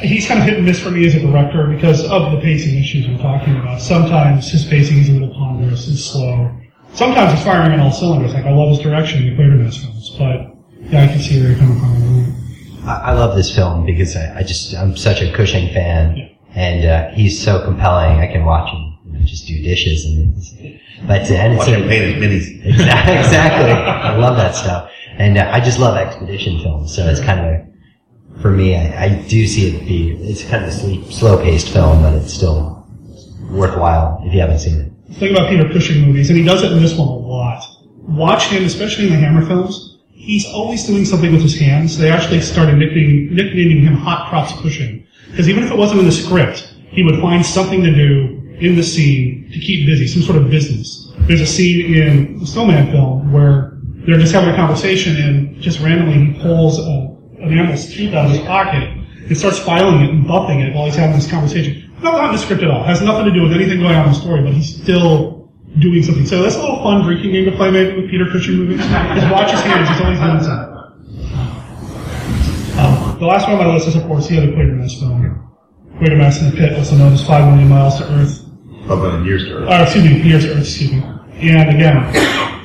he's 0.00 0.26
kind 0.26 0.40
of 0.40 0.46
hit 0.46 0.56
and 0.56 0.66
miss 0.66 0.80
for 0.80 0.90
me 0.90 1.06
as 1.06 1.14
a 1.14 1.20
director 1.20 1.66
because 1.66 2.04
of 2.04 2.32
the 2.32 2.40
pacing 2.40 2.78
issues 2.78 3.08
we're 3.08 3.18
talking 3.18 3.56
about. 3.56 3.80
Sometimes 3.80 4.50
his 4.50 4.64
pacing 4.64 4.98
is 4.98 5.08
a 5.08 5.12
little 5.12 5.34
ponderous 5.34 5.88
and 5.88 5.98
slow. 5.98 6.50
Sometimes 6.92 7.32
he's 7.32 7.44
firing 7.44 7.72
on 7.72 7.80
all 7.80 7.92
cylinders. 7.92 8.34
Like 8.34 8.44
I 8.44 8.52
love 8.52 8.70
his 8.70 8.78
direction 8.78 9.22
in 9.22 9.36
the 9.36 9.42
Quatermass 9.42 9.80
films, 9.80 10.10
but 10.18 10.54
yeah, 10.90 11.04
I 11.04 11.06
can 11.08 11.18
see 11.20 11.40
where 11.40 11.50
you're 11.50 11.58
coming 11.58 11.78
from. 11.78 12.88
I, 12.88 13.10
I 13.10 13.12
love 13.12 13.34
this 13.36 13.54
film 13.54 13.86
because 13.86 14.16
I, 14.16 14.38
I 14.38 14.42
just 14.42 14.74
I'm 14.74 14.96
such 14.96 15.20
a 15.20 15.32
Cushing 15.32 15.72
fan, 15.72 16.30
and 16.54 16.84
uh, 16.84 17.10
he's 17.10 17.42
so 17.42 17.64
compelling. 17.64 18.20
I 18.20 18.26
can 18.30 18.44
watch 18.44 18.70
him 18.70 18.98
you 19.06 19.18
know, 19.18 19.24
just 19.24 19.46
do 19.46 19.60
dishes 19.62 20.04
and. 20.04 20.36
It's, 20.36 20.54
but 21.06 21.30
uh, 21.30 21.34
and 21.34 21.54
it's 21.54 21.66
Watch 21.66 21.68
him 21.68 21.88
paint 21.88 22.22
his 22.22 22.22
minis. 22.22 22.64
Exactly, 22.64 23.14
exactly. 23.18 23.72
I 23.72 24.16
love 24.16 24.36
that 24.36 24.54
stuff, 24.54 24.90
and 25.18 25.36
uh, 25.36 25.50
I 25.52 25.60
just 25.60 25.78
love 25.78 25.96
expedition 25.96 26.60
films. 26.62 26.94
So 26.94 27.06
it's 27.08 27.20
kind 27.20 27.40
of 27.40 27.46
a, 27.46 27.73
for 28.40 28.50
me. 28.50 28.76
I, 28.76 29.04
I 29.04 29.08
do 29.28 29.46
see 29.46 29.68
it 29.68 29.86
be 29.86 30.12
it's 30.22 30.42
kind 30.42 30.64
of 30.64 30.70
a 30.70 31.12
slow-paced 31.12 31.68
film, 31.68 32.02
but 32.02 32.14
it's 32.14 32.32
still 32.32 32.86
worthwhile 33.50 34.22
if 34.24 34.34
you 34.34 34.40
haven't 34.40 34.58
seen 34.58 34.80
it. 34.80 35.08
The 35.08 35.14
thing 35.14 35.32
about 35.32 35.48
Peter 35.48 35.68
Cushing 35.68 36.02
movies, 36.02 36.30
and 36.30 36.38
he 36.38 36.44
does 36.44 36.62
it 36.62 36.72
in 36.72 36.82
this 36.82 36.96
one 36.96 37.08
a 37.08 37.12
lot. 37.12 37.62
Watch 38.08 38.44
him, 38.46 38.64
especially 38.64 39.06
in 39.06 39.10
the 39.10 39.18
Hammer 39.18 39.46
films. 39.46 39.98
He's 40.10 40.46
always 40.46 40.86
doing 40.86 41.04
something 41.04 41.32
with 41.32 41.42
his 41.42 41.58
hands. 41.58 41.98
They 41.98 42.10
actually 42.10 42.40
started 42.40 42.76
nicknaming, 42.76 43.34
nicknaming 43.34 43.82
him 43.82 43.94
Hot 43.94 44.28
Props 44.28 44.52
Cushing. 44.60 45.06
Because 45.30 45.48
even 45.48 45.64
if 45.64 45.70
it 45.70 45.76
wasn't 45.76 46.00
in 46.00 46.06
the 46.06 46.12
script, 46.12 46.74
he 46.88 47.02
would 47.02 47.20
find 47.20 47.44
something 47.44 47.82
to 47.82 47.94
do 47.94 48.40
in 48.60 48.76
the 48.76 48.82
scene 48.82 49.50
to 49.52 49.58
keep 49.58 49.86
busy, 49.86 50.06
some 50.06 50.22
sort 50.22 50.38
of 50.38 50.48
business. 50.50 51.12
There's 51.20 51.40
a 51.40 51.46
scene 51.46 51.94
in 51.94 52.38
the 52.38 52.46
Snowman 52.46 52.90
film 52.90 53.32
where 53.32 53.78
they're 54.06 54.18
just 54.18 54.32
having 54.32 54.50
a 54.50 54.56
conversation 54.56 55.16
and 55.16 55.60
just 55.60 55.80
randomly 55.80 56.32
he 56.32 56.40
pulls 56.40 56.78
a, 56.78 57.13
an 57.46 57.58
animal's 57.58 57.92
tooth 57.92 58.14
out 58.14 58.26
of 58.26 58.32
his 58.32 58.40
pocket 58.40 58.82
and 58.82 59.36
starts 59.36 59.58
filing 59.58 60.02
it 60.04 60.10
and 60.10 60.24
buffing 60.24 60.62
it 60.66 60.74
while 60.74 60.86
he's 60.86 60.96
having 60.96 61.16
this 61.16 61.30
conversation. 61.30 61.90
Not, 62.02 62.14
not 62.14 62.26
in 62.26 62.32
the 62.32 62.38
script 62.38 62.62
at 62.62 62.70
all. 62.70 62.84
Has 62.84 63.00
nothing 63.00 63.24
to 63.26 63.32
do 63.32 63.42
with 63.42 63.52
anything 63.52 63.80
going 63.80 63.94
on 63.94 64.06
in 64.08 64.12
the 64.12 64.18
story, 64.18 64.42
but 64.42 64.52
he's 64.52 64.82
still 64.82 65.50
doing 65.78 66.02
something. 66.02 66.26
So 66.26 66.42
that's 66.42 66.56
a 66.56 66.60
little 66.60 66.82
fun 66.82 67.02
drinking 67.02 67.32
game 67.32 67.44
to 67.46 67.52
play 67.56 67.70
maybe 67.70 68.00
with 68.00 68.10
Peter 68.10 68.26
Cushing 68.30 68.56
movies. 68.56 68.78
Just 68.78 69.32
watch 69.32 69.50
his 69.50 69.60
hands. 69.60 69.88
He's 69.88 70.00
always 70.00 70.18
doing 70.18 70.42
something. 70.42 70.74
Um, 72.78 73.18
the 73.18 73.26
last 73.26 73.48
one 73.48 73.56
on 73.56 73.66
my 73.66 73.72
list 73.72 73.88
is, 73.88 73.96
of 73.96 74.02
course, 74.04 74.28
the 74.28 74.38
other 74.38 74.48
Quatermass 74.48 74.98
film. 74.98 75.48
Quatermass 76.00 76.40
in 76.40 76.50
the 76.50 76.56
Pit, 76.56 76.76
also 76.76 76.96
known 76.96 77.12
as 77.12 77.24
Five 77.26 77.48
Million 77.50 77.68
Miles 77.68 77.98
to 77.98 78.04
Earth. 78.12 78.44
About 78.86 79.20
a 79.20 79.24
year's 79.24 79.44
to 79.44 79.58
Earth. 79.58 79.68
Uh, 79.70 79.82
excuse 79.84 80.04
me, 80.04 80.22
Years 80.22 80.44
to 80.44 80.52
Earth, 80.52 80.58
excuse 80.58 80.92
me. 80.92 80.98
And 81.36 81.70
again, 81.70 81.96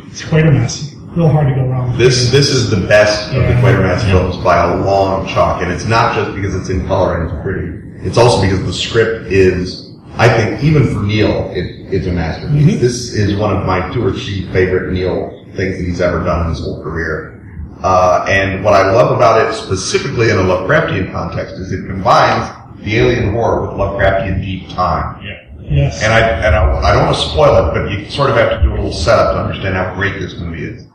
it's 0.10 0.24
Quatermass. 0.24 0.99
Real 1.20 1.28
hard 1.28 1.50
to 1.50 1.54
go 1.56 1.68
wrong. 1.68 1.90
with 1.90 1.98
This 2.00 2.32
this 2.32 2.50
is 2.50 2.70
the 2.70 2.88
best 2.88 3.28
of 3.28 3.36
the 3.36 3.42
Yeah. 3.42 3.62
Quatermass 3.62 4.10
films 4.10 4.38
by 4.38 4.72
a 4.72 4.78
long 4.78 5.28
chalk, 5.28 5.62
and 5.62 5.70
it's 5.70 5.86
not 5.86 6.16
just 6.16 6.34
because 6.34 6.56
it's 6.56 6.70
in 6.70 6.88
color 6.88 7.20
and 7.20 7.30
it's 7.30 7.42
pretty. 7.44 8.08
It's 8.08 8.18
also 8.18 8.42
because 8.42 8.64
the 8.66 8.72
script 8.72 9.30
is 9.30 9.90
I 10.18 10.30
think 10.30 10.64
even 10.64 10.88
for 10.88 11.02
Kneale, 11.02 11.54
it, 11.54 11.94
it's 11.94 12.08
a 12.08 12.14
masterpiece. 12.14 12.80
This 12.80 13.14
is 13.14 13.36
one 13.36 13.54
of 13.54 13.66
my 13.66 13.92
two 13.94 14.06
or 14.06 14.14
three 14.14 14.50
favorite 14.54 14.94
Kneale 14.94 15.44
things 15.58 15.78
that 15.78 15.84
he's 15.84 16.00
ever 16.00 16.24
done 16.24 16.44
in 16.44 16.50
his 16.52 16.62
whole 16.62 16.82
career. 16.82 17.36
Uh, 17.84 18.26
and 18.30 18.64
what 18.64 18.74
I 18.74 18.90
love 18.90 19.16
about 19.16 19.46
it 19.46 19.54
specifically 19.54 20.30
in 20.30 20.38
a 20.38 20.44
Lovecraftian 20.44 21.12
context 21.12 21.56
is 21.56 21.74
it 21.74 21.86
combines 21.86 22.50
the 22.82 22.98
alien 22.98 23.34
horror 23.34 23.62
with 23.68 23.72
Lovecraftian 23.72 24.42
deep 24.42 24.70
time. 24.70 25.22
Yeah. 25.22 25.36
Yes. 25.70 26.02
And 26.02 26.14
I 26.14 26.20
and 26.22 26.56
I, 26.56 26.82
I 26.82 26.94
don't 26.94 27.06
want 27.08 27.18
to 27.18 27.22
spoil 27.24 27.68
it, 27.68 27.74
but 27.74 27.92
you 27.92 28.10
sort 28.10 28.30
of 28.30 28.38
have 28.38 28.52
to 28.52 28.64
do 28.64 28.72
a 28.72 28.76
little 28.76 28.94
setup 28.94 29.34
to 29.34 29.40
understand 29.42 29.76
how 29.76 29.94
great 29.96 30.18
this 30.18 30.40
movie 30.40 30.64
is. 30.64 30.89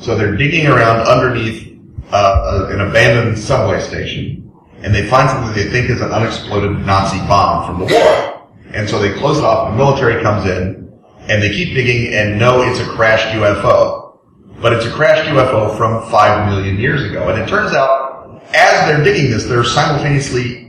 So 0.00 0.16
they're 0.16 0.36
digging 0.36 0.66
around 0.66 1.00
underneath 1.00 1.78
uh, 2.12 2.68
an 2.70 2.80
abandoned 2.80 3.38
subway 3.38 3.80
station, 3.80 4.52
and 4.82 4.94
they 4.94 5.08
find 5.08 5.28
something 5.28 5.54
they 5.54 5.70
think 5.70 5.90
is 5.90 6.00
an 6.00 6.12
unexploded 6.12 6.84
Nazi 6.86 7.18
bomb 7.26 7.66
from 7.66 7.86
the 7.86 7.92
war. 7.92 8.48
And 8.72 8.88
so 8.88 9.00
they 9.00 9.12
close 9.18 9.38
it 9.38 9.44
off. 9.44 9.72
The 9.72 9.76
military 9.76 10.22
comes 10.22 10.44
in, 10.44 10.92
and 11.28 11.42
they 11.42 11.50
keep 11.50 11.74
digging, 11.74 12.14
and 12.14 12.38
know 12.38 12.62
it's 12.62 12.80
a 12.80 12.84
crashed 12.84 13.26
UFO. 13.34 14.18
But 14.60 14.72
it's 14.72 14.86
a 14.86 14.90
crashed 14.90 15.28
UFO 15.28 15.76
from 15.76 16.08
five 16.10 16.48
million 16.48 16.78
years 16.78 17.02
ago. 17.02 17.28
And 17.28 17.40
it 17.40 17.48
turns 17.48 17.72
out, 17.72 18.42
as 18.54 18.88
they're 18.88 19.04
digging 19.04 19.30
this, 19.30 19.44
they're 19.44 19.64
simultaneously 19.64 20.66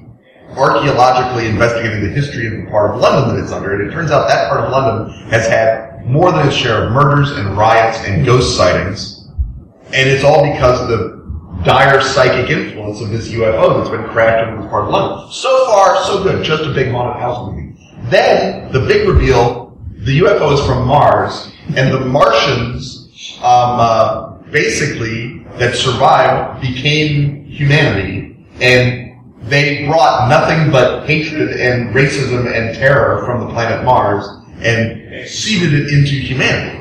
archaeologically 0.57 1.47
investigating 1.47 2.01
the 2.01 2.09
history 2.09 2.47
of 2.47 2.53
the 2.53 2.71
part 2.71 2.91
of 2.91 3.01
London 3.01 3.35
that 3.35 3.43
it's 3.43 3.51
under, 3.51 3.79
and 3.79 3.89
it 3.89 3.93
turns 3.93 4.11
out 4.11 4.27
that 4.27 4.49
part 4.49 4.63
of 4.63 4.71
London 4.71 5.13
has 5.29 5.47
had 5.47 6.05
more 6.05 6.31
than 6.31 6.47
its 6.47 6.55
share 6.55 6.85
of 6.85 6.91
murders 6.91 7.31
and 7.31 7.57
riots 7.57 7.99
and 8.05 8.25
ghost 8.25 8.57
sightings, 8.57 9.16
and 9.93 10.09
it's 10.09 10.23
all 10.23 10.43
because 10.51 10.81
of 10.81 10.87
the 10.89 11.17
dire 11.63 12.01
psychic 12.01 12.49
influence 12.49 13.01
of 13.01 13.09
this 13.09 13.29
UFO 13.29 13.77
that's 13.77 13.89
been 13.89 14.07
crashed 14.09 14.49
in 14.49 14.61
this 14.61 14.69
part 14.69 14.85
of 14.85 14.91
London. 14.91 15.31
So 15.31 15.65
far, 15.67 16.03
so 16.03 16.23
good. 16.23 16.43
Just 16.43 16.63
a 16.63 16.73
big 16.73 16.91
haunted 16.91 17.21
house 17.21 17.49
movie. 17.49 17.73
Then, 18.09 18.71
the 18.71 18.79
big 18.81 19.07
reveal, 19.07 19.77
the 19.91 20.19
UFO 20.19 20.53
is 20.53 20.65
from 20.65 20.87
Mars, 20.87 21.51
and 21.75 21.93
the 21.93 21.99
Martians, 22.01 23.09
um, 23.39 23.79
uh, 23.79 24.37
basically, 24.51 25.39
that 25.57 25.75
survived 25.75 26.61
became 26.61 27.45
humanity, 27.45 28.37
and 28.61 29.17
they 29.41 29.85
brought 29.87 30.29
nothing 30.29 30.71
but 30.71 31.07
hatred 31.07 31.59
and 31.59 31.93
racism 31.93 32.45
and 32.53 32.75
terror 32.75 33.25
from 33.25 33.47
the 33.47 33.53
planet 33.53 33.83
Mars 33.83 34.27
and 34.61 35.27
seeded 35.27 35.73
it 35.73 35.93
into 35.93 36.11
humanity. 36.11 36.77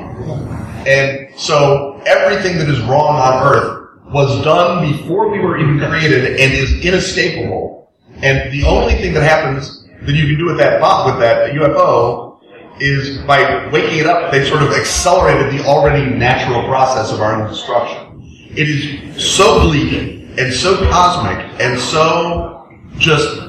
And 0.87 1.26
so 1.37 2.01
everything 2.05 2.57
that 2.57 2.67
is 2.67 2.81
wrong 2.81 3.15
on 3.15 3.53
Earth 3.53 3.89
was 4.11 4.43
done 4.43 4.91
before 4.91 5.29
we 5.29 5.39
were 5.39 5.57
even 5.57 5.79
created 5.79 6.39
and 6.39 6.53
is 6.53 6.83
inescapable. 6.83 7.91
And 8.23 8.51
the 8.51 8.63
only 8.63 8.95
thing 8.95 9.13
that 9.13 9.21
happens 9.21 9.85
that 10.01 10.13
you 10.13 10.25
can 10.25 10.37
do 10.37 10.45
with 10.45 10.57
that 10.57 10.81
bomb, 10.81 11.11
with 11.11 11.19
that 11.19 11.51
UFO, 11.53 12.39
is 12.79 13.19
by 13.19 13.67
waking 13.69 13.99
it 13.99 14.07
up, 14.07 14.31
they've 14.31 14.47
sort 14.47 14.63
of 14.63 14.71
accelerated 14.71 15.53
the 15.53 15.63
already 15.65 16.09
natural 16.15 16.63
process 16.63 17.11
of 17.11 17.21
our 17.21 17.39
own 17.39 17.47
destruction. 17.49 18.21
It 18.55 18.67
is 18.69 19.23
so 19.23 19.61
bleak 19.61 19.93
and 20.39 20.53
so 20.53 20.77
cosmic 20.89 21.37
and 21.61 21.79
so 21.79 22.67
just 22.97 23.41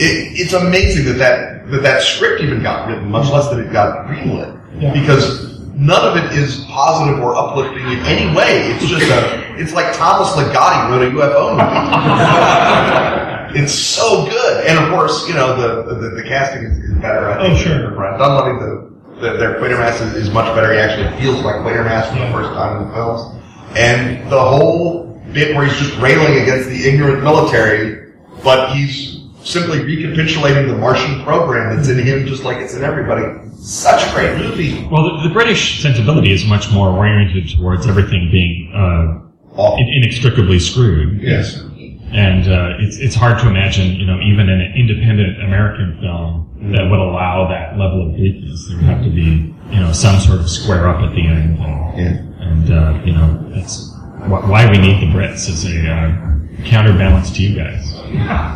it, 0.00 0.40
it's 0.40 0.54
amazing 0.54 1.04
that 1.06 1.18
that, 1.18 1.70
that 1.70 1.82
that 1.82 2.02
script 2.02 2.42
even 2.42 2.62
got 2.62 2.88
written, 2.88 3.10
much 3.10 3.30
less 3.30 3.48
that 3.50 3.58
it 3.58 3.70
got 3.72 4.06
greenlit. 4.06 4.56
Because 4.94 5.49
none 5.74 6.04
of 6.06 6.16
it 6.16 6.32
is 6.36 6.64
positive 6.64 7.20
or 7.20 7.36
uplifting 7.36 7.86
in 7.86 7.98
any 8.00 8.34
way. 8.34 8.72
It's 8.72 8.86
just 8.86 9.08
a, 9.10 9.54
it's 9.60 9.72
like 9.72 9.94
Thomas 9.96 10.28
Ligotti 10.30 10.90
wrote 10.90 11.02
a 11.02 11.10
UFO 11.10 11.52
movie. 11.52 11.64
it's 13.62 13.72
so 13.74 14.24
good. 14.26 14.66
And 14.66 14.78
of 14.78 14.88
course, 14.90 15.26
you 15.28 15.34
know, 15.34 15.56
the, 15.56 15.82
the, 15.94 16.10
the 16.10 16.22
casting 16.22 16.64
is, 16.64 16.78
is 16.78 16.94
better. 16.94 17.30
I 17.30 17.38
oh, 17.38 17.42
think, 17.42 17.58
Oh, 17.58 17.62
sure. 17.62 17.90
Brad 17.92 18.18
Donlevy, 18.20 18.58
the, 18.60 18.90
the, 19.20 19.36
their 19.36 19.54
Quatermass 19.60 20.00
is, 20.00 20.14
is 20.14 20.30
much 20.30 20.46
better. 20.54 20.72
He 20.72 20.78
actually 20.78 21.10
feels 21.20 21.42
like 21.44 21.56
Quatermass 21.56 22.08
for 22.12 22.18
the 22.18 22.30
first 22.32 22.50
time 22.54 22.82
in 22.82 22.88
the 22.88 22.94
films. 22.94 23.36
And 23.76 24.30
the 24.30 24.40
whole 24.40 25.20
bit 25.32 25.54
where 25.54 25.64
he's 25.66 25.78
just 25.78 25.96
railing 25.98 26.42
against 26.42 26.68
the 26.68 26.88
ignorant 26.88 27.22
military, 27.22 28.12
but 28.42 28.72
he's 28.72 29.19
simply 29.44 29.82
recapitulating 29.82 30.68
the 30.68 30.76
Martian 30.76 31.22
program 31.24 31.76
that's 31.76 31.88
in 31.88 31.98
him 31.98 32.26
just 32.26 32.44
like 32.44 32.58
it's 32.58 32.74
in 32.74 32.84
everybody. 32.84 33.24
Such 33.58 34.08
a 34.08 34.14
great 34.14 34.38
movie. 34.38 34.86
Well, 34.90 35.16
the, 35.18 35.28
the 35.28 35.32
British 35.32 35.82
sensibility 35.82 36.32
is 36.32 36.44
much 36.44 36.70
more 36.70 36.88
oriented 36.88 37.50
towards 37.56 37.86
everything 37.86 38.30
being 38.30 38.72
uh, 38.74 39.76
in, 39.76 39.88
inextricably 39.88 40.58
screwed. 40.58 41.20
Yes. 41.22 41.60
And 42.12 42.50
uh, 42.50 42.76
it's 42.80 42.96
it's 42.96 43.14
hard 43.14 43.38
to 43.40 43.48
imagine, 43.48 43.94
you 43.94 44.04
know, 44.04 44.18
even 44.20 44.48
an 44.48 44.72
independent 44.74 45.40
American 45.42 45.96
film 46.00 46.72
that 46.72 46.82
would 46.90 46.98
allow 46.98 47.48
that 47.48 47.78
level 47.78 48.08
of 48.08 48.16
bleakness. 48.16 48.66
There 48.66 48.78
would 48.78 48.86
have 48.86 49.04
to 49.04 49.10
be, 49.10 49.54
you 49.70 49.80
know, 49.80 49.92
some 49.92 50.18
sort 50.18 50.40
of 50.40 50.50
square 50.50 50.88
up 50.88 51.02
at 51.02 51.14
the 51.14 51.24
end. 51.24 51.58
And, 51.60 52.34
and 52.40 52.70
uh, 52.72 53.02
you 53.04 53.12
know, 53.12 53.48
that's 53.54 53.94
why 54.26 54.68
we 54.68 54.78
need 54.78 55.00
the 55.00 55.06
Brits 55.06 55.48
as 55.48 55.64
a 55.64 55.88
uh, 55.88 56.64
counterbalance 56.64 57.30
to 57.32 57.42
you 57.42 57.54
guys. 57.56 57.94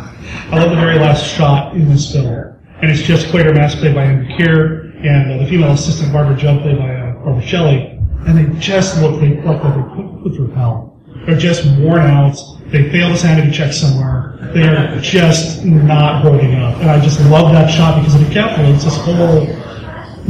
I 0.51 0.59
love 0.59 0.71
the 0.71 0.77
very 0.77 0.99
last 0.99 1.27
shot 1.27 1.75
in 1.75 1.89
this 1.89 2.13
film. 2.13 2.55
And 2.81 2.91
it's 2.91 3.03
just 3.03 3.27
Quatermass 3.27 3.79
played 3.79 3.95
by 3.95 4.05
Andrew 4.05 4.37
Keir 4.37 4.81
and 5.05 5.33
uh, 5.33 5.39
the 5.39 5.47
female 5.47 5.73
assistant 5.73 6.13
Barbara 6.13 6.37
Judd 6.37 6.63
played 6.63 6.79
by 6.79 6.95
uh, 6.95 7.13
Barbara 7.25 7.43
Shelley. 7.43 7.99
And 8.27 8.39
they 8.39 8.59
just 8.59 9.01
look 9.01 9.21
like, 9.21 9.45
like 9.45 9.63
been 9.63 9.85
put, 9.95 10.23
put 10.23 10.35
through 10.35 10.51
hell. 10.53 11.01
They're 11.27 11.37
just 11.37 11.65
worn 11.79 12.03
out. 12.03 12.37
They 12.67 12.91
failed 12.91 13.13
a 13.13 13.17
sanity 13.17 13.51
check 13.51 13.73
somewhere. 13.73 14.39
They're 14.53 15.01
just 15.01 15.65
not 15.65 16.23
holding 16.23 16.55
up. 16.57 16.79
And 16.81 16.91
I 16.91 17.01
just 17.01 17.21
love 17.31 17.53
that 17.53 17.71
shot 17.71 18.01
because 18.01 18.21
it 18.21 18.27
encapsulates 18.27 18.85
this 18.85 18.97
whole 18.97 19.47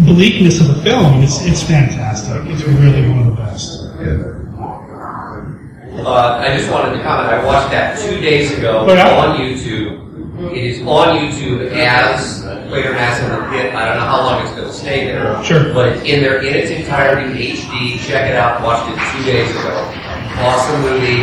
bleakness 0.05 0.61
of 0.61 0.68
the 0.68 0.82
film. 0.82 1.22
It's, 1.22 1.45
it's 1.47 1.62
fantastic. 1.62 2.42
It's 2.47 2.62
really 2.62 3.09
one 3.09 3.20
of 3.20 3.26
the 3.26 3.42
best. 3.42 4.43
Uh, 5.95 6.42
I 6.42 6.57
just 6.57 6.70
wanted 6.70 6.97
to 6.97 7.03
comment. 7.03 7.28
I 7.30 7.45
watched 7.45 7.70
that 7.70 7.99
two 7.99 8.20
days 8.20 8.51
ago 8.59 8.84
Oh, 8.88 9.18
on 9.20 9.38
YouTube. 9.38 10.03
It 10.53 10.64
is 10.64 10.82
on 10.82 11.18
YouTube 11.18 11.70
as 11.72 12.42
Quatermass 12.42 13.22
in 13.22 13.30
the 13.30 13.47
Pit. 13.51 13.72
I 13.74 13.86
don't 13.86 13.99
know 14.03 14.07
how 14.11 14.20
long 14.22 14.42
it's 14.42 14.51
going 14.57 14.66
to 14.66 14.72
stay 14.72 15.07
there. 15.07 15.42
Sure. 15.45 15.72
But 15.72 15.92
it's 15.92 16.03
in 16.03 16.22
there 16.22 16.42
in 16.42 16.55
its 16.55 16.70
entirety, 16.70 17.53
HD. 17.55 17.99
Check 18.01 18.28
it 18.30 18.34
out. 18.36 18.61
Watched 18.62 18.90
it 18.90 18.99
two 19.14 19.24
days 19.24 19.49
ago. 19.51 19.70
Awesome 20.42 20.82
movie. 20.82 21.22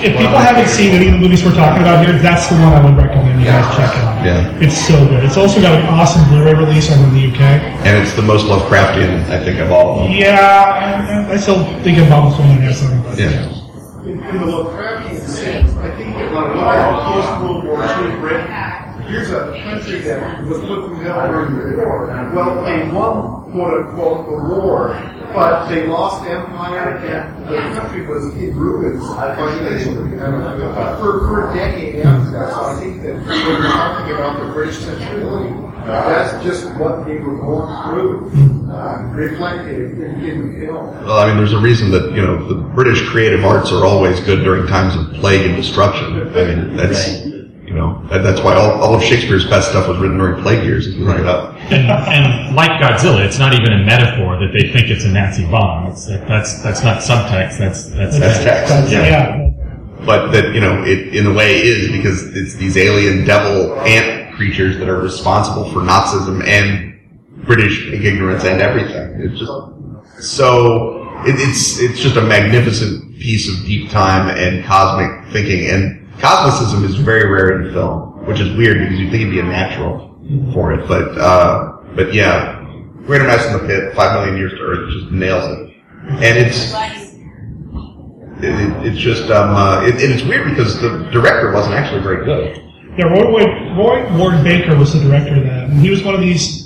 If 0.00 0.12
people 0.16 0.36
haven't 0.38 0.68
seen 0.68 0.94
any 0.94 1.06
of 1.08 1.12
the 1.14 1.18
movies 1.20 1.44
we're 1.44 1.54
talking 1.54 1.82
about 1.82 2.04
here, 2.04 2.16
that's 2.18 2.48
the 2.48 2.54
one 2.56 2.72
I 2.72 2.84
would 2.84 2.96
recommend 2.96 3.40
you 3.40 3.46
guys 3.46 3.64
check 3.76 3.92
out. 3.96 4.24
Yeah. 4.24 4.58
It's 4.60 4.76
so 4.76 4.96
good. 5.08 5.24
It's 5.24 5.36
also 5.36 5.60
got 5.60 5.78
an 5.78 5.86
awesome 5.86 6.26
Blu-ray 6.28 6.52
release 6.54 6.90
over 6.90 7.04
in 7.04 7.12
the 7.14 7.26
UK. 7.32 7.40
And 7.84 8.02
it's 8.02 8.14
the 8.14 8.22
most 8.22 8.44
Lovecraftian, 8.46 9.24
I 9.30 9.42
think, 9.44 9.58
of 9.60 9.70
all 9.72 10.00
of 10.00 10.04
them. 10.08 10.12
Yeah, 10.16 11.26
I, 11.28 11.32
I 11.32 11.36
still 11.36 11.64
think 11.82 11.96
of 11.98 12.08
Bob 12.08 12.34
Swinton 12.34 12.58
has 12.60 12.78
something. 12.80 13.02
But 13.02 13.18
Yeah. 13.18 13.48
in, 13.48 13.55
in 14.28 14.38
the 14.38 14.44
Lovecraftian 14.46 15.20
sense, 15.20 15.76
I 15.76 15.94
think 15.96 16.16
that 16.16 16.32
when 16.32 16.58
our 16.58 17.12
post-World 17.14 17.64
War 17.64 17.82
II 17.84 18.18
Britain, 18.20 18.50
here's 19.06 19.30
a 19.30 19.52
country 19.62 20.00
that 20.00 20.44
was 20.44 20.58
put 20.60 20.86
through 20.86 21.00
hell 21.00 21.28
during 21.28 21.54
the 21.56 21.76
war. 21.76 22.06
Well, 22.34 22.64
they 22.64 22.88
won, 22.90 23.50
quote-unquote, 23.52 24.26
the 24.26 24.32
war, 24.54 24.94
but 25.32 25.68
they 25.68 25.86
lost 25.86 26.26
empire 26.26 26.96
and 26.98 27.46
the 27.46 27.58
country 27.78 28.06
was 28.06 28.34
in 28.36 28.56
ruins 28.56 29.06
financially 29.14 30.18
uh, 30.18 30.98
for, 30.98 31.20
for 31.26 31.50
a 31.50 31.54
decade 31.54 32.04
after 32.04 32.30
that. 32.32 32.52
So 32.52 32.60
I 32.64 32.80
think 32.80 33.02
that 33.02 33.14
when 33.14 33.26
we're 33.26 33.68
talking 33.68 34.14
about 34.14 34.40
the 34.44 34.52
British 34.52 34.78
sensibility, 34.78 35.54
that's 35.86 36.44
just 36.44 36.66
what 36.76 37.04
they 37.06 37.16
were 37.18 37.36
going 37.36 37.70
through, 37.84 38.72
uh, 38.72 39.02
reflected 39.12 39.92
in, 39.92 40.24
in 40.24 40.52
the 40.52 40.66
film. 40.66 40.86
Well, 41.04 41.18
I 41.18 41.28
mean, 41.28 41.36
there's 41.36 41.52
a 41.52 41.60
reason 41.60 41.90
that, 41.92 42.10
you 42.10 42.22
know, 42.22 42.44
the 42.48 42.56
British 42.56 43.06
creative 43.08 43.44
arts 43.44 43.70
are 43.70 43.84
always 43.84 44.18
good 44.20 44.42
during 44.42 44.66
times 44.66 44.96
of 44.96 45.14
plague 45.20 45.46
and 45.46 45.54
destruction. 45.54 46.06
I 46.36 46.44
mean, 46.44 46.76
that's, 46.76 47.24
you 47.24 47.35
know, 47.76 48.02
that, 48.08 48.22
that's 48.22 48.40
why 48.40 48.54
all, 48.54 48.82
all 48.82 48.94
of 48.94 49.02
Shakespeare's 49.02 49.48
best 49.48 49.70
stuff 49.70 49.88
was 49.88 49.98
written 49.98 50.18
during 50.18 50.42
plague 50.42 50.64
years, 50.64 50.86
if 50.86 50.94
you 50.94 51.04
look 51.04 51.18
it 51.18 51.26
up. 51.26 51.54
And, 51.70 51.90
and 51.90 52.56
like 52.56 52.70
Godzilla, 52.80 53.24
it's 53.24 53.38
not 53.38 53.54
even 53.54 53.72
a 53.72 53.84
metaphor 53.84 54.38
that 54.38 54.52
they 54.52 54.72
think 54.72 54.88
it's 54.90 55.04
a 55.04 55.08
Nazi 55.08 55.44
bomb. 55.50 55.86
It's, 55.90 56.06
that's 56.06 56.62
that's 56.62 56.82
not 56.82 56.98
subtext. 56.98 57.58
That's 57.58 57.84
that's 57.90 58.18
That's 58.18 58.38
text. 58.42 58.68
That's- 58.70 58.92
yeah. 58.92 59.04
yeah. 59.06 59.50
But 60.04 60.30
that, 60.32 60.54
you 60.54 60.60
know, 60.60 60.84
it 60.84 61.14
in 61.14 61.26
a 61.26 61.32
way 61.32 61.62
is 61.62 61.90
because 61.90 62.36
it's 62.36 62.54
these 62.54 62.76
alien 62.76 63.24
devil 63.24 63.78
ant 63.80 64.34
creatures 64.36 64.78
that 64.78 64.88
are 64.88 65.00
responsible 65.00 65.68
for 65.72 65.80
Nazism 65.80 66.46
and 66.46 66.94
British 67.44 67.86
ignorance 67.92 68.44
and 68.44 68.60
everything. 68.60 69.20
It's 69.20 69.38
just 69.40 69.52
so 70.20 71.02
it, 71.24 71.34
it's 71.38 71.80
it's 71.80 71.98
just 71.98 72.16
a 72.16 72.22
magnificent 72.22 73.18
piece 73.18 73.48
of 73.48 73.64
deep 73.64 73.90
time 73.90 74.28
and 74.36 74.64
cosmic 74.64 75.32
thinking. 75.32 75.68
And 75.70 76.05
cosmicism 76.18 76.84
is 76.84 76.96
very 76.96 77.30
rare 77.30 77.60
in 77.60 77.72
film, 77.72 78.26
which 78.26 78.40
is 78.40 78.54
weird 78.56 78.78
because 78.78 78.98
you'd 78.98 79.10
think 79.10 79.22
it'd 79.22 79.32
be 79.34 79.40
a 79.40 79.44
natural 79.44 80.18
for 80.52 80.72
it. 80.72 80.86
But 80.88 81.16
uh, 81.18 81.78
but 81.94 82.12
yeah, 82.12 82.56
Quatermass 83.06 83.46
in 83.46 83.52
the 83.52 83.66
Pit, 83.66 83.94
Five 83.94 84.18
Million 84.18 84.36
Years 84.36 84.52
to 84.52 84.60
Earth, 84.60 84.90
just 84.92 85.12
nails 85.12 85.44
it. 85.44 85.76
And 86.08 86.38
it's 86.38 86.72
it, 88.42 88.44
it, 88.44 88.86
it's 88.86 88.98
just 88.98 89.30
um, 89.30 89.54
uh, 89.54 89.82
it, 89.86 89.94
and 90.02 90.12
it's 90.12 90.22
weird 90.24 90.48
because 90.48 90.80
the 90.80 91.08
director 91.10 91.52
wasn't 91.52 91.74
actually 91.74 92.02
very 92.02 92.24
good. 92.24 92.62
Yeah, 92.98 93.06
Roy, 93.06 93.44
Roy 93.76 94.18
Ward 94.18 94.42
Baker 94.42 94.76
was 94.76 94.92
the 94.92 95.00
director 95.00 95.36
of 95.36 95.44
that, 95.44 95.64
and 95.64 95.80
he 95.80 95.90
was 95.90 96.02
one 96.02 96.14
of 96.14 96.20
these, 96.20 96.65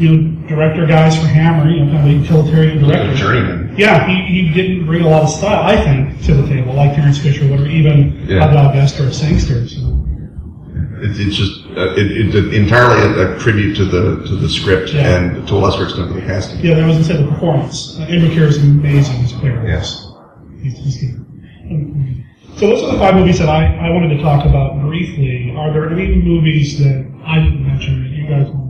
you 0.00 0.16
know, 0.16 0.48
director 0.48 0.86
guys 0.86 1.18
for 1.18 1.26
Hammer, 1.26 1.70
you 1.70 1.84
know, 1.84 1.92
kind 1.92 2.10
of 2.10 2.16
a 2.16 2.18
utilitarian 2.22 2.78
director. 2.82 3.14
journeyman. 3.14 3.74
Yeah, 3.76 4.06
he, 4.06 4.42
he 4.44 4.52
didn't 4.52 4.86
bring 4.86 5.02
a 5.02 5.08
lot 5.08 5.22
of 5.22 5.30
style, 5.30 5.62
I 5.62 5.76
think, 5.82 6.22
to 6.24 6.34
the 6.34 6.46
table, 6.48 6.74
like 6.74 6.94
Terence 6.94 7.18
Fisher 7.18 7.48
would, 7.48 7.60
or 7.60 7.66
even 7.66 8.26
Yeah. 8.28 8.52
Bob 8.52 8.74
Vester 8.74 9.08
or 9.08 9.12
Sangster. 9.12 9.68
So. 9.68 9.96
It's, 11.02 11.18
it's 11.18 11.36
just 11.36 11.64
uh, 11.76 11.94
it, 11.96 12.12
it's 12.12 12.34
entirely 12.54 13.00
a, 13.22 13.34
a 13.34 13.38
tribute 13.38 13.74
to 13.76 13.86
the 13.86 14.22
to 14.26 14.36
the 14.36 14.48
script 14.48 14.92
Yeah. 14.92 15.16
and 15.16 15.48
to 15.48 15.54
a 15.54 15.56
lesser 15.56 15.84
extent 15.84 16.08
to 16.08 16.14
the 16.14 16.26
casting. 16.26 16.60
Yeah, 16.60 16.74
there 16.74 16.86
was 16.86 16.98
instead 16.98 17.24
the 17.24 17.28
performance. 17.28 17.98
Uh, 17.98 18.02
Andrew 18.02 18.28
Keir 18.28 18.44
is 18.48 18.58
amazing 18.62 19.24
as 19.24 19.32
a 19.32 19.38
player. 19.38 19.66
Yes. 19.66 20.06
He's, 20.62 20.76
he's, 20.76 21.00
so 22.56 22.66
those 22.66 22.82
are 22.82 22.92
the 22.92 22.98
five 22.98 23.14
movies 23.14 23.38
that 23.38 23.48
I, 23.48 23.64
I 23.76 23.90
wanted 23.90 24.14
to 24.16 24.22
talk 24.22 24.44
about 24.44 24.78
briefly. 24.82 25.54
Are 25.56 25.72
there 25.72 25.88
any 25.90 26.16
movies 26.16 26.78
that 26.80 27.10
I 27.24 27.38
didn't 27.38 27.66
mention 27.66 28.02
that 28.02 28.10
you 28.10 28.26
guys 28.28 28.48
want 28.52 28.69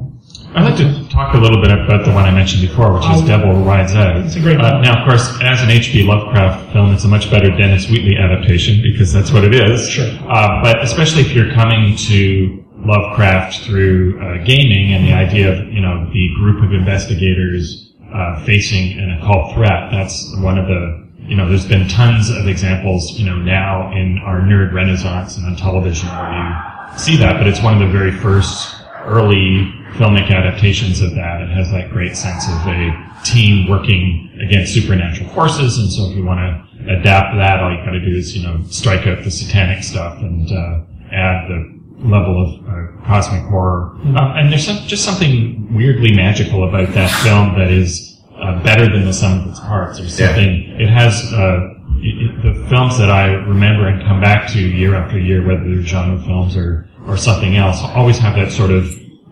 I'd 0.53 0.65
like 0.65 0.77
to 0.79 1.09
talk 1.09 1.35
a 1.35 1.39
little 1.39 1.63
bit 1.63 1.71
about 1.71 2.05
the 2.05 2.11
one 2.13 2.25
I 2.25 2.31
mentioned 2.33 2.63
before, 2.63 2.93
which 2.95 3.05
is 3.05 3.23
Oh. 3.23 3.27
Devil 3.27 3.53
Rides 3.63 3.95
Out. 3.95 4.17
It's 4.17 4.35
a 4.35 4.41
great 4.41 4.59
Uh, 4.59 4.73
one. 4.75 4.83
now, 4.83 5.01
of 5.01 5.09
course, 5.09 5.39
as 5.43 5.63
an 5.63 5.71
H.P. 5.71 6.03
Lovecraft 6.03 6.73
film, 6.73 6.93
it's 6.93 7.05
a 7.05 7.09
much 7.09 7.31
better 7.31 7.51
Dennis 7.57 7.89
Wheatley 7.89 8.17
adaptation 8.17 8.83
because 8.83 9.13
that's 9.13 9.33
what 9.33 9.45
it 9.45 9.55
is. 9.55 9.89
Sure. 9.89 10.09
Uh, 10.29 10.61
but 10.63 10.83
especially 10.83 11.21
if 11.23 11.33
you're 11.35 11.53
coming 11.53 11.95
to 11.97 12.65
Lovecraft 12.85 13.61
through 13.61 14.19
uh, 14.21 14.45
gaming 14.45 14.93
and 14.95 15.07
the 15.07 15.13
idea 15.13 15.53
of 15.53 15.73
you 15.73 15.81
know 15.83 16.09
the 16.13 16.29
group 16.39 16.65
of 16.65 16.73
investigators 16.73 17.93
uh, 18.13 18.41
facing 18.45 18.99
an 18.99 19.19
occult 19.21 19.55
threat, 19.55 19.91
that's 19.93 20.35
one 20.41 20.59
of 20.59 20.67
the 20.67 21.07
you 21.29 21.37
know 21.37 21.47
there's 21.49 21.67
been 21.69 21.87
tons 21.87 22.29
of 22.31 22.49
examples 22.49 23.13
you 23.21 23.27
know 23.27 23.37
now 23.37 23.93
in 23.93 24.19
our 24.25 24.41
nerd 24.41 24.73
renaissance 24.73 25.37
and 25.37 25.47
on 25.47 25.55
television 25.57 26.09
where 26.09 26.33
you 26.33 26.99
see 26.99 27.17
that, 27.19 27.37
but 27.39 27.47
it's 27.47 27.63
one 27.63 27.75
of 27.75 27.81
the 27.81 27.87
very 27.99 28.11
first 28.11 28.75
early 29.05 29.73
filmic 29.99 30.31
adaptations 30.31 31.01
of 31.01 31.15
that. 31.15 31.43
It 31.43 31.49
has 31.51 31.71
that 31.73 31.91
great 31.91 32.17
sense 32.17 32.49
of 32.49 32.67
a 32.67 32.91
team 33.25 33.69
working 33.69 34.31
against 34.43 34.73
supernatural 34.75 35.29
forces, 35.31 35.79
and 35.79 35.91
so 35.93 36.11
if 36.11 36.17
you 36.17 36.25
want 36.25 36.41
to 36.41 36.93
adapt 36.99 37.37
that, 37.37 37.61
all 37.61 37.71
you 37.71 37.85
got 37.85 37.93
to 37.93 38.01
do 38.01 38.15
is 38.17 38.37
you 38.37 38.43
know 38.47 38.63
strike 38.69 39.07
out 39.07 39.23
the 39.25 39.31
satanic 39.31 39.83
stuff 39.85 40.19
and 40.21 40.51
uh, 40.51 40.81
add 41.13 41.49
the 41.49 41.81
level 42.09 42.41
of 42.43 42.67
uh, 42.67 43.07
cosmic 43.07 43.43
horror. 43.51 43.91
Um, 44.17 44.17
and 44.17 44.51
there's 44.51 44.65
some, 44.67 44.79
just 44.87 45.05
something 45.05 45.75
weirdly 45.75 46.15
magical 46.15 46.67
about 46.67 46.95
that 46.95 47.11
film 47.23 47.59
that 47.59 47.71
is 47.71 48.19
uh, 48.41 48.63
better 48.63 48.91
than 48.91 49.05
the 49.05 49.13
sum 49.13 49.41
of 49.41 49.49
its 49.51 49.61
parts. 49.61 49.99
There's 49.99 50.19
Yeah. 50.19 50.27
something. 50.29 50.77
It 50.81 50.89
has. 50.89 51.33
Uh, 51.33 51.75
it- 52.03 52.43
the 52.43 52.55
films 52.71 52.97
that 52.97 53.11
I 53.11 53.27
remember 53.27 53.87
and 53.87 54.01
come 54.07 54.23
back 54.23 54.49
to 54.53 54.59
year 54.59 54.95
after 54.95 55.19
year, 55.19 55.47
whether 55.47 55.63
they're 55.63 55.83
genre 55.83 56.19
films 56.23 56.57
or, 56.57 56.89
or 57.07 57.19
something 57.19 57.57
else, 57.57 57.83
always 57.83 58.17
have 58.19 58.35
that 58.37 58.51
sort 58.53 58.71
of 58.71 58.89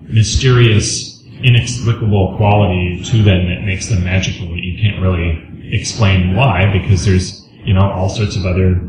mysterious, 0.09 1.23
inexplicable 1.43 2.35
quality 2.37 3.03
to 3.05 3.23
them 3.23 3.49
that 3.49 3.63
makes 3.65 3.89
them 3.89 4.05
magical 4.05 4.47
you 4.57 4.77
can't 4.83 5.01
really 5.01 5.45
explain 5.73 6.35
why 6.35 6.71
because 6.73 7.05
there's, 7.05 7.47
you 7.65 7.75
know, 7.75 7.91
all 7.91 8.09
sorts 8.09 8.37
of 8.37 8.45
other 8.47 8.81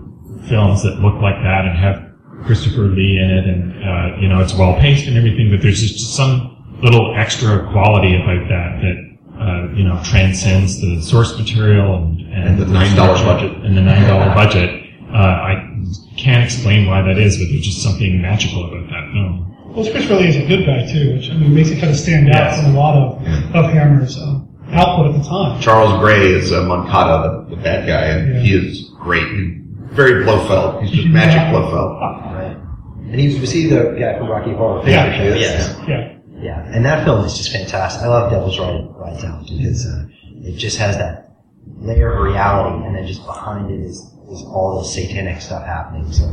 films 0.47 0.81
that 0.83 0.99
look 0.99 1.21
like 1.21 1.35
that 1.43 1.65
and 1.65 1.77
have 1.77 2.05
Christopher 2.45 2.83
Lee 2.83 3.19
in 3.19 3.29
it 3.29 3.45
and, 3.45 3.83
uh, 3.83 4.17
you 4.19 4.27
know, 4.29 4.39
it's 4.39 4.53
well 4.55 4.79
paced 4.79 5.07
and 5.07 5.17
everything, 5.17 5.51
but 5.51 5.61
there's 5.61 5.81
just 5.81 6.15
some 6.15 6.79
little 6.81 7.13
extra 7.17 7.69
quality 7.71 8.15
about 8.15 8.47
that 8.47 8.81
that, 8.81 8.97
uh, 9.39 9.73
you 9.75 9.83
know, 9.83 10.01
transcends 10.03 10.79
the 10.81 11.01
source 11.01 11.37
material 11.37 11.95
and, 11.95 12.21
And 12.33 12.59
the 12.59 12.65
$9 12.65 12.95
budget. 13.25 13.51
and 13.65 13.75
the 13.75 13.81
nine 13.81 14.07
dollar 14.07 14.33
budget. 14.33 14.85
Uh, 15.13 15.17
I 15.17 15.83
can't 16.17 16.43
explain 16.43 16.87
why 16.87 17.01
that 17.01 17.17
is, 17.17 17.37
but 17.37 17.47
there's 17.49 17.65
just 17.65 17.81
something 17.83 18.21
magical 18.21 18.65
about 18.67 18.89
that 18.89 19.11
film. 19.11 19.45
Well, 19.75 19.89
Chris 19.91 20.07
really 20.07 20.27
is 20.27 20.35
a 20.35 20.45
good 20.47 20.65
guy 20.65 20.91
too, 20.91 21.13
which 21.15 21.29
I 21.29 21.33
mean 21.35 21.53
makes 21.53 21.69
it 21.69 21.79
kind 21.79 21.91
of 21.91 21.97
stand 21.97 22.27
out 22.29 22.51
Yes. 22.53 22.61
from 22.63 22.75
a 22.75 22.79
lot 22.79 22.95
of 22.95 23.55
of 23.55 23.71
Hammer's 23.71 24.17
uh, 24.17 24.39
output 24.71 25.13
at 25.15 25.21
the 25.23 25.29
time. 25.29 25.61
Charles 25.61 25.99
Gray 25.99 26.27
is 26.33 26.51
uh, 26.51 26.63
Mocata, 26.63 27.49
the, 27.49 27.55
the 27.55 27.61
bad 27.61 27.87
guy, 27.87 28.05
and 28.05 28.33
Yeah. 28.35 28.39
he 28.41 28.53
is 28.53 28.89
great. 28.99 29.27
He's 29.31 29.61
very 29.91 30.23
Blofeld. 30.23 30.81
He's 30.83 30.91
just 30.91 31.07
magic 31.07 31.35
Yeah. 31.41 31.51
Blofeld. 31.51 32.01
Right. 32.01 32.57
And 33.11 33.19
he 33.19 33.27
was, 33.27 33.39
was 33.39 33.51
he 33.51 33.67
the 33.67 33.95
guy 33.99 34.17
from 34.17 34.27
Rocky 34.29 34.53
Horror 34.53 34.79
Picture 34.81 34.91
Yeah. 34.91 35.17
Show? 35.17 35.33
Yes. 35.35 35.79
Yeah, 35.87 36.13
Yeah, 36.41 36.71
and 36.73 36.85
that 36.85 37.05
film 37.05 37.25
is 37.25 37.37
just 37.37 37.51
fantastic. 37.51 38.03
I 38.03 38.07
love 38.07 38.31
Devil's 38.31 38.59
Ride, 38.59 38.85
Rides 38.95 39.23
Out 39.23 39.41
because 39.47 39.85
uh, 39.87 40.05
it 40.43 40.57
just 40.57 40.77
has 40.77 40.97
that 40.97 41.31
layer 41.77 42.13
of 42.13 42.23
reality, 42.23 42.85
and 42.85 42.95
then 42.95 43.05
just 43.07 43.25
behind 43.25 43.71
it 43.71 43.79
is, 43.79 43.97
is 44.31 44.43
all 44.43 44.79
this 44.79 44.93
satanic 44.93 45.41
stuff 45.41 45.65
happening. 45.65 46.11
So 46.11 46.25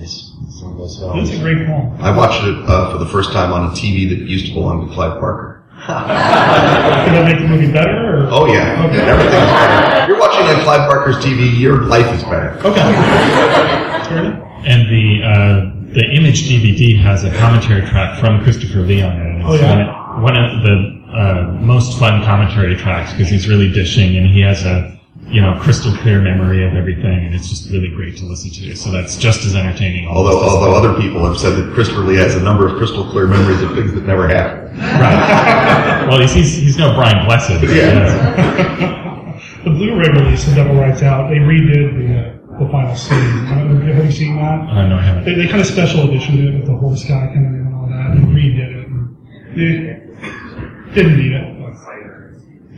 it's, 0.00 0.32
it's 0.46 0.62
one 0.62 0.72
of 0.72 0.78
those 0.78 0.98
films. 0.98 1.28
that's 1.28 1.38
a 1.40 1.42
great 1.42 1.66
film. 1.66 1.96
I 2.00 2.16
watched 2.16 2.42
it 2.44 2.56
uh, 2.68 2.92
for 2.92 2.98
the 2.98 3.06
first 3.06 3.32
time 3.32 3.52
on 3.52 3.66
a 3.66 3.70
TV 3.70 4.08
that 4.10 4.18
used 4.28 4.46
to 4.46 4.54
belong 4.54 4.88
to 4.88 4.94
Clive 4.94 5.20
Barker. 5.20 5.62
Did 5.78 5.86
that 5.88 7.24
make 7.24 7.38
the 7.38 7.48
movie 7.48 7.72
better? 7.72 8.24
Or? 8.26 8.28
Oh 8.30 8.46
yeah, 8.46 8.84
Okay. 8.86 9.00
everything's 9.00 9.32
better. 9.34 10.06
You're 10.12 10.20
watching 10.20 10.42
on 10.46 10.62
Clive 10.64 10.88
Barker's 10.88 11.16
TV. 11.24 11.58
Your 11.58 11.82
life 11.84 12.12
is 12.14 12.22
better. 12.24 12.58
Okay. 12.66 14.44
And 14.66 14.88
the 14.90 15.22
uh, 15.22 15.92
the 15.94 16.04
Image 16.16 16.48
DVD 16.48 16.98
has 17.00 17.24
a 17.24 17.30
commentary 17.38 17.82
track 17.86 18.18
from 18.18 18.42
Christopher 18.42 18.80
Lee 18.80 19.02
on 19.02 19.12
it. 19.16 19.26
And 19.26 19.42
Oh, 19.44 19.54
yeah? 19.54 19.68
one 19.70 19.80
of- 19.80 20.22
one 20.22 20.36
of 20.36 20.62
the 20.64 21.02
uh, 21.16 21.52
most 21.60 21.96
fun 21.98 22.24
commentary 22.24 22.74
tracks 22.74 23.12
because 23.12 23.28
he's 23.28 23.46
really 23.48 23.70
dishing 23.72 24.16
and 24.16 24.26
he 24.26 24.40
has 24.40 24.64
a 24.64 24.97
you 25.30 25.40
know 25.40 25.58
crystal 25.60 25.92
clear 25.98 26.20
memory 26.20 26.64
of 26.66 26.74
everything, 26.74 27.26
and 27.26 27.34
it's 27.34 27.48
just 27.48 27.70
really 27.70 27.88
great 27.88 28.16
to 28.18 28.24
listen 28.24 28.50
to. 28.50 28.74
So 28.76 28.90
that's 28.90 29.16
just 29.16 29.44
as 29.44 29.54
entertaining. 29.54 30.08
Although, 30.08 30.40
although 30.40 30.74
other 30.74 30.94
people 31.00 31.24
have 31.26 31.38
said 31.38 31.56
that 31.56 31.72
Christopher 31.74 32.00
Lee 32.00 32.16
has 32.16 32.34
a 32.34 32.40
number 32.42 32.66
of 32.66 32.76
crystal 32.76 33.04
clear 33.10 33.26
memories 33.26 33.62
of 33.62 33.74
things 33.74 33.92
that 33.94 34.04
never 34.04 34.28
happened. 34.28 34.78
right. 34.78 36.06
well, 36.08 36.20
he's, 36.20 36.32
he's 36.32 36.56
he's 36.56 36.78
no 36.78 36.94
Brian 36.94 37.24
Blessed. 37.26 37.62
Yeah. 37.62 39.14
The 39.64 39.70
Blu-ray 39.70 40.08
release 40.10 40.46
of 40.48 40.54
Devil 40.54 40.76
Rides 40.76 41.02
Out, 41.02 41.28
they 41.30 41.36
redid 41.36 41.98
the 41.98 42.54
uh, 42.54 42.58
the 42.64 42.70
final 42.70 42.94
scene. 42.94 43.18
Uh, 43.18 43.92
Have 43.92 44.04
you 44.04 44.12
seen 44.12 44.36
that? 44.36 44.60
Uh, 44.70 44.86
no, 44.86 44.96
I 44.96 45.02
haven't. 45.02 45.24
They, 45.24 45.34
they 45.34 45.48
kind 45.48 45.60
of 45.60 45.66
special 45.66 46.08
editioned 46.08 46.38
it 46.40 46.54
with 46.54 46.66
the 46.66 46.76
horse 46.76 47.02
guy 47.04 47.26
coming 47.34 47.54
in 47.54 47.66
and 47.66 47.74
all 47.74 47.86
that, 47.86 48.16
and 48.16 48.28
redid 48.28 48.70
it. 48.70 48.86
And 48.86 49.16
they 49.56 50.94
didn't 50.94 51.18
need 51.18 51.32
it. 51.32 51.57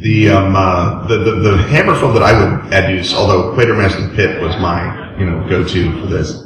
The 0.01 0.31
um 0.31 0.57
uh, 0.57 1.07
the, 1.09 1.19
the 1.19 1.31
the 1.33 1.57
Hammer 1.65 1.95
film 1.95 2.15
that 2.15 2.23
I 2.23 2.33
would 2.33 2.73
adduce, 2.73 3.13
although 3.13 3.55
Quatermass 3.55 4.15
Pit 4.17 4.41
was 4.41 4.57
my 4.57 5.19
you 5.19 5.27
know 5.27 5.47
go 5.49 5.63
to 5.63 6.01
for 6.01 6.07
this, 6.07 6.43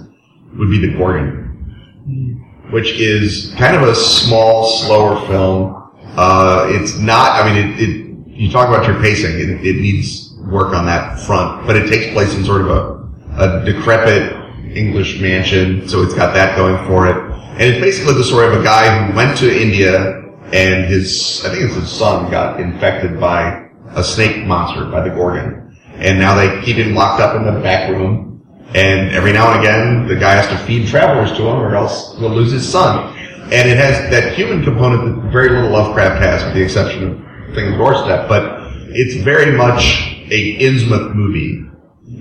would 0.56 0.70
be 0.70 0.78
the 0.78 0.96
Gorgon, 0.96 2.66
which 2.70 2.98
is 2.98 3.54
kind 3.56 3.76
of 3.76 3.82
a 3.82 3.94
small, 3.94 4.66
slower 4.78 5.24
film. 5.28 5.92
Uh, 6.16 6.66
it's 6.70 6.98
not. 6.98 7.42
I 7.42 7.52
mean, 7.52 7.70
it, 7.70 7.80
it 7.80 8.26
you 8.26 8.50
talk 8.50 8.68
about 8.68 8.86
your 8.86 9.00
pacing. 9.00 9.38
It, 9.38 9.64
it 9.64 9.76
needs 9.80 10.34
work 10.46 10.74
on 10.74 10.86
that 10.86 11.20
front, 11.20 11.66
but 11.66 11.76
it 11.76 11.88
takes 11.88 12.12
place 12.12 12.34
in 12.34 12.44
sort 12.44 12.62
of 12.62 12.70
a 12.70 13.04
a 13.36 13.64
decrepit 13.64 14.32
English 14.76 15.20
mansion, 15.20 15.88
so 15.88 16.02
it's 16.02 16.14
got 16.14 16.34
that 16.34 16.56
going 16.56 16.84
for 16.86 17.06
it. 17.06 17.16
And 17.16 17.62
it's 17.62 17.80
basically 17.80 18.14
the 18.14 18.24
story 18.24 18.46
of 18.48 18.60
a 18.60 18.64
guy 18.64 19.06
who 19.06 19.16
went 19.16 19.38
to 19.38 19.62
India 19.62 20.23
and 20.54 20.84
his, 20.84 21.42
I 21.44 21.50
think 21.50 21.64
it's 21.64 21.74
his 21.74 21.90
son 21.90 22.30
got 22.30 22.60
infected 22.60 23.18
by 23.18 23.68
a 23.88 24.04
snake 24.04 24.46
monster, 24.46 24.84
by 24.84 25.02
the 25.02 25.10
Gorgon. 25.10 25.76
And 25.94 26.20
now 26.20 26.36
they 26.36 26.64
keep 26.64 26.76
him 26.76 26.94
locked 26.94 27.20
up 27.20 27.34
in 27.34 27.44
the 27.44 27.60
back 27.60 27.90
room. 27.90 28.40
And 28.68 29.10
every 29.10 29.32
now 29.32 29.50
and 29.52 29.60
again, 29.60 30.06
the 30.06 30.14
guy 30.14 30.34
has 30.34 30.48
to 30.48 30.58
feed 30.64 30.86
travelers 30.86 31.36
to 31.36 31.42
him 31.42 31.56
or 31.56 31.74
else 31.74 32.16
he'll 32.18 32.30
lose 32.30 32.52
his 32.52 32.68
son. 32.68 33.16
And 33.52 33.68
it 33.68 33.76
has 33.78 34.10
that 34.10 34.34
human 34.34 34.62
component 34.62 35.22
that 35.22 35.32
very 35.32 35.50
little 35.50 35.70
Lovecraft 35.70 36.22
has, 36.22 36.44
with 36.44 36.54
the 36.54 36.62
exception 36.62 37.02
of 37.10 37.54
Thing's 37.54 37.76
Doorstep, 37.76 38.28
but 38.28 38.72
it's 38.90 39.16
very 39.24 39.56
much 39.56 40.16
a 40.30 40.58
Innsmouth 40.58 41.14
movie 41.14 41.64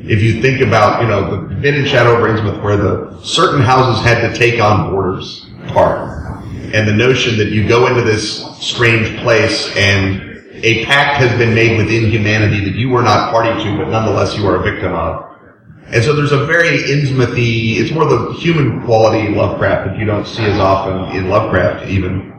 if 0.06 0.22
you 0.22 0.42
think 0.42 0.60
about, 0.60 1.02
you 1.02 1.08
know, 1.08 1.30
the 1.32 1.56
bit 1.56 1.76
in 1.76 1.86
Shadow 1.86 2.16
of 2.16 2.30
Innsmouth 2.30 2.62
where 2.64 2.78
the 2.78 3.20
certain 3.22 3.62
houses 3.62 4.04
had 4.04 4.28
to 4.28 4.36
take 4.36 4.60
on 4.60 4.92
borders 4.92 5.46
part, 5.68 6.23
and 6.74 6.88
the 6.88 6.94
notion 6.94 7.38
that 7.38 7.50
you 7.50 7.68
go 7.68 7.86
into 7.88 8.02
this 8.02 8.44
strange 8.60 9.16
place 9.22 9.74
and 9.78 10.34
a 10.64 10.84
pact 10.86 11.18
has 11.18 11.38
been 11.38 11.54
made 11.54 11.78
within 11.78 12.10
humanity 12.10 12.64
that 12.66 12.76
you 12.76 12.90
were 12.90 13.04
not 13.04 13.32
party 13.32 13.64
to, 13.64 13.78
but 13.78 13.90
nonetheless 13.90 14.36
you 14.36 14.48
are 14.48 14.56
a 14.56 14.64
victim 14.64 14.94
of. 14.94 15.24
And 15.88 16.04
so 16.04 16.16
there's 16.16 16.32
a 16.32 16.46
very 16.46 16.80
Innsmouthy, 16.80 17.78
it's 17.78 17.92
more 17.92 18.06
the 18.06 18.34
human 18.34 18.84
quality 18.86 19.30
Lovecraft 19.36 19.92
that 19.92 20.00
you 20.00 20.06
don't 20.06 20.26
see 20.26 20.44
as 20.44 20.58
often 20.58 21.16
in 21.16 21.30
Lovecraft 21.30 21.88
even, 21.90 22.32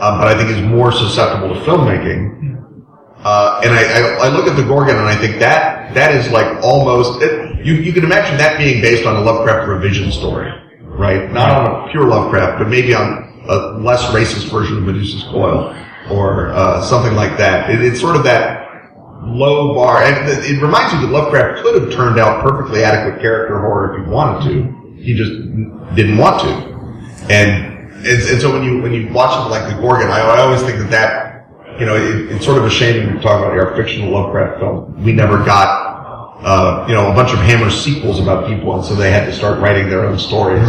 um, 0.00 0.18
but 0.18 0.28
I 0.28 0.34
think 0.36 0.48
is 0.50 0.62
more 0.62 0.90
susceptible 0.90 1.54
to 1.54 1.60
filmmaking. 1.60 2.42
Uh, 3.18 3.60
and 3.64 3.74
I, 3.74 3.82
I, 3.82 4.26
I 4.26 4.28
look 4.28 4.46
at 4.46 4.56
the 4.56 4.62
Gorgon 4.62 4.96
and 4.96 5.06
I 5.06 5.16
think 5.16 5.38
that 5.40 5.92
that 5.94 6.14
is 6.14 6.30
like 6.30 6.62
almost 6.62 7.22
it, 7.22 7.64
you 7.64 7.74
you 7.74 7.92
can 7.92 8.04
imagine 8.04 8.36
that 8.36 8.58
being 8.58 8.82
based 8.82 9.06
on 9.06 9.16
a 9.16 9.20
Lovecraft 9.20 9.66
revision 9.66 10.12
story, 10.12 10.52
right? 10.82 11.30
Not 11.32 11.50
on 11.50 11.88
a 11.88 11.90
pure 11.90 12.06
Lovecraft, 12.06 12.58
but 12.58 12.68
maybe 12.68 12.94
on 12.94 13.33
a 13.48 13.78
less 13.78 14.02
racist 14.06 14.50
version 14.50 14.78
of 14.78 14.84
Medusa's 14.84 15.22
Coil 15.24 15.74
or 16.10 16.50
uh, 16.52 16.82
something 16.82 17.14
like 17.14 17.36
that. 17.38 17.70
It, 17.70 17.82
it's 17.82 18.00
sort 18.00 18.16
of 18.16 18.24
that 18.24 18.64
low 19.22 19.74
bar, 19.74 20.02
and 20.02 20.28
it, 20.28 20.50
it 20.50 20.62
reminds 20.62 20.92
you 20.92 21.00
that 21.00 21.10
Lovecraft 21.10 21.62
could 21.62 21.82
have 21.82 21.92
turned 21.92 22.18
out 22.18 22.42
perfectly 22.42 22.84
adequate 22.84 23.20
character 23.20 23.58
horror 23.58 23.98
if 23.98 24.04
he 24.04 24.10
wanted 24.10 24.50
to. 24.50 25.02
He 25.02 25.14
just 25.14 25.32
didn't 25.94 26.18
want 26.18 26.40
to. 26.42 26.74
And, 27.32 28.06
and 28.06 28.06
and 28.06 28.40
so 28.40 28.52
when 28.52 28.64
you 28.64 28.82
when 28.82 28.92
you 28.92 29.10
watch 29.12 29.34
it 29.46 29.50
like 29.50 29.74
the 29.74 29.80
Gorgon, 29.80 30.08
I, 30.08 30.20
I 30.20 30.40
always 30.40 30.62
think 30.62 30.78
that 30.78 30.90
that 30.90 31.80
you 31.80 31.86
know 31.86 31.96
it, 31.96 32.32
it's 32.32 32.44
sort 32.44 32.58
of 32.58 32.64
a 32.64 32.70
shame 32.70 33.06
when 33.06 33.16
you 33.16 33.22
talk 33.22 33.40
about 33.40 33.58
our 33.58 33.74
fictional 33.76 34.10
Lovecraft 34.10 34.60
film. 34.60 35.04
We 35.04 35.12
never 35.12 35.38
got 35.38 36.38
uh, 36.44 36.84
you 36.86 36.94
know 36.94 37.10
a 37.10 37.14
bunch 37.14 37.32
of 37.32 37.38
Hammer 37.38 37.70
sequels 37.70 38.20
about 38.20 38.46
people, 38.46 38.74
and 38.74 38.84
so 38.84 38.94
they 38.94 39.10
had 39.10 39.24
to 39.26 39.32
start 39.32 39.58
writing 39.60 39.88
their 39.88 40.04
own 40.04 40.18
stories. 40.18 40.62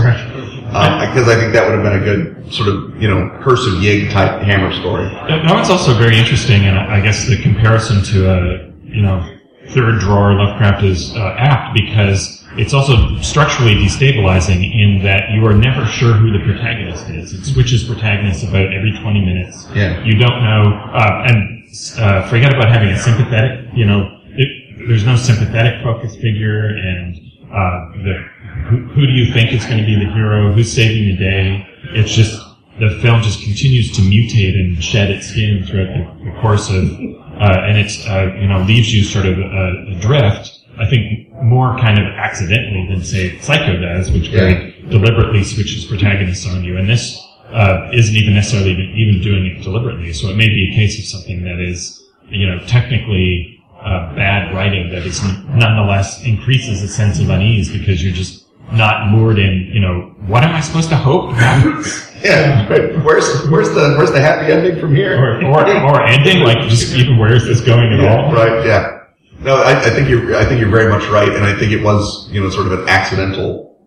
Because 0.75 1.29
I 1.29 1.35
think 1.39 1.53
that 1.53 1.65
would 1.65 1.75
have 1.79 1.83
been 1.83 2.01
a 2.01 2.05
good 2.05 2.53
sort 2.53 2.69
of 2.69 3.01
you 3.01 3.07
know 3.07 3.29
Curse 3.41 3.65
of 3.67 3.73
Yig 3.75 4.11
type 4.11 4.41
Hammer 4.41 4.73
story. 4.73 5.05
Now 5.05 5.59
it's 5.59 5.69
also 5.69 5.93
very 5.93 6.17
interesting, 6.17 6.65
and 6.65 6.77
I 6.77 7.01
guess 7.01 7.27
the 7.27 7.41
comparison 7.41 8.03
to 8.11 8.29
a 8.29 8.73
you 8.83 9.01
know 9.01 9.23
third 9.69 9.99
drawer 9.99 10.33
Lovecraft 10.33 10.83
is 10.83 11.15
uh, 11.15 11.35
apt 11.37 11.73
because 11.73 12.45
it's 12.57 12.73
also 12.73 13.17
structurally 13.19 13.75
destabilizing 13.75 14.63
in 14.63 15.03
that 15.03 15.31
you 15.31 15.45
are 15.45 15.53
never 15.53 15.85
sure 15.85 16.13
who 16.13 16.31
the 16.31 16.39
protagonist 16.45 17.09
is. 17.09 17.33
It 17.33 17.45
switches 17.45 17.83
protagonists 17.83 18.43
about 18.43 18.73
every 18.73 18.93
20 19.01 19.25
minutes. 19.25 19.67
Yeah. 19.73 20.03
You 20.03 20.17
don't 20.17 20.43
know, 20.43 20.63
uh, 20.93 21.25
and 21.27 21.67
uh, 21.99 22.29
forget 22.29 22.53
about 22.53 22.69
having 22.69 22.89
a 22.89 22.97
sympathetic, 22.97 23.67
you 23.73 23.85
know, 23.85 24.21
it, 24.29 24.87
there's 24.87 25.05
no 25.05 25.15
sympathetic 25.15 25.83
focus 25.83 26.15
figure 26.15 26.67
and 26.67 27.15
uh, 27.51 27.91
the, 28.03 28.25
who, 28.67 28.77
who 28.87 29.05
do 29.05 29.13
you 29.13 29.31
think 29.33 29.53
is 29.53 29.65
going 29.65 29.77
to 29.77 29.85
be 29.85 29.95
the 29.95 30.11
hero? 30.11 30.51
Who's 30.51 30.71
saving 30.71 31.15
the 31.15 31.17
day? 31.17 31.67
It's 31.93 32.11
just, 32.11 32.41
the 32.79 32.99
film 33.01 33.21
just 33.21 33.43
continues 33.43 33.95
to 33.95 34.01
mutate 34.01 34.55
and 34.55 34.83
shed 34.83 35.11
its 35.11 35.27
skin 35.27 35.65
throughout 35.65 35.87
the, 35.87 36.25
the 36.25 36.41
course 36.41 36.69
of, 36.69 36.83
uh, 36.83 37.65
and 37.67 37.77
it's, 37.77 38.05
uh, 38.07 38.33
you 38.39 38.47
know, 38.47 38.61
leaves 38.61 38.93
you 38.93 39.03
sort 39.03 39.25
of 39.25 39.37
uh, 39.37 39.97
adrift. 39.97 40.59
I 40.77 40.89
think 40.89 41.31
more 41.43 41.77
kind 41.77 41.99
of 41.99 42.05
accidentally 42.05 42.87
than 42.89 43.03
say 43.03 43.37
Psycho 43.39 43.79
does, 43.79 44.11
which 44.11 44.29
very 44.29 44.75
deliberately 44.89 45.43
switches 45.43 45.85
protagonists 45.85 46.47
on 46.47 46.63
you. 46.63 46.77
And 46.77 46.89
this 46.89 47.17
uh, 47.51 47.89
isn't 47.93 48.15
even 48.15 48.33
necessarily 48.33 48.71
even, 48.71 48.89
even 48.95 49.21
doing 49.21 49.45
it 49.45 49.63
deliberately. 49.63 50.11
So 50.11 50.27
it 50.27 50.35
may 50.35 50.49
be 50.49 50.71
a 50.71 50.75
case 50.75 50.99
of 50.99 51.05
something 51.05 51.43
that 51.43 51.59
is, 51.59 52.03
you 52.27 52.47
know, 52.47 52.59
technically 52.67 53.63
uh, 53.79 54.15
bad 54.15 54.53
writing 54.53 54.89
that 54.89 55.05
is 55.05 55.23
nonetheless 55.23 56.23
increases 56.25 56.81
a 56.81 56.87
sense 56.87 57.19
of 57.19 57.29
unease 57.29 57.71
because 57.71 58.03
you're 58.03 58.13
just 58.13 58.44
not 58.71 59.09
moored 59.09 59.39
in, 59.39 59.69
you 59.73 59.79
know, 59.79 60.13
what 60.27 60.43
am 60.43 60.55
I 60.55 60.61
supposed 60.61 60.89
to 60.89 60.95
hope? 60.95 61.33
Yeah, 62.25 62.67
right. 62.69 63.05
Where's 63.05 63.47
where's 63.49 63.69
the 63.69 63.93
where's 63.97 64.11
the 64.11 64.19
happy 64.19 64.51
ending 64.51 64.79
from 64.79 64.95
here? 64.95 65.13
Or, 65.15 65.45
or, 65.45 65.61
or 65.61 66.01
ending, 66.07 66.39
like 66.43 66.67
just 66.67 66.95
even 66.95 67.19
where 67.19 67.35
is 67.35 67.45
this 67.45 67.61
going 67.61 67.93
at 67.93 67.99
Yeah, 67.99 68.15
all? 68.25 68.33
Right. 68.33 68.65
Yeah. 68.65 69.03
No, 69.41 69.57
I, 69.57 69.79
I 69.79 69.89
think 69.91 70.09
you're. 70.09 70.35
I 70.35 70.43
think 70.43 70.59
you're 70.59 70.71
very 70.71 70.89
much 70.89 71.05
right, 71.09 71.29
and 71.29 71.43
I 71.43 71.55
think 71.55 71.71
it 71.71 71.83
was, 71.83 72.27
you 72.31 72.41
know, 72.41 72.49
sort 72.49 72.65
of 72.65 72.79
an 72.79 72.89
accidental 72.89 73.77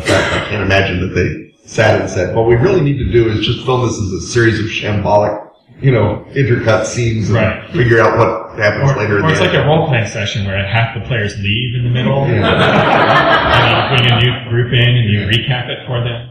fact. 0.00 0.32
I 0.32 0.46
can't 0.48 0.62
imagine 0.62 1.00
that 1.00 1.14
they 1.14 1.54
sat 1.66 2.00
and 2.00 2.08
said, 2.08 2.36
"What 2.36 2.46
we 2.46 2.54
really 2.54 2.82
need 2.82 2.98
to 2.98 3.10
do 3.10 3.28
is 3.30 3.44
just 3.44 3.64
film 3.64 3.84
this 3.84 3.98
as 3.98 4.12
a 4.12 4.20
series 4.20 4.60
of 4.60 4.66
shambolic, 4.66 5.45
you 5.80 5.90
know, 5.92 6.24
intercut 6.34 6.86
scenes, 6.86 7.28
and 7.28 7.36
Right. 7.36 7.70
figure 7.70 8.00
out 8.00 8.16
what 8.18 8.58
happens 8.58 8.90
Or, 8.90 8.96
later." 8.96 9.18
in 9.18 9.24
or 9.26 9.30
it's 9.30 9.40
like 9.40 9.50
end. 9.54 9.64
a 9.64 9.66
role 9.66 9.86
playing 9.88 10.06
session 10.06 10.46
where 10.46 10.64
half 10.66 10.94
the 10.94 11.00
players 11.06 11.36
leave 11.38 11.74
in 11.76 11.84
the 11.84 11.90
middle, 11.90 12.24
and 12.24 12.36
you 12.36 13.96
bring 13.96 14.10
a 14.12 14.20
new 14.20 14.50
group 14.50 14.72
in 14.72 14.88
and 14.96 15.10
you 15.10 15.20
recap 15.26 15.68
it 15.68 15.86
for 15.86 16.02
them. 16.02 16.30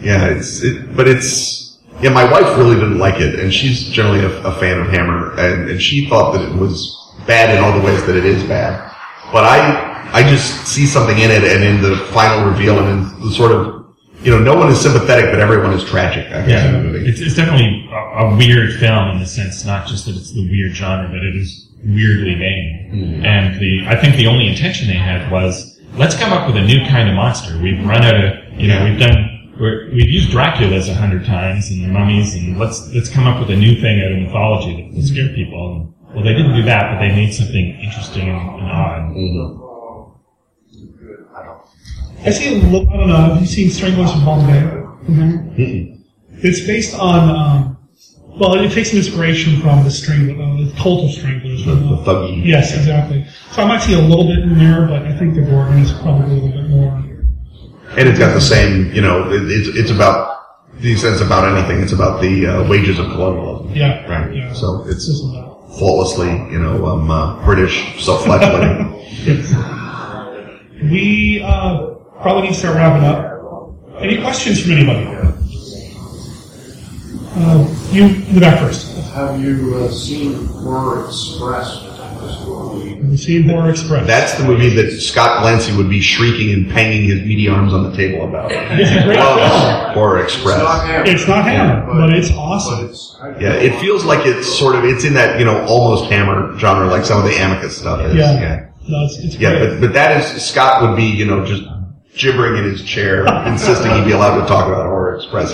Yeah, 0.00 0.26
it's 0.26 0.62
it, 0.62 0.96
but 0.96 1.06
it's 1.08 1.78
yeah. 2.00 2.10
My 2.10 2.24
wife 2.30 2.56
really 2.58 2.74
didn't 2.74 2.98
like 2.98 3.20
it, 3.20 3.38
and 3.38 3.52
she's 3.52 3.88
generally 3.90 4.20
a, 4.20 4.30
a 4.42 4.52
fan 4.58 4.78
of 4.80 4.88
Hammer, 4.88 5.32
and, 5.38 5.70
and 5.70 5.80
she 5.80 6.08
thought 6.08 6.32
that 6.32 6.42
it 6.42 6.54
was 6.58 6.96
bad 7.26 7.54
in 7.56 7.62
all 7.62 7.78
the 7.78 7.84
ways 7.84 8.04
that 8.06 8.16
it 8.16 8.24
is 8.24 8.42
bad. 8.44 8.90
But 9.32 9.44
I 9.44 9.92
I 10.12 10.22
just 10.28 10.66
see 10.66 10.86
something 10.86 11.18
in 11.18 11.30
it, 11.30 11.44
and 11.44 11.62
in 11.62 11.80
the 11.82 11.96
final 12.12 12.48
reveal, 12.50 12.78
and 12.80 12.88
in 12.88 13.20
the 13.28 13.30
sort 13.32 13.52
of 13.52 13.83
you 14.24 14.30
know, 14.30 14.38
no 14.38 14.56
one 14.56 14.70
is 14.70 14.80
sympathetic, 14.80 15.30
but 15.30 15.40
everyone 15.40 15.72
is 15.74 15.84
tragic. 15.84 16.26
I 16.32 16.46
guess 16.46 16.64
in 16.66 16.72
the 16.72 16.78
movie. 16.80 17.08
It's, 17.08 17.20
it's 17.20 17.34
definitely 17.34 17.88
a, 17.92 18.24
a 18.24 18.36
weird 18.36 18.72
film 18.80 19.10
in 19.10 19.18
the 19.20 19.26
sense, 19.26 19.64
not 19.64 19.86
just 19.86 20.06
that 20.06 20.16
it's 20.16 20.32
the 20.32 20.48
weird 20.48 20.72
genre, 20.74 21.08
but 21.08 21.22
it 21.22 21.36
is 21.36 21.68
weirdly 21.84 22.34
made. 22.34 22.90
Mm-hmm. 22.92 23.24
And 23.24 23.60
the, 23.60 23.84
I 23.86 24.00
think 24.00 24.16
the 24.16 24.26
only 24.26 24.48
intention 24.48 24.88
they 24.88 24.94
had 24.94 25.30
was, 25.30 25.78
let's 25.96 26.16
come 26.16 26.32
up 26.32 26.46
with 26.46 26.56
a 26.56 26.64
new 26.64 26.80
kind 26.86 27.08
of 27.08 27.14
monster. 27.14 27.58
We've 27.60 27.84
run 27.84 28.02
out 28.02 28.16
of, 28.24 28.60
you 28.60 28.68
know, 28.68 28.82
we've 28.84 28.98
done, 28.98 29.52
we're, 29.60 29.90
we've 29.92 30.08
used 30.08 30.30
Dracula's 30.30 30.88
a 30.88 30.94
hundred 30.94 31.26
times 31.26 31.70
and 31.70 31.84
the 31.84 31.88
mummies, 31.88 32.34
and 32.34 32.58
let's 32.58 32.92
let's 32.92 33.08
come 33.08 33.26
up 33.26 33.38
with 33.38 33.50
a 33.50 33.56
new 33.56 33.80
thing 33.80 34.02
out 34.02 34.10
of 34.10 34.18
mythology 34.18 34.82
that 34.82 34.96
will 34.96 35.02
scare 35.02 35.28
people. 35.34 35.76
And, 35.76 35.94
well, 36.14 36.24
they 36.24 36.32
didn't 36.32 36.54
do 36.54 36.62
that, 36.62 36.92
but 36.92 37.00
they 37.00 37.14
made 37.14 37.32
something 37.34 37.78
interesting 37.80 38.28
and, 38.28 38.38
and 38.38 38.70
odd. 38.70 39.14
I 42.26 42.30
see 42.30 42.54
a 42.54 42.62
little, 42.62 42.88
I 42.90 42.96
don't 42.96 43.08
know, 43.08 43.16
have 43.16 43.40
you 43.40 43.46
seen 43.46 43.70
Stranglers 43.70 44.10
from 44.12 44.24
Bombay? 44.24 44.60
Mhm. 45.08 45.98
It's 46.42 46.60
based 46.66 46.94
on, 46.98 47.28
um, 47.30 47.76
well, 48.38 48.54
it 48.54 48.72
takes 48.72 48.90
some 48.90 48.98
inspiration 48.98 49.60
from 49.60 49.84
the 49.84 49.90
Strangler, 49.90 50.42
uh, 50.42 50.56
the 50.64 50.72
cult 50.76 51.04
of 51.04 51.10
Stranglers. 51.12 51.64
The, 51.64 51.74
the 51.74 51.96
Thuggee. 52.04 52.44
Yes, 52.44 52.74
exactly. 52.76 53.24
So 53.52 53.62
I 53.62 53.66
might 53.66 53.82
see 53.82 53.94
a 53.94 53.98
little 54.00 54.24
bit 54.24 54.38
in 54.40 54.58
there, 54.58 54.86
but 54.86 55.02
I 55.06 55.16
think 55.18 55.34
the 55.34 55.42
Gorgon 55.42 55.78
is 55.78 55.92
probably 55.92 56.24
a 56.38 56.40
little 56.40 56.48
bit 56.48 56.68
more. 56.70 56.92
And 57.96 58.08
it's 58.08 58.18
got 58.18 58.34
the 58.34 58.40
same, 58.40 58.92
you 58.92 59.02
know, 59.02 59.30
it, 59.30 59.42
it's 59.50 59.68
it's 59.76 59.90
about 59.90 60.36
the 60.80 60.96
sense 60.96 61.20
about 61.20 61.46
anything. 61.56 61.80
It's 61.80 61.92
about 61.92 62.20
the 62.20 62.46
uh, 62.46 62.68
wages 62.68 62.98
of 62.98 63.06
colonialism. 63.12 63.70
Yeah, 63.76 64.04
Right. 64.10 64.34
yeah. 64.34 64.52
So 64.52 64.84
it's 64.88 65.06
faultlessly, 65.78 66.30
you 66.50 66.58
know, 66.58 66.86
um, 66.86 67.08
uh, 67.10 67.44
British 67.44 68.02
self-flagellating. 68.04 68.90
We 70.82 71.40
uh, 71.42 71.93
probably 72.22 72.42
need 72.42 72.48
to 72.54 72.58
start 72.58 72.76
wrapping 72.76 73.04
up. 73.04 74.00
Any 74.00 74.20
questions 74.20 74.60
from 74.62 74.72
anybody? 74.72 75.06
Uh, 77.36 77.66
you 77.90 78.04
in 78.04 78.34
the 78.34 78.40
back 78.40 78.60
first. 78.60 78.92
Have 79.14 79.40
you 79.40 79.74
uh, 79.76 79.88
seen 79.90 80.46
Horror 80.46 81.06
Express? 81.06 81.82
Have 81.84 83.10
you 83.10 83.16
seen 83.16 83.48
Horror 83.48 83.70
Express? 83.70 84.06
That's 84.06 84.34
the 84.38 84.44
movie 84.44 84.68
that 84.70 84.90
Scott 85.00 85.42
Glancy 85.42 85.76
would 85.76 85.88
be 85.88 86.00
shrieking 86.00 86.52
and 86.52 86.68
banging 86.68 87.04
his 87.08 87.20
meaty 87.22 87.48
arms 87.48 87.72
on 87.74 87.90
the 87.90 87.96
table 87.96 88.28
about. 88.28 88.50
It's 88.52 88.90
a 88.90 89.04
great 89.04 89.18
Loves 89.18 89.62
film. 89.84 89.94
Horror 89.94 90.22
Express. 90.22 90.60
It's 91.08 91.26
not 91.28 91.44
Hammer, 91.44 91.86
but 91.86 92.12
it's 92.12 92.30
awesome. 92.32 92.92
Yeah, 93.40 93.52
it 93.54 93.78
feels 93.80 94.04
like 94.04 94.26
it's 94.26 94.46
sort 94.58 94.74
of 94.76 94.84
it's 94.84 95.04
in 95.04 95.14
that 95.14 95.38
you 95.38 95.44
know 95.44 95.64
almost 95.66 96.10
Hammer 96.10 96.56
genre, 96.58 96.86
like 96.86 97.04
some 97.04 97.18
of 97.18 97.24
the 97.24 97.36
Amicus 97.36 97.76
stuff 97.78 98.00
is. 98.00 98.14
Yeah. 98.14 98.32
yeah. 98.40 98.70
No, 98.86 99.04
it's, 99.06 99.18
it's 99.18 99.34
Yeah, 99.36 99.56
great. 99.58 99.70
but 99.70 99.80
but 99.80 99.92
that 99.94 100.20
is 100.36 100.44
Scott 100.44 100.82
would 100.82 100.96
be 100.96 101.04
you 101.04 101.24
know 101.24 101.44
just 101.44 101.62
gibbering 102.16 102.56
in 102.56 102.64
his 102.64 102.82
chair, 102.84 103.26
insisting 103.46 103.92
he'd 103.92 104.04
be 104.04 104.12
allowed 104.12 104.40
to 104.40 104.46
talk 104.46 104.66
about 104.66 104.86
Horror 104.86 105.16
Express. 105.16 105.52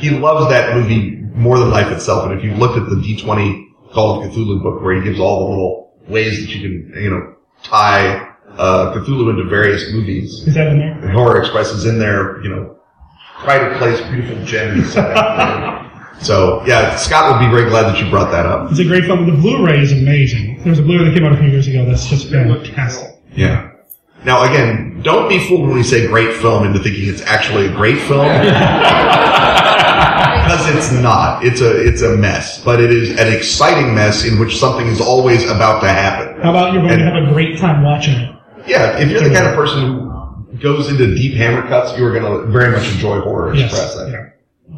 He, 0.00 0.08
he 0.08 0.18
loves 0.18 0.50
that 0.50 0.76
movie 0.76 1.16
more 1.34 1.58
than 1.58 1.70
life 1.70 1.90
itself. 1.90 2.30
And 2.30 2.38
if 2.38 2.44
you 2.44 2.54
looked 2.54 2.76
at 2.76 2.88
the 2.88 2.96
D20 2.96 3.68
Call 3.92 4.22
of 4.22 4.30
Cthulhu 4.30 4.62
book, 4.62 4.82
where 4.82 4.94
he 4.94 5.02
gives 5.02 5.20
all 5.20 5.44
the 5.44 5.50
little 5.50 5.92
ways 6.08 6.40
that 6.40 6.54
you 6.54 6.60
can 6.60 7.02
you 7.02 7.10
know 7.10 7.34
tie 7.62 8.28
uh, 8.56 8.94
Cthulhu 8.94 9.30
into 9.30 9.44
various 9.48 9.92
movies, 9.92 10.46
Is 10.46 10.54
that 10.54 10.68
in 10.68 10.78
there? 10.78 11.10
Horror 11.10 11.40
Express 11.40 11.70
is 11.70 11.86
in 11.86 11.98
there. 11.98 12.42
You 12.42 12.50
know, 12.50 12.78
pride 13.40 13.62
of 13.62 13.78
place, 13.78 14.00
beautiful 14.10 14.42
gems. 14.44 14.92
so 16.22 16.64
yeah, 16.66 16.96
Scott 16.96 17.32
would 17.32 17.46
be 17.46 17.50
very 17.54 17.68
glad 17.68 17.82
that 17.82 18.02
you 18.02 18.08
brought 18.10 18.30
that 18.30 18.46
up. 18.46 18.70
It's 18.70 18.80
a 18.80 18.84
great 18.84 19.04
film. 19.04 19.26
The 19.26 19.36
Blu-ray 19.36 19.80
is 19.80 19.92
amazing. 19.92 20.62
There's 20.62 20.78
a 20.78 20.82
Blu-ray 20.82 21.04
that 21.10 21.14
came 21.14 21.24
out 21.24 21.32
a 21.32 21.36
few 21.36 21.48
years 21.48 21.68
ago 21.68 21.84
that's 21.84 22.06
just 22.06 22.30
fantastic. 22.30 23.10
Yeah. 23.34 23.71
Now 24.24 24.44
again, 24.44 25.00
don't 25.02 25.28
be 25.28 25.38
fooled 25.46 25.66
when 25.68 25.74
we 25.76 25.82
say 25.82 26.06
great 26.06 26.34
film 26.36 26.64
into 26.66 26.78
thinking 26.78 27.08
it's 27.08 27.22
actually 27.22 27.66
a 27.66 27.72
great 27.72 27.98
film. 28.02 28.26
Because 30.42 30.74
it's 30.74 30.92
not. 31.02 31.44
It's 31.44 31.60
a 31.60 31.86
it's 31.86 32.02
a 32.02 32.16
mess. 32.16 32.62
But 32.64 32.80
it 32.80 32.90
is 32.92 33.10
an 33.18 33.32
exciting 33.32 33.94
mess 33.94 34.24
in 34.24 34.38
which 34.40 34.56
something 34.58 34.86
is 34.88 35.00
always 35.00 35.48
about 35.48 35.80
to 35.82 35.88
happen. 35.88 36.40
How 36.42 36.50
about 36.50 36.72
you're 36.72 36.82
going 36.82 36.98
to 36.98 37.04
have 37.04 37.28
a 37.28 37.32
great 37.32 37.58
time 37.58 37.82
watching 37.84 38.14
it? 38.14 38.34
Yeah, 38.66 38.98
if 38.98 39.08
you're 39.10 39.22
the 39.22 39.32
kind 39.32 39.46
of 39.46 39.54
person 39.54 39.82
who 39.82 40.58
goes 40.58 40.88
into 40.88 41.14
deep 41.14 41.34
hammer 41.34 41.62
cuts, 41.68 41.96
you 41.96 42.04
are 42.04 42.12
going 42.12 42.24
to 42.24 42.50
very 42.50 42.72
much 42.76 42.90
enjoy 42.92 43.20
Horror 43.20 43.54
Yes. 43.54 43.70
Express. 43.70 43.96
I 43.96 44.10
think. 44.10 44.26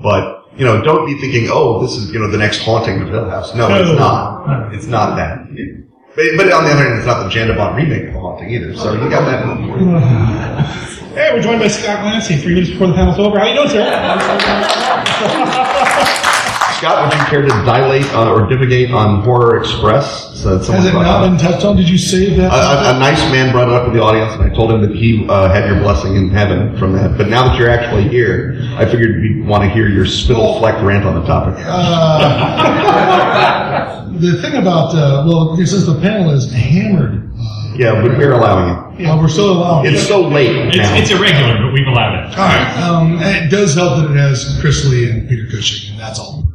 But 0.03 0.45
you 0.57 0.65
know, 0.67 0.83
don't 0.83 1.07
be 1.07 1.19
thinking, 1.19 1.49
oh, 1.51 1.81
this 1.83 1.97
is 1.97 2.13
you 2.13 2.19
know 2.21 2.31
the 2.31 2.39
next 2.39 2.59
haunting 2.63 3.01
of 3.01 3.09
Hill 3.09 3.29
House. 3.31 3.55
No, 3.55 3.69
No. 3.69 3.81
it's 3.81 3.99
not. 3.99 4.75
It's 4.75 4.87
not 4.87 5.17
that. 5.17 5.47
It- 5.53 5.85
but, 6.17 6.25
but 6.37 6.53
on 6.53 6.65
the 6.65 6.71
other 6.71 6.85
hand, 6.85 6.99
it's 6.99 7.07
not 7.07 7.25
the 7.25 7.29
Jan 7.31 7.49
de 7.49 7.55
remake 7.75 8.09
of 8.09 8.15
the 8.15 8.21
haunting 8.21 8.51
either. 8.51 8.75
So 8.77 8.95
you 8.95 9.11
got 9.11 9.25
that. 9.27 9.45
going. 9.45 10.85
Hey, 11.15 11.31
we're 11.33 11.41
joined 11.43 11.61
by 11.61 11.69
Scott 11.69 11.99
Glancy. 12.01 12.43
Three 12.43 12.55
minutes 12.55 12.73
before 12.73 12.89
the 12.89 12.95
panel's 12.95 13.21
over. 13.21 13.39
How 13.39 13.47
you 13.47 13.55
doing, 13.55 13.69
sir? 13.69 13.85
Scott, 16.85 17.09
would 17.11 17.19
you 17.19 17.25
care 17.27 17.43
to 17.43 17.49
dilate 17.65 18.05
uh, 18.13 18.33
or 18.35 18.43
divagate 18.47 18.93
on 18.93 19.23
Horror 19.25 19.59
Express? 19.59 20.39
So 20.39 20.59
that 20.59 20.71
Has 20.71 20.85
it 20.85 20.93
not 20.93 21.27
been 21.27 21.39
touched 21.39 21.65
on? 21.65 21.77
Did 21.77 21.89
you 21.89 21.97
save 21.97 22.37
that? 22.37 22.53
A, 22.53 22.93
a, 22.93 22.97
a 22.97 22.99
nice 22.99 23.21
man 23.33 23.53
brought 23.53 23.69
it 23.69 23.75
up 23.75 23.89
in 23.89 23.95
the 23.95 24.03
audience, 24.03 24.35
and 24.35 24.43
I 24.43 24.55
told 24.55 24.71
him 24.71 24.83
that 24.83 24.95
he 24.95 25.27
uh, 25.29 25.49
had 25.49 25.67
your 25.67 25.81
blessing 25.81 26.17
in 26.17 26.29
heaven 26.29 26.77
from 26.77 26.93
that. 26.93 27.17
But 27.17 27.29
now 27.29 27.49
that 27.49 27.59
you're 27.59 27.71
actually 27.71 28.07
here, 28.09 28.59
I 28.77 28.85
figured 28.85 29.23
we'd 29.23 29.47
want 29.47 29.65
to 29.65 29.71
hear 29.71 29.89
your 29.89 30.05
spittle 30.05 30.59
flecked 30.59 30.83
rant 30.83 31.07
on 31.07 31.15
the 31.15 31.25
topic. 31.27 31.55
Uh, 31.67 34.05
the 34.19 34.41
thing 34.43 34.55
about, 34.55 34.95
uh, 34.95 35.25
well, 35.27 35.57
since 35.57 35.87
the 35.87 35.99
panel 36.03 36.31
is 36.33 36.53
hammered, 36.53 37.31
uh, 37.41 37.73
Yeah, 37.77 38.03
but 38.03 38.19
we're 38.19 38.33
allowing 38.33 38.95
it. 38.95 39.01
Yeah, 39.05 39.21
we're 39.21 39.29
still 39.29 39.53
allowing 39.53 39.93
It's 39.93 40.07
so 40.07 40.21
late 40.29 40.55
It's, 40.69 40.77
now. 40.77 40.95
it's 40.97 41.11
irregular, 41.11 41.57
but 41.65 41.73
we've 41.73 41.87
allowed 41.87 42.27
it. 42.29 42.39
All 42.39 42.45
right. 42.45 42.79
Um, 42.79 43.19
it 43.23 43.51
does 43.51 43.75
help 43.75 43.97
that 44.03 44.11
it 44.11 44.17
has 44.17 44.59
Chris 44.61 44.85
Lee 44.85 45.11
and 45.11 45.29
Peter 45.29 45.47
Cushing, 45.51 45.93
and 45.93 46.01
that's 46.01 46.19
all 46.19 46.43
perfect. 46.43 46.54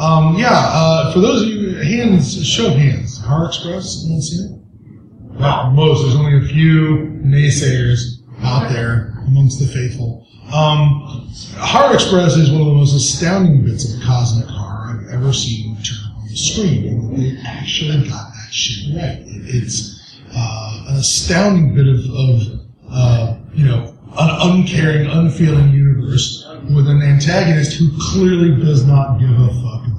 Um, 0.00 0.36
yeah. 0.38 0.48
Uh, 0.50 1.12
for 1.12 1.20
those 1.20 1.42
of 1.42 1.48
you, 1.48 1.74
hands, 1.76 2.46
show 2.46 2.68
of 2.68 2.74
hands. 2.74 3.18
Horror 3.18 3.46
Express. 3.48 4.02
Anyone 4.04 4.22
seen 4.22 4.46
it? 4.46 5.40
Wow, 5.40 5.70
most. 5.70 6.02
There's 6.02 6.16
only 6.16 6.38
a 6.38 6.48
few 6.48 7.20
naysayers 7.22 8.22
out 8.42 8.70
there 8.70 9.14
amongst 9.26 9.58
the 9.58 9.66
faithful. 9.66 10.26
Um, 10.54 11.28
horror 11.58 11.94
Express 11.94 12.36
is 12.36 12.50
one 12.50 12.62
of 12.62 12.66
the 12.68 12.74
most 12.74 12.94
astounding 12.94 13.62
bits 13.64 13.92
of 13.92 14.02
cosmic 14.02 14.46
horror 14.48 15.04
I've 15.04 15.14
ever 15.14 15.32
seen 15.32 15.76
turn 15.82 15.98
on 16.16 16.26
the 16.28 16.36
screen, 16.36 16.88
and 16.88 17.16
they 17.16 17.40
actually 17.46 18.08
got 18.08 18.32
that 18.32 18.48
shit 18.50 18.96
right. 18.96 19.18
It, 19.20 19.54
it's 19.54 20.18
uh, 20.34 20.84
an 20.88 20.96
astounding 20.96 21.74
bit 21.74 21.86
of, 21.86 22.00
of 22.10 22.60
uh, 22.90 23.36
you 23.52 23.66
know, 23.66 23.96
an 24.18 24.50
uncaring, 24.50 25.06
unfeeling 25.06 25.72
universe 25.72 26.46
with 26.74 26.88
an 26.88 27.02
antagonist 27.02 27.78
who 27.78 27.90
clearly 28.10 28.60
does 28.60 28.86
not 28.86 29.18
give 29.18 29.30
a 29.30 29.48
fuck 29.62 29.89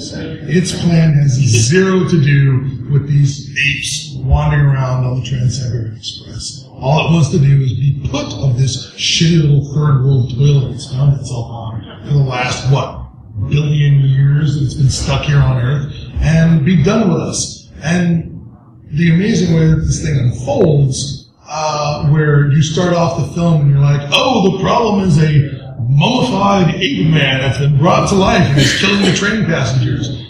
Its 0.00 0.72
plan 0.82 1.14
has 1.14 1.32
zero 1.32 2.08
to 2.08 2.22
do 2.22 2.88
with 2.90 3.08
these 3.08 3.50
apes 3.50 4.14
wandering 4.16 4.66
around 4.66 5.04
on 5.04 5.20
the 5.20 5.26
Trans-Siberian 5.26 5.96
Express. 5.96 6.66
All 6.70 7.08
it 7.08 7.12
wants 7.12 7.30
to 7.30 7.38
do 7.38 7.62
is 7.62 7.74
be 7.74 8.08
put 8.10 8.26
of 8.34 8.56
this 8.56 8.92
shitty 8.94 9.42
little 9.42 9.64
third 9.74 10.04
world 10.04 10.30
toilet 10.30 10.74
it's 10.74 10.92
found 10.92 11.18
itself 11.20 11.46
on 11.46 12.02
for 12.06 12.12
the 12.12 12.18
last, 12.18 12.70
what, 12.72 13.08
billion 13.50 14.00
years 14.00 14.54
that 14.54 14.64
it's 14.64 14.74
been 14.74 14.90
stuck 14.90 15.22
here 15.22 15.38
on 15.38 15.62
Earth 15.62 15.92
and 16.20 16.64
be 16.64 16.82
done 16.82 17.10
with 17.12 17.20
us. 17.20 17.68
And 17.82 18.48
the 18.90 19.12
amazing 19.12 19.54
way 19.54 19.66
that 19.66 19.76
this 19.76 20.02
thing 20.02 20.18
unfolds, 20.18 21.30
uh, 21.46 22.08
where 22.08 22.50
you 22.50 22.62
start 22.62 22.94
off 22.94 23.18
the 23.20 23.34
film 23.34 23.62
and 23.62 23.70
you're 23.70 23.80
like, 23.80 24.08
oh, 24.12 24.52
the 24.52 24.62
problem 24.62 25.08
is 25.08 25.18
a 25.18 25.57
mummified 25.80 26.74
ape 26.74 27.06
man 27.08 27.40
that's 27.40 27.58
been 27.58 27.78
brought 27.78 28.08
to 28.08 28.14
life 28.14 28.42
and 28.42 28.58
is 28.58 28.80
killing 28.80 29.02
the 29.02 29.12
train 29.12 29.44
passengers. 29.44 30.24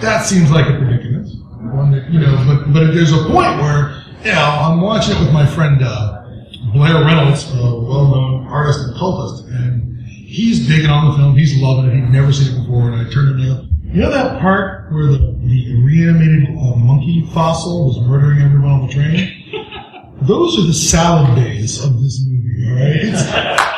That 0.00 0.24
seems 0.24 0.50
like 0.50 0.66
a 0.66 0.78
predicament. 0.78 1.28
One 1.74 1.90
that, 1.90 2.10
you 2.10 2.20
know, 2.20 2.36
but, 2.46 2.72
but 2.72 2.94
there's 2.94 3.12
a 3.12 3.24
point 3.24 3.58
where, 3.58 4.02
you 4.24 4.32
know, 4.32 4.40
I'm 4.40 4.80
watching 4.80 5.16
it 5.16 5.20
with 5.20 5.32
my 5.32 5.46
friend, 5.46 5.82
uh, 5.82 6.24
Blair 6.72 7.04
Reynolds, 7.04 7.50
a 7.52 7.56
well-known 7.56 8.46
artist 8.46 8.80
and 8.80 8.94
cultist, 8.96 9.46
and 9.48 9.98
he's 10.06 10.66
digging 10.66 10.90
on 10.90 11.10
the 11.10 11.16
film. 11.16 11.36
He's 11.36 11.60
loving 11.60 11.90
it. 11.90 11.94
He'd 11.94 12.10
never 12.10 12.32
seen 12.32 12.54
it 12.54 12.60
before. 12.60 12.90
And 12.90 13.06
I 13.06 13.10
turned 13.10 13.38
to 13.38 13.44
him 13.44 13.56
go, 13.56 13.68
you 13.92 14.02
know 14.02 14.10
that 14.10 14.40
part 14.40 14.92
where 14.92 15.06
the, 15.06 15.18
the 15.18 15.82
reanimated 15.82 16.50
uh, 16.50 16.76
monkey 16.76 17.26
fossil 17.32 17.86
was 17.86 18.00
murdering 18.00 18.42
everyone 18.42 18.70
on 18.70 18.86
the 18.86 18.92
train? 18.92 19.34
Those 20.22 20.58
are 20.58 20.66
the 20.66 20.74
salad 20.74 21.36
days 21.36 21.82
of 21.82 22.02
this 22.02 22.20
right? 22.66 22.96
It's, 23.02 23.22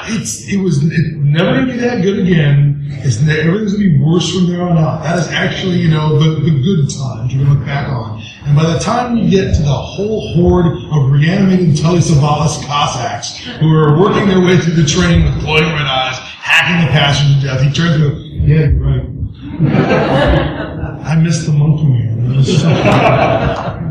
it's, 0.45 0.53
it 0.53 0.59
was 0.59 0.83
it, 0.83 1.17
never 1.17 1.55
going 1.55 1.67
to 1.67 1.73
be 1.73 1.79
that 1.81 2.03
good 2.03 2.19
again. 2.21 2.81
It's 3.03 3.21
ne- 3.21 3.41
everything's 3.41 3.75
going 3.75 3.85
to 3.85 3.99
be 3.99 4.01
worse 4.03 4.33
from 4.33 4.49
there 4.49 4.63
on 4.63 4.77
out. 4.79 5.03
That 5.03 5.19
is 5.19 5.29
actually, 5.29 5.77
you 5.77 5.89
know, 5.89 6.19
the, 6.19 6.41
the 6.41 6.51
good 6.51 6.91
times 6.91 7.33
to 7.33 7.39
look 7.39 7.65
back 7.65 7.89
on. 7.89 8.23
And 8.45 8.57
by 8.57 8.73
the 8.73 8.79
time 8.79 9.17
you 9.17 9.31
get 9.31 9.55
to 9.55 9.63
the 9.63 9.73
whole 9.73 10.35
horde 10.35 10.67
of 10.67 11.13
reanimated 11.13 11.77
Telly 11.77 12.01
Savalas 12.01 12.65
Cossacks 12.65 13.39
who 13.61 13.73
are 13.73 13.99
working 13.99 14.29
their 14.29 14.41
way 14.41 14.59
through 14.59 14.75
the 14.75 14.87
train 14.89 15.25
with 15.25 15.41
glowing 15.41 15.65
red 15.65 15.87
eyes, 15.87 16.19
hacking 16.19 16.87
the 16.87 16.93
passengers 16.93 17.43
to 17.43 17.47
death, 17.47 17.61
he 17.63 17.73
turns 17.73 17.97
to 17.99 18.31
yeah, 18.41 18.69
you're 18.69 18.81
right. 18.81 19.07
I 21.07 21.15
missed 21.17 21.47
the 21.47 21.53
monkey 21.53 21.85
man. 21.85 22.11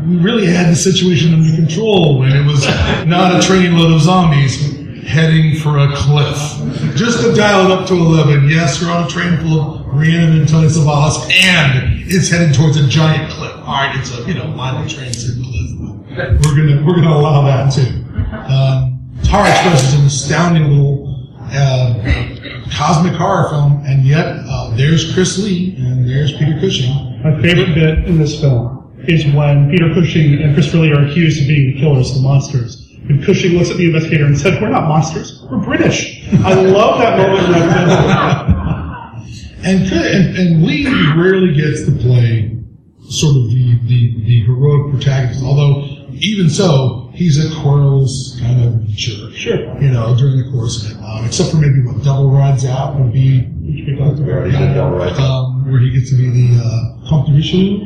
We 0.10 0.16
really 0.16 0.46
had 0.46 0.70
the 0.70 0.76
situation 0.76 1.34
under 1.34 1.54
control 1.54 2.18
when 2.18 2.32
it 2.32 2.44
was 2.44 2.66
not 3.06 3.36
a 3.36 3.46
trainload 3.46 3.94
of 3.94 4.00
zombies 4.00 4.79
heading 5.10 5.58
for 5.58 5.78
a 5.78 5.88
cliff. 5.94 6.36
Just 6.96 7.20
to 7.22 7.34
dial 7.34 7.66
it 7.66 7.72
up 7.72 7.88
to 7.88 7.94
11, 7.94 8.48
yes, 8.48 8.80
we're 8.80 8.90
on 8.90 9.04
a 9.04 9.08
train 9.08 9.36
full 9.38 9.60
of 9.60 9.86
reanimated 9.94 10.48
Tony 10.48 10.68
Savalas, 10.68 11.30
and 11.32 12.02
it's 12.06 12.30
headed 12.30 12.54
towards 12.54 12.76
a 12.76 12.86
giant 12.86 13.30
cliff. 13.32 13.52
All 13.58 13.74
right, 13.74 13.94
it's 13.98 14.16
a 14.16 14.22
you 14.26 14.34
know 14.34 14.46
minor 14.48 14.88
transit 14.88 15.36
cliff. 15.44 15.70
We're 16.44 16.56
gonna 16.56 16.84
we're 16.86 16.94
gonna 16.94 17.14
allow 17.14 17.42
that 17.46 17.72
too. 17.72 18.04
Um, 18.52 19.00
Horror 19.28 19.48
Express 19.48 19.88
is 19.88 20.00
an 20.00 20.06
astounding 20.06 20.64
little 20.64 21.28
uh, 21.52 21.94
cosmic 22.72 23.14
horror 23.14 23.48
film, 23.50 23.82
and 23.86 24.04
yet 24.04 24.26
uh, 24.26 24.74
there's 24.76 25.12
Chris 25.12 25.38
Lee 25.38 25.74
and 25.76 26.08
there's 26.08 26.32
Peter 26.36 26.58
Cushing. 26.60 27.20
My 27.22 27.40
favorite 27.42 27.74
bit 27.74 28.04
in 28.06 28.18
this 28.18 28.40
film 28.40 28.92
is 29.08 29.24
when 29.34 29.70
Peter 29.70 29.92
Cushing 29.92 30.40
and 30.42 30.54
Christopher 30.54 30.78
Lee 30.78 30.92
are 30.92 31.04
accused 31.04 31.42
of 31.42 31.48
being 31.48 31.74
the 31.74 31.80
killers, 31.80 32.14
the 32.14 32.20
monsters. 32.20 32.79
And 33.10 33.24
Cushing 33.24 33.58
looks 33.58 33.70
at 33.70 33.76
the 33.76 33.86
investigator 33.86 34.24
and 34.24 34.38
said, 34.38 34.62
"We're 34.62 34.70
not 34.70 34.86
monsters. 34.88 35.42
We're 35.50 35.58
British." 35.58 36.24
I 36.44 36.54
love 36.54 36.98
that 37.00 37.18
moment 37.18 37.46
in 37.46 37.52
that. 37.52 38.60
And, 39.62 39.82
and 39.92 40.36
and 40.38 40.62
Lee 40.64 40.86
rarely 41.16 41.52
gets 41.54 41.84
to 41.84 41.92
play 41.92 42.56
sort 43.08 43.36
of 43.36 43.48
the, 43.50 43.78
the, 43.84 44.24
the 44.24 44.44
heroic 44.44 44.92
protagonist, 44.92 45.42
although 45.42 45.84
even 46.20 46.48
so, 46.48 47.10
he's 47.14 47.38
a 47.44 47.48
querulous 47.60 48.38
kind 48.40 48.62
of 48.62 48.86
jerk. 48.88 49.32
Sure. 49.32 49.80
You 49.80 49.90
know, 49.90 50.16
during 50.16 50.38
the 50.38 50.50
course 50.50 50.84
of 50.84 50.92
it. 50.92 50.96
Um, 51.02 51.24
except 51.24 51.50
for 51.50 51.56
maybe 51.56 51.82
what 51.82 52.02
Devil 52.04 52.30
Rides 52.30 52.64
Out 52.64 52.98
would 52.98 53.12
be 53.12 53.40
um, 55.18 55.70
where 55.70 55.80
he 55.80 55.90
gets 55.90 56.10
to 56.10 56.16
be 56.16 56.28
the 56.28 56.60
uh, 56.62 57.08
Comte 57.08 57.26
de 57.26 57.32
Richleau. 57.32 57.80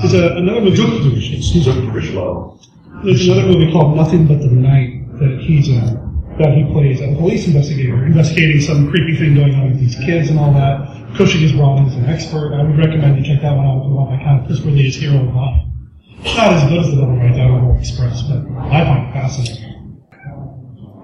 There's 0.00 0.14
a, 0.14 0.36
another 0.36 0.60
movie. 0.62 0.76
Duc 0.76 0.90
de 1.02 1.10
Richleau. 1.10 1.38
Excuse 1.38 1.66
me. 1.66 2.71
There's 3.04 3.26
another 3.28 3.48
movie 3.48 3.72
called 3.72 3.96
Nothing 3.96 4.26
But 4.26 4.38
the 4.40 4.46
Night 4.46 5.18
that 5.18 5.40
he's 5.40 5.68
uh, 5.70 5.98
that 6.38 6.54
he 6.56 6.64
plays 6.72 7.00
a 7.00 7.08
police 7.16 7.46
investigator 7.46 8.04
investigating 8.06 8.60
some 8.60 8.88
creepy 8.90 9.16
thing 9.16 9.34
going 9.34 9.54
on 9.54 9.70
with 9.72 9.80
these 9.80 9.96
kids 9.96 10.30
and 10.30 10.38
all 10.38 10.52
that. 10.54 10.88
Cushing 11.16 11.42
is 11.42 11.52
brought 11.52 11.78
in 11.78 11.86
as 11.86 11.94
an 11.96 12.06
expert. 12.06 12.54
I 12.54 12.62
would 12.62 12.78
recommend 12.78 13.18
you 13.18 13.24
check 13.34 13.42
that 13.42 13.54
one 13.54 13.66
out 13.66 13.82
if 13.82 13.84
you 13.88 13.94
want 13.94 14.10
that 14.10 14.24
kind 14.24 14.40
of 14.40 14.46
Christopher 14.46 14.70
Lee 14.70 14.86
is 14.88 14.96
hero 14.96 15.16
of 15.28 15.34
life. 15.34 15.66
Not 16.36 16.52
as 16.54 16.62
good 16.70 16.78
as 16.78 16.86
the 16.90 16.96
Double 16.96 17.16
Right 17.16 17.34
Down 17.36 17.60
Horror 17.60 17.78
Express, 17.78 18.22
but 18.22 18.38
I 18.70 18.84
find 18.84 19.08
it 19.08 19.12
fascinating. 19.12 20.02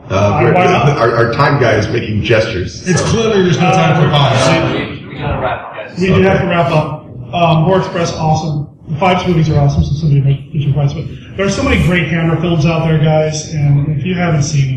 Uh, 0.09 0.41
we're- 0.43 0.57
our, 0.57 1.11
our 1.27 1.33
time 1.35 1.61
guy 1.61 1.75
is 1.77 1.87
making 1.89 2.23
gestures. 2.23 2.89
It's 2.89 3.01
so- 3.01 3.07
clearly 3.09 3.43
there's 3.43 3.59
no 3.61 3.71
time 3.71 4.03
for 4.03 4.09
pause. 4.11 5.09
We 5.09 5.19
gotta 5.19 5.41
wrap 5.43 5.67
up, 5.67 5.75
guys. 5.75 6.01
We 6.01 6.07
do 6.07 6.23
have 6.23 6.41
to 6.41 6.47
wrap 6.47 6.71
up. 6.73 7.05
Um, 7.35 7.65
Horror 7.65 7.81
Express, 7.81 8.15
awesome. 8.17 8.78
The 8.89 8.97
Fives 8.99 9.27
movies 9.27 9.51
are 9.51 9.59
awesome, 9.61 9.85
so 9.85 9.93
somebody 9.93 10.21
might 10.21 10.53
get 10.53 10.63
your 10.63 10.73
price. 10.75 10.93
But 10.95 11.07
there 11.37 11.47
are 11.47 11.51
so 11.51 11.63
many 11.63 11.83
great 11.85 12.09
Hammer 12.09 12.41
films 12.41 12.65
out 12.67 12.87
there, 12.89 12.99
guys, 12.99 13.53
and 13.55 13.97
if 13.99 14.05
you 14.05 14.15
haven't 14.15 14.43
seen 14.45 14.75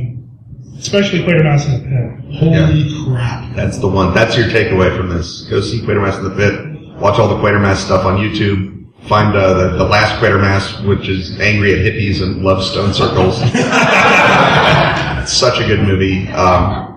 them, 0.63 0.77
especially 0.77 1.19
Quatermass 1.19 1.65
in 1.65 1.71
the 1.73 1.79
Pit. 1.87 2.39
Holy 2.39 3.05
crap. 3.05 3.55
That's 3.55 3.77
the 3.77 3.87
one. 3.87 4.13
That's 4.13 4.35
your 4.37 4.47
takeaway 4.47 4.95
from 4.97 5.09
this. 5.09 5.43
Go 5.49 5.61
see 5.61 5.79
Quatermass 5.81 6.17
in 6.17 6.23
the 6.25 6.35
Pit. 6.35 6.99
Watch 6.99 7.19
all 7.19 7.27
the 7.29 7.35
Quatermass 7.41 7.77
stuff 7.77 8.05
on 8.05 8.17
YouTube. 8.17 8.69
Find 9.07 9.35
uh, 9.35 9.53
the, 9.71 9.77
the 9.77 9.83
last 9.85 10.21
Quatermass, 10.21 10.85
which 10.87 11.07
is 11.07 11.39
angry 11.39 11.73
at 11.73 11.79
hippies 11.79 12.21
and 12.21 12.43
loves 12.43 12.69
stone 12.69 12.93
circles. 12.93 13.39
it's 13.43 15.33
such 15.33 15.59
a 15.59 15.65
good 15.67 15.79
movie. 15.87 16.27
Um, 16.29 16.87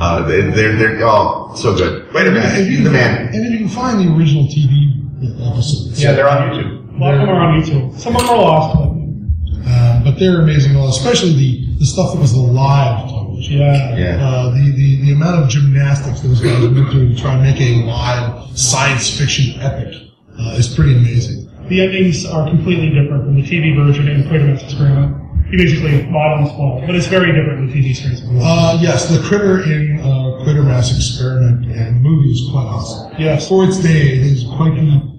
uh, 0.00 0.22
they- 0.26 0.42
they're 0.42 0.76
they're 0.76 0.98
oh 1.02 1.52
so 1.56 1.74
good. 1.76 2.08
Quatermass, 2.10 2.54
And 2.56 2.66
if 2.66 2.70
you 2.72 2.84
the 2.84 2.90
man. 2.90 3.26
And 3.34 3.44
if 3.46 3.52
you 3.52 3.58
can 3.58 3.68
find 3.68 3.98
the 4.00 4.14
original 4.16 4.44
TV 4.44 4.99
episodes. 5.26 6.02
Yeah, 6.02 6.12
they're 6.12 6.28
on 6.28 6.50
YouTube. 6.50 6.96
A 6.96 6.98
lot 6.98 7.14
of 7.14 7.20
them 7.20 7.28
are 7.28 7.40
on 7.40 7.60
YouTube. 7.62 7.98
Some 7.98 8.14
of 8.16 8.22
them 8.22 8.30
are 8.30 8.38
lost, 8.38 8.76
but 8.78 8.90
Um, 8.90 10.04
but 10.04 10.18
they're 10.18 10.40
amazing, 10.40 10.74
well, 10.74 10.88
especially 10.88 11.32
the, 11.34 11.66
the 11.78 11.86
stuff 11.86 12.12
that 12.14 12.20
was 12.20 12.32
the 12.32 12.40
live 12.40 13.08
television. 13.08 13.58
Yeah. 13.58 13.96
Yeah. 13.96 14.26
Uh, 14.26 14.50
the, 14.50 14.72
the, 14.72 15.02
the 15.02 15.12
amount 15.12 15.42
of 15.42 15.48
gymnastics 15.50 16.20
those 16.22 16.40
guys 16.40 16.60
went 16.66 16.90
through 16.90 17.10
to 17.10 17.16
try 17.20 17.34
and 17.34 17.42
make 17.42 17.60
a 17.60 17.84
live 17.84 18.58
science 18.58 19.16
fiction 19.16 19.60
epic 19.60 19.94
uh, 20.38 20.56
is 20.56 20.74
pretty 20.74 20.96
amazing. 20.96 21.46
the 21.68 21.80
endings 21.82 22.24
are 22.26 22.48
completely 22.48 22.88
different 22.90 23.24
from 23.24 23.34
the 23.36 23.42
TV 23.42 23.76
version 23.76 24.08
and 24.08 24.24
Quatermass 24.24 24.62
Experiment. 24.64 25.16
You 25.52 25.58
basically 25.58 26.02
bought 26.10 26.38
on 26.38 26.44
the 26.44 26.50
spot, 26.50 26.86
but 26.86 26.94
it's 26.94 27.06
very 27.06 27.32
different 27.32 27.58
than 27.60 27.66
the 27.70 27.74
TV 27.74 27.94
series. 27.94 28.22
Uh, 28.24 28.78
yes, 28.80 29.08
the 29.08 29.20
critter 29.26 29.62
in 29.64 29.98
uh, 30.00 30.40
Quatermass 30.44 30.94
Experiment 30.94 31.66
and 31.66 32.00
movie 32.02 32.30
is 32.30 32.48
quite 32.50 32.64
awesome. 32.64 33.12
Yes. 33.20 33.48
For 33.48 33.64
its 33.64 33.78
day, 33.78 34.14
it 34.16 34.22
is 34.22 34.44
quite 34.56 34.74
the 34.74 35.09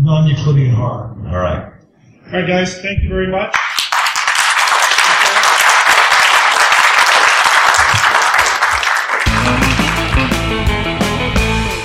non-Euclidean 0.00 0.74
horror. 0.74 1.14
All 1.28 1.38
right. 1.38 1.72
All 2.26 2.32
right, 2.32 2.46
guys, 2.46 2.80
thank 2.80 3.02
you 3.02 3.08
very 3.08 3.26
much. 3.26 3.54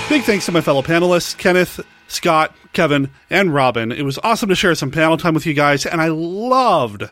Big 0.09 0.23
thanks 0.23 0.45
to 0.45 0.51
my 0.51 0.61
fellow 0.61 0.81
panelists, 0.81 1.37
Kenneth, 1.37 1.81
Scott, 2.07 2.55
Kevin, 2.71 3.09
and 3.29 3.53
Robin. 3.53 3.91
It 3.91 4.03
was 4.03 4.17
awesome 4.19 4.47
to 4.49 4.55
share 4.55 4.75
some 4.75 4.91
panel 4.91 5.17
time 5.17 5.33
with 5.33 5.45
you 5.45 5.53
guys, 5.53 5.85
and 5.85 5.99
I 5.99 6.07
loved 6.07 7.09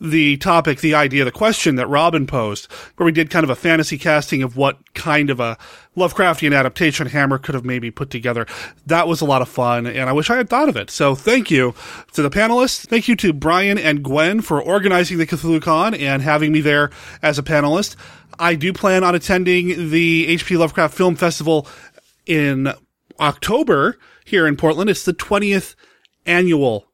the 0.00 0.36
topic, 0.36 0.80
the 0.80 0.94
idea, 0.94 1.24
the 1.24 1.32
question 1.32 1.76
that 1.76 1.88
Robin 1.88 2.26
posed, 2.26 2.70
where 2.96 3.04
we 3.04 3.12
did 3.12 3.30
kind 3.30 3.44
of 3.44 3.50
a 3.50 3.56
fantasy 3.56 3.98
casting 3.98 4.42
of 4.42 4.56
what 4.56 4.94
kind 4.94 5.30
of 5.30 5.40
a 5.40 5.58
Lovecraftian 5.96 6.56
adaptation 6.56 7.08
Hammer 7.08 7.38
could 7.38 7.54
have 7.54 7.64
maybe 7.64 7.90
put 7.90 8.10
together. 8.10 8.46
That 8.86 9.08
was 9.08 9.20
a 9.20 9.24
lot 9.24 9.42
of 9.42 9.48
fun, 9.48 9.86
and 9.86 10.08
I 10.08 10.12
wish 10.12 10.30
I 10.30 10.36
had 10.36 10.48
thought 10.48 10.68
of 10.68 10.76
it. 10.76 10.90
So 10.90 11.14
thank 11.14 11.50
you 11.50 11.74
to 12.12 12.22
the 12.22 12.30
panelists. 12.30 12.86
Thank 12.86 13.08
you 13.08 13.16
to 13.16 13.32
Brian 13.32 13.78
and 13.78 14.04
Gwen 14.04 14.40
for 14.40 14.62
organizing 14.62 15.18
the 15.18 15.26
Cthulhu 15.26 15.60
Con 15.60 15.94
and 15.94 16.22
having 16.22 16.52
me 16.52 16.60
there 16.60 16.90
as 17.22 17.38
a 17.38 17.42
panelist. 17.42 17.96
I 18.38 18.54
do 18.54 18.72
plan 18.72 19.02
on 19.02 19.16
attending 19.16 19.90
the 19.90 20.36
HP 20.36 20.56
Lovecraft 20.56 20.94
Film 20.94 21.16
Festival 21.16 21.66
in 22.26 22.72
October 23.18 23.98
here 24.24 24.46
in 24.46 24.56
Portland. 24.56 24.88
It's 24.88 25.04
the 25.04 25.14
20th 25.14 25.74
annual 26.24 26.87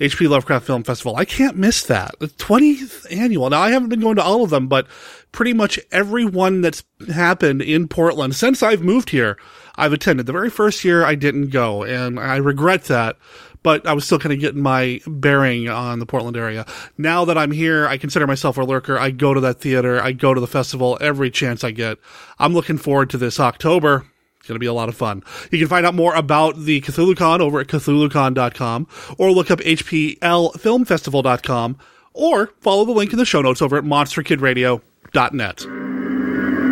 HP 0.00 0.28
Lovecraft 0.28 0.66
Film 0.66 0.82
Festival. 0.82 1.16
I 1.16 1.24
can't 1.24 1.56
miss 1.56 1.84
that. 1.84 2.18
The 2.18 2.28
20th 2.28 3.06
annual. 3.10 3.48
Now, 3.48 3.60
I 3.60 3.70
haven't 3.70 3.88
been 3.88 4.00
going 4.00 4.16
to 4.16 4.22
all 4.22 4.44
of 4.44 4.50
them, 4.50 4.68
but 4.68 4.86
pretty 5.32 5.54
much 5.54 5.78
every 5.90 6.24
one 6.24 6.60
that's 6.60 6.84
happened 7.12 7.62
in 7.62 7.88
Portland 7.88 8.34
since 8.34 8.62
I've 8.62 8.82
moved 8.82 9.10
here, 9.10 9.38
I've 9.76 9.92
attended. 9.92 10.26
The 10.26 10.32
very 10.32 10.50
first 10.50 10.84
year 10.84 11.04
I 11.04 11.14
didn't 11.14 11.48
go, 11.48 11.82
and 11.82 12.20
I 12.20 12.36
regret 12.36 12.84
that, 12.84 13.16
but 13.62 13.86
I 13.86 13.94
was 13.94 14.04
still 14.04 14.18
kind 14.18 14.32
of 14.32 14.40
getting 14.40 14.62
my 14.62 15.00
bearing 15.06 15.68
on 15.68 15.98
the 15.98 16.06
Portland 16.06 16.36
area. 16.36 16.66
Now 16.98 17.24
that 17.24 17.38
I'm 17.38 17.50
here, 17.50 17.86
I 17.86 17.96
consider 17.96 18.26
myself 18.26 18.58
a 18.58 18.62
lurker. 18.62 18.98
I 18.98 19.10
go 19.10 19.32
to 19.34 19.40
that 19.40 19.60
theater. 19.60 20.00
I 20.00 20.12
go 20.12 20.34
to 20.34 20.40
the 20.40 20.46
festival 20.46 20.98
every 21.00 21.30
chance 21.30 21.64
I 21.64 21.70
get. 21.70 21.98
I'm 22.38 22.52
looking 22.54 22.78
forward 22.78 23.10
to 23.10 23.18
this 23.18 23.40
October. 23.40 24.04
It's 24.46 24.48
going 24.48 24.54
to 24.54 24.60
be 24.60 24.66
a 24.66 24.72
lot 24.72 24.88
of 24.88 24.94
fun. 24.94 25.24
You 25.50 25.58
can 25.58 25.66
find 25.66 25.84
out 25.84 25.96
more 25.96 26.14
about 26.14 26.56
the 26.56 26.80
CthulhuCon 26.80 27.40
over 27.40 27.58
at 27.58 27.66
CthulhuCon.com 27.66 28.86
or 29.18 29.32
look 29.32 29.50
up 29.50 29.58
HPLFilmFestival.com 29.58 31.78
or 32.14 32.46
follow 32.60 32.84
the 32.84 32.92
link 32.92 33.10
in 33.10 33.18
the 33.18 33.24
show 33.24 33.42
notes 33.42 33.60
over 33.60 33.76
at 33.76 33.82
MonsterKidRadio.net. 33.82 35.56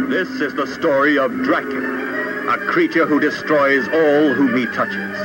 This 0.08 0.28
is 0.40 0.54
the 0.54 0.68
story 0.68 1.18
of 1.18 1.32
Dracula, 1.42 2.54
a 2.54 2.58
creature 2.70 3.06
who 3.06 3.18
destroys 3.18 3.88
all 3.88 4.34
whom 4.34 4.56
he 4.56 4.66
touches. 4.66 5.18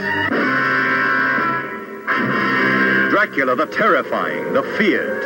Dracula 3.12 3.56
the 3.56 3.68
terrifying, 3.68 4.54
the 4.54 4.64
feared, 4.80 5.24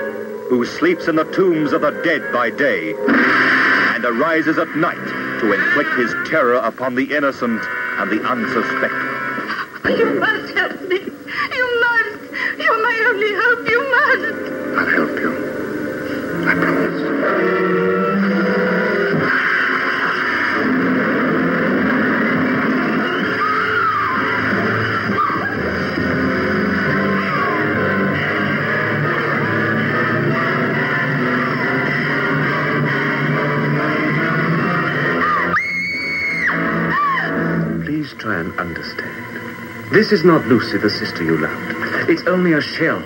who 0.50 0.66
sleeps 0.66 1.08
in 1.08 1.16
the 1.16 1.24
tombs 1.32 1.72
of 1.72 1.80
the 1.80 1.92
dead 2.04 2.34
by 2.34 2.50
day 2.50 2.94
and 2.98 4.04
arises 4.04 4.58
at 4.58 4.68
night 4.76 5.33
to 5.44 5.52
inflict 5.52 5.90
his 5.98 6.16
terror 6.30 6.54
upon 6.54 6.96
the 6.96 7.04
innocent 7.14 7.62
and 8.00 8.10
the 8.10 8.24
unsuspecting. 8.24 9.98
You 9.98 10.18
must 10.18 10.54
help 10.54 10.82
me. 10.88 11.00
You 11.00 11.80
must. 11.82 12.32
You're 12.58 12.82
my 12.82 13.04
only 13.10 13.34
hope. 13.36 13.68
You 13.68 13.82
must. 13.92 14.36
I'll 14.80 14.86
help 14.88 15.20
you. 15.20 15.32
I 16.48 16.54
promise. 16.54 18.03
This 39.94 40.12
is 40.12 40.26
not 40.26 40.48
Lucy, 40.48 40.80
the 40.80 40.90
sister 40.90 41.24
you 41.24 41.38
loved. 41.38 42.10
It's 42.10 42.24
only 42.26 42.54
a 42.54 42.62
shell, 42.62 43.04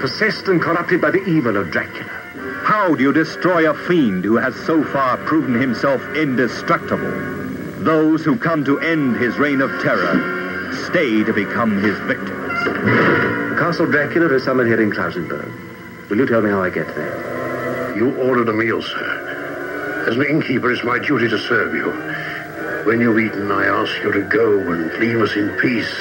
possessed 0.00 0.48
and 0.48 0.60
corrupted 0.60 1.00
by 1.00 1.10
the 1.10 1.24
evil 1.24 1.56
of 1.56 1.70
Dracula. 1.70 2.10
How 2.62 2.94
do 2.94 3.02
you 3.02 3.10
destroy 3.10 3.70
a 3.70 3.72
fiend 3.72 4.22
who 4.22 4.36
has 4.36 4.54
so 4.66 4.84
far 4.84 5.16
proven 5.16 5.58
himself 5.58 6.02
indestructible? 6.14 7.10
Those 7.82 8.22
who 8.22 8.36
come 8.36 8.66
to 8.66 8.78
end 8.80 9.16
his 9.16 9.38
reign 9.38 9.62
of 9.62 9.70
terror 9.80 10.74
stay 10.90 11.24
to 11.24 11.32
become 11.32 11.78
his 11.78 11.96
victims. 12.00 12.52
Castle 13.58 13.86
Dracula 13.86 14.30
is 14.34 14.44
somewhere 14.44 14.66
here 14.66 14.82
in 14.82 14.90
Klausenburg. 14.90 16.10
Will 16.10 16.18
you 16.18 16.26
tell 16.26 16.42
me 16.42 16.50
how 16.50 16.62
I 16.62 16.68
get 16.68 16.94
there? 16.94 17.96
You 17.96 18.14
ordered 18.14 18.50
a 18.50 18.52
meal, 18.52 18.82
sir. 18.82 20.04
As 20.06 20.16
an 20.16 20.26
innkeeper, 20.26 20.70
it's 20.70 20.84
my 20.84 20.98
duty 20.98 21.28
to 21.28 21.38
serve 21.38 21.72
you. 21.74 21.90
When 22.84 23.00
you've 23.00 23.18
eaten, 23.18 23.50
I 23.50 23.64
ask 23.64 23.90
you 24.02 24.12
to 24.12 24.22
go 24.28 24.58
and 24.70 24.92
leave 25.00 25.22
us 25.22 25.34
in 25.34 25.56
peace. 25.62 25.96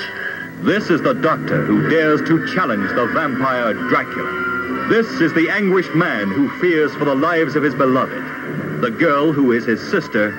This 0.66 0.90
is 0.90 1.00
the 1.00 1.14
doctor 1.14 1.64
who 1.64 1.88
dares 1.90 2.22
to 2.22 2.52
challenge 2.52 2.90
the 2.96 3.06
vampire 3.14 3.76
Dracula. 3.76 4.88
This 4.90 5.06
is 5.22 5.32
the 5.36 5.48
anguished 5.48 5.94
man 5.94 6.28
who 6.28 6.50
fears 6.60 6.92
for 6.96 7.06
the 7.06 7.14
lives 7.14 7.56
of 7.56 7.62
his 7.62 7.76
beloved, 7.76 8.82
the 8.82 8.90
girl 8.90 9.32
who 9.32 9.52
is 9.52 9.64
his 9.64 9.80
sister, 9.80 10.32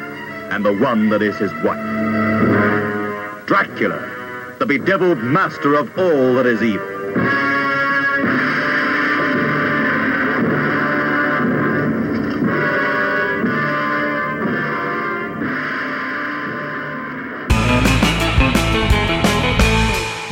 and 0.50 0.64
the 0.64 0.72
one 0.72 1.10
that 1.10 1.22
is 1.22 1.36
his 1.36 1.52
wife. 1.62 3.46
Dracula, 3.46 4.56
the 4.58 4.66
bedeviled 4.66 5.18
master 5.18 5.74
of 5.74 5.96
all 5.96 6.34
that 6.34 6.46
is 6.46 6.60
evil. 6.60 6.95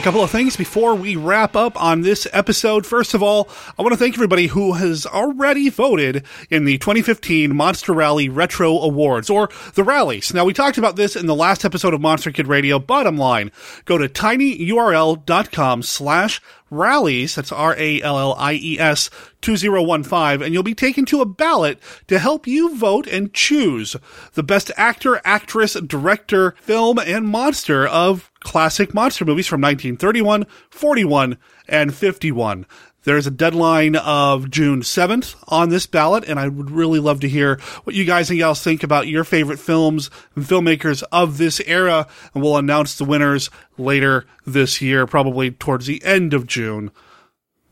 Couple 0.05 0.23
of 0.23 0.31
things 0.31 0.55
before 0.55 0.95
we 0.95 1.17
wrap 1.17 1.57
up 1.57 1.83
on 1.83 2.03
this 2.03 2.29
episode. 2.31 2.85
First 2.85 3.15
of 3.15 3.23
all, 3.23 3.49
I 3.79 3.81
want 3.81 3.95
to 3.95 3.97
thank 3.97 4.15
everybody 4.15 4.49
who 4.49 4.75
has 4.75 5.07
already 5.07 5.71
voted 5.71 6.27
in 6.51 6.67
the 6.67 6.77
2015 6.77 7.57
Monster 7.57 7.95
Rally 7.95 8.29
Retro 8.29 8.81
Awards, 8.81 9.31
or 9.31 9.49
the 9.77 9.83
rallies. 9.83 10.35
Now, 10.35 10.45
we 10.45 10.53
talked 10.53 10.77
about 10.77 10.97
this 10.97 11.17
in 11.17 11.25
the 11.25 11.35
last 11.35 11.65
episode 11.65 11.95
of 11.95 12.03
Monster 12.03 12.33
Kid 12.33 12.49
Radio. 12.49 12.79
Bottom 12.79 13.17
line, 13.17 13.51
go 13.87 13.97
to 13.97 14.07
tinyurl.com 14.07 15.83
slash 15.83 16.43
rallies, 16.69 17.37
that's 17.37 17.53
R-A-L-L-I-E-S 17.53 19.11
2015, 19.41 20.43
and 20.43 20.53
you'll 20.53 20.63
be 20.63 20.75
taken 20.75 21.07
to 21.07 21.23
a 21.23 21.27
ballot 21.27 21.79
to 22.09 22.19
help 22.19 22.47
you 22.47 22.77
vote 22.77 23.07
and 23.07 23.33
choose 23.33 23.97
the 24.35 24.43
best 24.43 24.71
actor, 24.77 25.19
actress, 25.25 25.75
director, 25.75 26.51
film, 26.61 26.99
and 26.99 27.27
monster 27.27 27.87
of 27.87 28.31
classic 28.45 28.95
monster 28.95 29.25
movies 29.25 29.49
from 29.49 29.61
1931, 29.61 30.47
41, 30.71 31.37
and 31.67 31.93
51. 31.93 32.67
There's 33.03 33.27
a 33.27 33.31
deadline 33.31 33.97
of 33.97 34.51
June 34.51 34.81
7th 34.81 35.35
on 35.49 35.69
this 35.69 35.87
ballot, 35.87 36.25
and 36.27 36.41
I 36.41 36.49
would 36.49 36.71
really 36.71 37.01
love 37.01 37.21
to 37.21 37.29
hear 37.29 37.59
what 37.83 37.97
you 37.97 38.05
guys 38.05 38.31
and 38.31 38.39
gals 38.39 38.63
think 38.63 38.83
about 38.83 39.09
your 39.09 39.25
favorite 39.25 39.59
films 39.59 40.11
and 40.35 40.45
filmmakers 40.45 41.03
of 41.13 41.37
this 41.37 41.61
era, 41.67 42.07
and 42.33 42.43
we'll 42.43 42.57
announce 42.57 42.97
the 42.97 43.05
winners 43.05 43.51
later 43.77 44.25
this 44.47 44.81
year, 44.81 45.07
probably 45.07 45.51
towards 45.51 45.87
the 45.87 46.03
end 46.03 46.33
of 46.33 46.47
June 46.47 46.91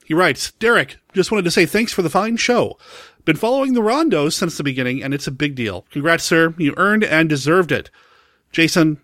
He 0.03 0.13
writes, 0.13 0.51
Derek, 0.53 0.97
just 1.13 1.31
wanted 1.31 1.45
to 1.45 1.51
say 1.51 1.65
thanks 1.65 1.93
for 1.93 2.01
the 2.01 2.09
fine 2.09 2.37
show. 2.37 2.77
Been 3.23 3.35
following 3.35 3.73
the 3.73 3.81
Rondos 3.81 4.33
since 4.33 4.57
the 4.57 4.63
beginning, 4.63 5.03
and 5.03 5.13
it's 5.13 5.27
a 5.27 5.31
big 5.31 5.55
deal. 5.55 5.85
Congrats, 5.89 6.23
sir. 6.23 6.53
You 6.57 6.75
earned 6.77 7.03
and 7.03 7.27
deserved 7.27 7.71
it. 7.71 7.89
Jason, 8.51 9.01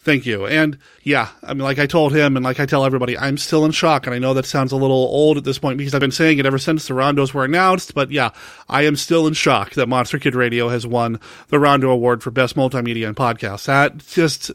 Thank 0.00 0.26
you. 0.26 0.46
And 0.46 0.78
yeah, 1.02 1.28
I 1.42 1.54
mean, 1.54 1.64
like 1.64 1.78
I 1.78 1.86
told 1.86 2.14
him 2.14 2.36
and 2.36 2.44
like 2.44 2.60
I 2.60 2.66
tell 2.66 2.84
everybody, 2.84 3.18
I'm 3.18 3.36
still 3.36 3.64
in 3.64 3.72
shock. 3.72 4.06
And 4.06 4.14
I 4.14 4.18
know 4.18 4.32
that 4.34 4.46
sounds 4.46 4.72
a 4.72 4.76
little 4.76 4.96
old 4.96 5.36
at 5.36 5.44
this 5.44 5.58
point 5.58 5.76
because 5.76 5.94
I've 5.94 6.00
been 6.00 6.12
saying 6.12 6.38
it 6.38 6.46
ever 6.46 6.58
since 6.58 6.86
the 6.86 6.94
Rondos 6.94 7.34
were 7.34 7.44
announced. 7.44 7.94
But 7.94 8.10
yeah, 8.10 8.30
I 8.68 8.82
am 8.82 8.96
still 8.96 9.26
in 9.26 9.34
shock 9.34 9.74
that 9.74 9.88
Monster 9.88 10.18
Kid 10.18 10.34
Radio 10.34 10.68
has 10.68 10.86
won 10.86 11.20
the 11.48 11.58
Rondo 11.58 11.90
Award 11.90 12.22
for 12.22 12.30
Best 12.30 12.56
Multimedia 12.56 13.06
and 13.06 13.16
Podcast. 13.16 13.66
That 13.66 13.98
just, 13.98 14.52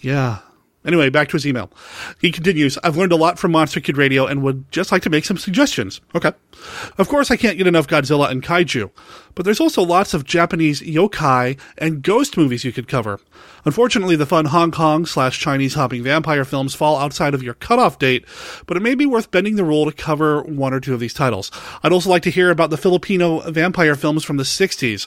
yeah, 0.00 0.40
Anyway, 0.84 1.10
back 1.10 1.28
to 1.28 1.34
his 1.34 1.46
email. 1.46 1.70
He 2.20 2.32
continues, 2.32 2.76
I've 2.82 2.96
learned 2.96 3.12
a 3.12 3.16
lot 3.16 3.38
from 3.38 3.52
Monster 3.52 3.80
Kid 3.80 3.96
Radio 3.96 4.26
and 4.26 4.42
would 4.42 4.70
just 4.72 4.90
like 4.90 5.02
to 5.02 5.10
make 5.10 5.24
some 5.24 5.36
suggestions. 5.36 6.00
Okay. 6.14 6.32
Of 6.98 7.08
course, 7.08 7.30
I 7.30 7.36
can't 7.36 7.56
get 7.58 7.66
enough 7.66 7.86
Godzilla 7.86 8.30
and 8.30 8.42
Kaiju, 8.42 8.90
but 9.34 9.44
there's 9.44 9.60
also 9.60 9.82
lots 9.82 10.12
of 10.12 10.24
Japanese 10.24 10.80
yokai 10.80 11.58
and 11.78 12.02
ghost 12.02 12.36
movies 12.36 12.64
you 12.64 12.72
could 12.72 12.88
cover. 12.88 13.20
Unfortunately, 13.64 14.16
the 14.16 14.26
fun 14.26 14.46
Hong 14.46 14.72
Kong 14.72 15.06
slash 15.06 15.38
Chinese 15.38 15.74
hopping 15.74 16.02
vampire 16.02 16.44
films 16.44 16.74
fall 16.74 16.96
outside 16.98 17.34
of 17.34 17.42
your 17.42 17.54
cutoff 17.54 17.98
date, 17.98 18.24
but 18.66 18.76
it 18.76 18.82
may 18.82 18.94
be 18.94 19.06
worth 19.06 19.30
bending 19.30 19.56
the 19.56 19.64
rule 19.64 19.84
to 19.84 19.92
cover 19.92 20.42
one 20.42 20.74
or 20.74 20.80
two 20.80 20.94
of 20.94 21.00
these 21.00 21.14
titles. 21.14 21.50
I'd 21.82 21.92
also 21.92 22.10
like 22.10 22.22
to 22.22 22.30
hear 22.30 22.50
about 22.50 22.70
the 22.70 22.76
Filipino 22.76 23.38
vampire 23.50 23.94
films 23.94 24.24
from 24.24 24.36
the 24.36 24.42
60s. 24.42 25.06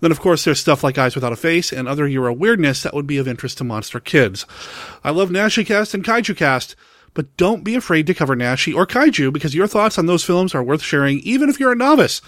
Then, 0.00 0.10
of 0.10 0.20
course, 0.20 0.44
there's 0.44 0.60
stuff 0.60 0.84
like 0.84 0.98
Eyes 0.98 1.14
Without 1.14 1.32
a 1.32 1.36
Face 1.36 1.72
and 1.72 1.88
other 1.88 2.06
Euro 2.06 2.32
weirdness 2.32 2.82
that 2.82 2.94
would 2.94 3.06
be 3.06 3.18
of 3.18 3.28
interest 3.28 3.58
to 3.58 3.64
monster 3.64 4.00
kids. 4.00 4.46
I 5.02 5.10
love 5.10 5.30
Naschy 5.30 5.66
Cast 5.66 5.94
and 5.94 6.04
Kaiju 6.04 6.36
Cast, 6.36 6.76
but 7.16 7.34
don't 7.38 7.64
be 7.64 7.74
afraid 7.74 8.06
to 8.06 8.14
cover 8.14 8.36
Naschy 8.36 8.74
or 8.74 8.86
Kaiju 8.86 9.32
because 9.32 9.54
your 9.54 9.66
thoughts 9.66 9.98
on 9.98 10.04
those 10.04 10.22
films 10.22 10.54
are 10.54 10.62
worth 10.62 10.82
sharing 10.82 11.18
even 11.20 11.48
if 11.48 11.58
you're 11.58 11.72
a 11.72 11.76
novice. 11.76 12.20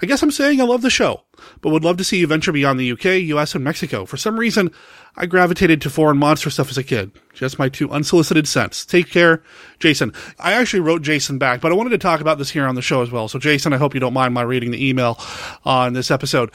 I 0.00 0.06
guess 0.06 0.22
I'm 0.22 0.30
saying 0.30 0.60
I 0.60 0.64
love 0.64 0.80
the 0.80 0.88
show, 0.88 1.24
but 1.60 1.68
would 1.68 1.84
love 1.84 1.98
to 1.98 2.04
see 2.04 2.16
you 2.16 2.26
venture 2.26 2.50
beyond 2.50 2.80
the 2.80 2.90
UK, 2.92 3.04
US, 3.36 3.54
and 3.54 3.62
Mexico. 3.62 4.06
For 4.06 4.16
some 4.16 4.40
reason, 4.40 4.70
I 5.14 5.26
gravitated 5.26 5.82
to 5.82 5.90
foreign 5.90 6.16
monster 6.16 6.48
stuff 6.48 6.70
as 6.70 6.78
a 6.78 6.82
kid. 6.82 7.12
Just 7.34 7.58
my 7.58 7.68
two 7.68 7.90
unsolicited 7.90 8.48
cents. 8.48 8.86
Take 8.86 9.10
care, 9.10 9.42
Jason. 9.78 10.14
I 10.38 10.54
actually 10.54 10.80
wrote 10.80 11.02
Jason 11.02 11.36
back, 11.36 11.60
but 11.60 11.70
I 11.70 11.74
wanted 11.74 11.90
to 11.90 11.98
talk 11.98 12.22
about 12.22 12.38
this 12.38 12.50
here 12.50 12.66
on 12.66 12.76
the 12.76 12.82
show 12.82 13.02
as 13.02 13.10
well. 13.10 13.28
So, 13.28 13.38
Jason, 13.38 13.74
I 13.74 13.76
hope 13.76 13.92
you 13.92 14.00
don't 14.00 14.14
mind 14.14 14.32
my 14.32 14.42
reading 14.42 14.70
the 14.70 14.88
email 14.88 15.18
on 15.66 15.92
this 15.92 16.10
episode. 16.10 16.50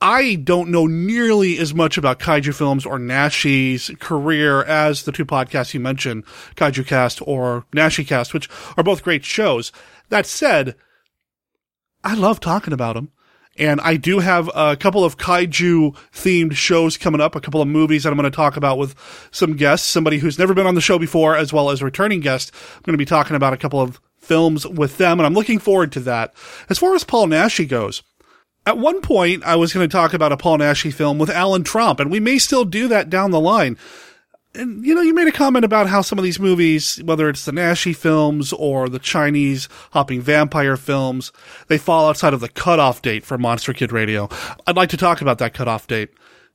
I 0.00 0.34
don't 0.34 0.70
know 0.70 0.86
nearly 0.86 1.58
as 1.58 1.74
much 1.74 1.96
about 1.96 2.18
kaiju 2.18 2.54
films 2.54 2.84
or 2.84 2.98
Naschy's 2.98 3.90
career 3.98 4.62
as 4.62 5.04
the 5.04 5.12
two 5.12 5.24
podcasts 5.24 5.72
you 5.72 5.80
mentioned, 5.80 6.24
Kaiju 6.54 6.86
Cast 6.86 7.20
or 7.26 7.64
Naschy 7.72 8.06
Cast, 8.06 8.34
which 8.34 8.48
are 8.76 8.84
both 8.84 9.02
great 9.02 9.24
shows. 9.24 9.72
That 10.10 10.26
said, 10.26 10.74
I 12.04 12.14
love 12.14 12.40
talking 12.40 12.74
about 12.74 12.94
them. 12.94 13.10
And 13.58 13.80
I 13.80 13.96
do 13.96 14.18
have 14.18 14.50
a 14.54 14.76
couple 14.76 15.02
of 15.02 15.16
kaiju 15.16 15.96
themed 16.12 16.52
shows 16.52 16.98
coming 16.98 17.22
up, 17.22 17.34
a 17.34 17.40
couple 17.40 17.62
of 17.62 17.68
movies 17.68 18.02
that 18.02 18.10
I'm 18.10 18.18
going 18.18 18.30
to 18.30 18.36
talk 18.36 18.58
about 18.58 18.76
with 18.76 18.94
some 19.30 19.56
guests, 19.56 19.88
somebody 19.88 20.18
who's 20.18 20.38
never 20.38 20.52
been 20.52 20.66
on 20.66 20.74
the 20.74 20.82
show 20.82 20.98
before, 20.98 21.36
as 21.36 21.54
well 21.54 21.70
as 21.70 21.80
a 21.80 21.86
returning 21.86 22.20
guest. 22.20 22.52
I'm 22.76 22.82
going 22.82 22.92
to 22.92 22.98
be 22.98 23.06
talking 23.06 23.34
about 23.34 23.54
a 23.54 23.56
couple 23.56 23.80
of 23.80 23.98
films 24.18 24.66
with 24.66 24.98
them, 24.98 25.18
and 25.18 25.26
I'm 25.26 25.32
looking 25.32 25.58
forward 25.58 25.90
to 25.92 26.00
that. 26.00 26.34
As 26.68 26.78
far 26.78 26.94
as 26.94 27.04
Paul 27.04 27.28
Naschy 27.28 27.66
goes, 27.66 28.02
at 28.66 28.78
one 28.78 29.00
point, 29.00 29.44
I 29.44 29.54
was 29.56 29.72
going 29.72 29.88
to 29.88 29.92
talk 29.92 30.12
about 30.12 30.32
a 30.32 30.36
Paul 30.36 30.58
Naschy 30.58 30.92
film 30.92 31.18
with 31.18 31.30
Alan 31.30 31.62
Trump, 31.62 32.00
and 32.00 32.10
we 32.10 32.18
may 32.18 32.38
still 32.38 32.64
do 32.64 32.88
that 32.88 33.08
down 33.08 33.30
the 33.30 33.40
line. 33.40 33.78
And, 34.54 34.84
you 34.84 34.94
know, 34.94 35.02
you 35.02 35.14
made 35.14 35.28
a 35.28 35.32
comment 35.32 35.64
about 35.64 35.86
how 35.86 36.00
some 36.00 36.18
of 36.18 36.24
these 36.24 36.40
movies, 36.40 37.00
whether 37.04 37.28
it's 37.28 37.44
the 37.44 37.52
Naschy 37.52 37.94
films 37.94 38.52
or 38.52 38.88
the 38.88 38.98
Chinese 38.98 39.68
hopping 39.92 40.20
vampire 40.20 40.76
films, 40.76 41.30
they 41.68 41.78
fall 41.78 42.08
outside 42.08 42.34
of 42.34 42.40
the 42.40 42.48
cutoff 42.48 43.02
date 43.02 43.24
for 43.24 43.38
Monster 43.38 43.72
Kid 43.72 43.92
Radio. 43.92 44.28
I'd 44.66 44.76
like 44.76 44.88
to 44.90 44.96
talk 44.96 45.20
about 45.20 45.38
that 45.38 45.54
cutoff 45.54 45.86
date. 45.86 46.10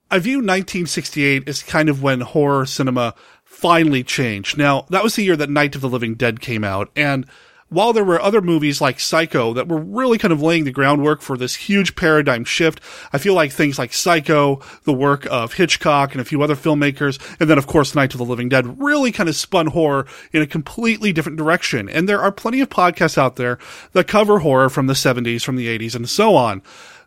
I 0.09 0.19
view 0.19 0.37
1968 0.37 1.47
as 1.47 1.63
kind 1.63 1.87
of 1.87 2.03
when 2.03 2.19
horror 2.19 2.65
cinema 2.65 3.15
finally 3.45 4.03
changed. 4.03 4.57
Now, 4.57 4.85
that 4.89 5.03
was 5.03 5.15
the 5.15 5.23
year 5.23 5.37
that 5.37 5.49
Night 5.49 5.75
of 5.75 5.81
the 5.81 5.89
Living 5.89 6.15
Dead 6.15 6.41
came 6.41 6.65
out, 6.65 6.91
and 6.95 7.25
while 7.71 7.93
there 7.93 8.03
were 8.03 8.21
other 8.21 8.41
movies 8.41 8.81
like 8.81 8.99
Psycho 8.99 9.53
that 9.53 9.69
were 9.69 9.79
really 9.79 10.17
kind 10.17 10.33
of 10.33 10.41
laying 10.41 10.65
the 10.65 10.71
groundwork 10.71 11.21
for 11.21 11.37
this 11.37 11.55
huge 11.55 11.95
paradigm 11.95 12.43
shift, 12.43 12.81
I 13.13 13.17
feel 13.17 13.33
like 13.33 13.53
things 13.53 13.79
like 13.79 13.93
Psycho, 13.93 14.61
the 14.83 14.91
work 14.91 15.25
of 15.31 15.53
Hitchcock 15.53 16.11
and 16.11 16.19
a 16.19 16.25
few 16.25 16.41
other 16.41 16.57
filmmakers, 16.57 17.17
and 17.39 17.49
then 17.49 17.57
of 17.57 17.67
course 17.67 17.95
Night 17.95 18.13
of 18.13 18.17
the 18.17 18.25
Living 18.25 18.49
Dead 18.49 18.81
really 18.83 19.13
kind 19.13 19.29
of 19.29 19.37
spun 19.37 19.67
horror 19.67 20.05
in 20.33 20.41
a 20.41 20.47
completely 20.47 21.13
different 21.13 21.37
direction. 21.37 21.87
And 21.87 22.09
there 22.09 22.21
are 22.21 22.31
plenty 22.31 22.59
of 22.59 22.67
podcasts 22.67 23.17
out 23.17 23.37
there 23.37 23.57
that 23.93 24.05
cover 24.05 24.39
horror 24.39 24.69
from 24.69 24.87
the 24.87 24.93
70s, 24.93 25.41
from 25.41 25.55
the 25.55 25.67
80s, 25.67 25.95
and 25.95 26.09
so 26.09 26.35
on. 26.35 26.61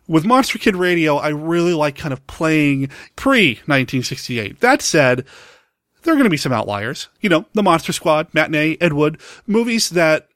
With 0.07 0.25
Monster 0.25 0.57
Kid 0.57 0.75
Radio, 0.75 1.17
I 1.17 1.29
really 1.29 1.73
like 1.73 1.95
kind 1.95 2.13
of 2.13 2.25
playing 2.25 2.89
pre 3.15 3.55
1968. 3.65 4.61
That 4.61 4.81
said, 4.81 5.25
there 6.01 6.13
are 6.13 6.17
going 6.17 6.25
to 6.25 6.29
be 6.31 6.37
some 6.37 6.53
outliers. 6.53 7.09
You 7.21 7.29
know, 7.29 7.45
The 7.53 7.63
Monster 7.63 7.93
Squad, 7.93 8.33
Matinee, 8.33 8.77
Ed 8.81 8.93
Wood, 8.93 9.19
movies 9.45 9.91
that 9.91 10.27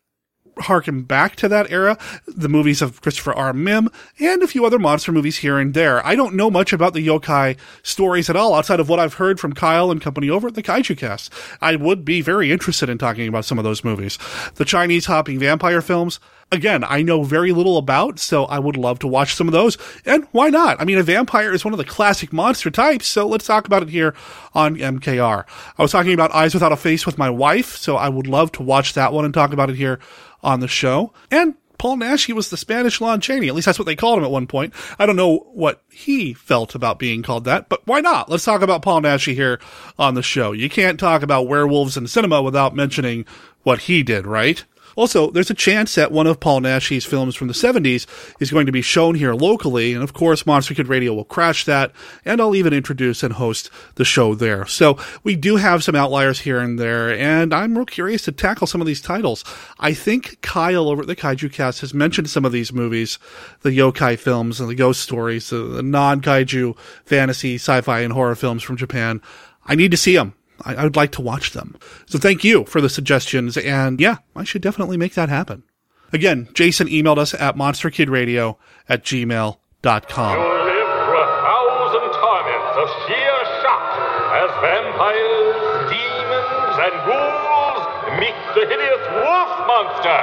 harken 0.61 1.03
back 1.03 1.35
to 1.37 1.47
that 1.47 1.71
era, 1.71 1.97
the 2.27 2.49
movies 2.49 2.81
of 2.81 3.01
Christopher 3.01 3.33
R. 3.33 3.53
Mihm, 3.53 3.91
and 4.19 4.43
a 4.43 4.47
few 4.47 4.65
other 4.65 4.79
monster 4.79 5.11
movies 5.11 5.37
here 5.37 5.57
and 5.57 5.73
there. 5.73 6.05
I 6.05 6.15
don't 6.15 6.35
know 6.35 6.49
much 6.49 6.73
about 6.73 6.93
the 6.93 7.05
yokai 7.05 7.57
stories 7.83 8.29
at 8.29 8.35
all 8.35 8.53
outside 8.53 8.79
of 8.79 8.89
what 8.89 8.99
I've 8.99 9.15
heard 9.15 9.39
from 9.39 9.53
Kyle 9.53 9.91
and 9.91 10.01
company 10.01 10.29
over 10.29 10.47
at 10.47 10.55
the 10.55 10.63
Kaiju 10.63 10.97
Cast. 10.97 11.31
I 11.61 11.75
would 11.75 12.05
be 12.05 12.21
very 12.21 12.51
interested 12.51 12.89
in 12.89 12.97
talking 12.97 13.27
about 13.27 13.45
some 13.45 13.57
of 13.57 13.63
those 13.63 13.83
movies. 13.83 14.17
The 14.55 14.65
Chinese 14.65 15.05
hopping 15.05 15.39
vampire 15.39 15.81
films, 15.81 16.19
again, 16.51 16.83
I 16.83 17.01
know 17.01 17.23
very 17.23 17.51
little 17.51 17.77
about, 17.77 18.19
so 18.19 18.45
I 18.45 18.59
would 18.59 18.77
love 18.77 18.99
to 18.99 19.07
watch 19.07 19.35
some 19.35 19.47
of 19.47 19.51
those. 19.51 19.77
And 20.05 20.27
why 20.31 20.49
not? 20.49 20.79
I 20.81 20.85
mean, 20.85 20.97
a 20.97 21.03
vampire 21.03 21.53
is 21.53 21.63
one 21.63 21.73
of 21.73 21.77
the 21.77 21.85
classic 21.85 22.33
monster 22.33 22.71
types, 22.71 23.07
so 23.07 23.27
let's 23.27 23.45
talk 23.45 23.65
about 23.65 23.83
it 23.83 23.89
here 23.89 24.15
on 24.53 24.75
MKR. 24.75 25.45
I 25.77 25.81
was 25.81 25.91
talking 25.91 26.13
about 26.13 26.33
Eyes 26.33 26.53
Without 26.53 26.71
a 26.71 26.77
Face 26.77 27.05
with 27.05 27.17
my 27.17 27.29
wife, 27.29 27.75
so 27.77 27.95
I 27.95 28.09
would 28.09 28.27
love 28.27 28.51
to 28.53 28.63
watch 28.63 28.93
that 28.93 29.13
one 29.13 29.25
and 29.25 29.33
talk 29.33 29.53
about 29.53 29.69
it 29.69 29.75
here 29.75 29.99
on 30.43 30.59
the 30.59 30.67
show. 30.67 31.13
And 31.31 31.55
Paul 31.79 31.97
Naschy 31.97 32.33
was 32.33 32.49
the 32.49 32.57
Spanish 32.57 32.99
Lon 32.99 33.21
Chaney. 33.21 33.47
At 33.47 33.55
least 33.55 33.65
that's 33.65 33.79
what 33.79 33.85
they 33.85 33.95
called 33.95 34.19
him 34.19 34.25
at 34.25 34.31
one 34.31 34.47
point. 34.47 34.73
I 34.99 35.05
don't 35.05 35.15
know 35.15 35.47
what 35.53 35.81
he 35.89 36.33
felt 36.33 36.75
about 36.75 36.99
being 36.99 37.23
called 37.23 37.45
that, 37.45 37.69
but 37.69 37.87
why 37.87 38.01
not? 38.01 38.29
Let's 38.29 38.43
talk 38.43 38.61
about 38.61 38.81
Paul 38.81 39.01
Naschy 39.01 39.33
here 39.33 39.59
on 39.97 40.13
the 40.13 40.21
show. 40.21 40.51
You 40.51 40.69
can't 40.69 40.99
talk 40.99 41.23
about 41.23 41.47
werewolves 41.47 41.95
in 41.95 42.05
cinema 42.07 42.41
without 42.41 42.75
mentioning 42.75 43.25
what 43.63 43.79
he 43.79 44.03
did, 44.03 44.27
right? 44.27 44.63
Also, 44.99 45.31
there's 45.31 45.49
a 45.49 45.53
chance 45.53 45.95
that 45.95 46.11
one 46.11 46.27
of 46.27 46.41
Paul 46.41 46.59
Naschy's 46.59 47.05
films 47.05 47.33
from 47.33 47.47
the 47.47 47.53
70s 47.53 48.05
is 48.41 48.51
going 48.51 48.65
to 48.65 48.73
be 48.73 48.81
shown 48.81 49.15
here 49.15 49.33
locally, 49.33 49.93
and 49.93 50.03
of 50.03 50.11
course, 50.11 50.45
Monster 50.45 50.73
Kid 50.73 50.89
Radio 50.89 51.13
will 51.13 51.23
crash 51.23 51.63
that, 51.63 51.93
and 52.25 52.41
I'll 52.41 52.53
even 52.53 52.73
introduce 52.73 53.23
and 53.23 53.35
host 53.35 53.69
the 53.95 54.03
show 54.03 54.35
there. 54.35 54.65
So 54.65 54.97
we 55.23 55.37
do 55.37 55.55
have 55.55 55.85
some 55.85 55.95
outliers 55.95 56.41
here 56.41 56.59
and 56.59 56.77
there, 56.77 57.17
and 57.17 57.53
I'm 57.53 57.77
real 57.77 57.85
curious 57.85 58.23
to 58.23 58.33
tackle 58.33 58.67
some 58.67 58.81
of 58.81 58.87
these 58.87 58.99
titles. 58.99 59.45
I 59.79 59.93
think 59.93 60.41
Kyle 60.41 60.89
over 60.89 61.03
at 61.03 61.07
the 61.07 61.15
Kaiju 61.15 61.53
Cast 61.53 61.79
has 61.79 61.93
mentioned 61.93 62.29
some 62.29 62.43
of 62.43 62.51
these 62.51 62.73
movies, 62.73 63.19
the 63.61 63.69
yokai 63.69 64.19
films 64.19 64.59
and 64.59 64.69
the 64.69 64.75
ghost 64.75 64.99
stories, 64.99 65.49
the 65.49 65.81
non-kaiju 65.81 66.77
fantasy, 67.05 67.55
sci-fi, 67.55 68.01
and 68.01 68.11
horror 68.11 68.35
films 68.35 68.63
from 68.63 68.75
Japan. 68.75 69.21
I 69.65 69.75
need 69.75 69.91
to 69.91 69.97
see 69.97 70.17
them. 70.17 70.33
I, 70.65 70.75
I 70.75 70.83
would 70.83 70.95
like 70.95 71.11
to 71.13 71.21
watch 71.21 71.51
them. 71.51 71.77
So 72.05 72.17
thank 72.19 72.43
you 72.43 72.65
for 72.65 72.81
the 72.81 72.89
suggestions. 72.89 73.57
And 73.57 73.99
yeah, 73.99 74.17
I 74.35 74.43
should 74.43 74.61
definitely 74.61 74.97
make 74.97 75.13
that 75.13 75.29
happen. 75.29 75.63
Again, 76.11 76.49
Jason 76.53 76.87
emailed 76.87 77.17
us 77.19 77.33
at 77.33 77.55
monsterkidradio 77.55 78.57
at 78.87 79.03
gmail.com. 79.03 80.37
You'll 80.37 80.65
live 80.65 80.89
through 81.05 81.21
a 81.21 81.31
thousand 81.45 82.07
torments 82.17 82.73
of 82.81 82.87
sheer 83.05 83.37
shock 83.61 83.85
as 84.33 84.49
vampires, 84.59 85.93
demons, 85.93 86.75
and 86.81 86.95
ghouls 87.05 87.83
meet 88.19 88.37
the 88.57 88.65
hideous 88.65 89.03
wolf 89.21 89.51
monster 89.69 90.21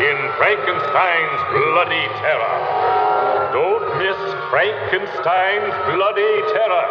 in 0.00 0.16
Frankenstein's 0.40 1.40
Bloody 1.52 2.04
Terror. 2.24 2.97
Frankenstein's 4.50 5.74
Bloody 5.92 6.34
Terror. 6.52 6.86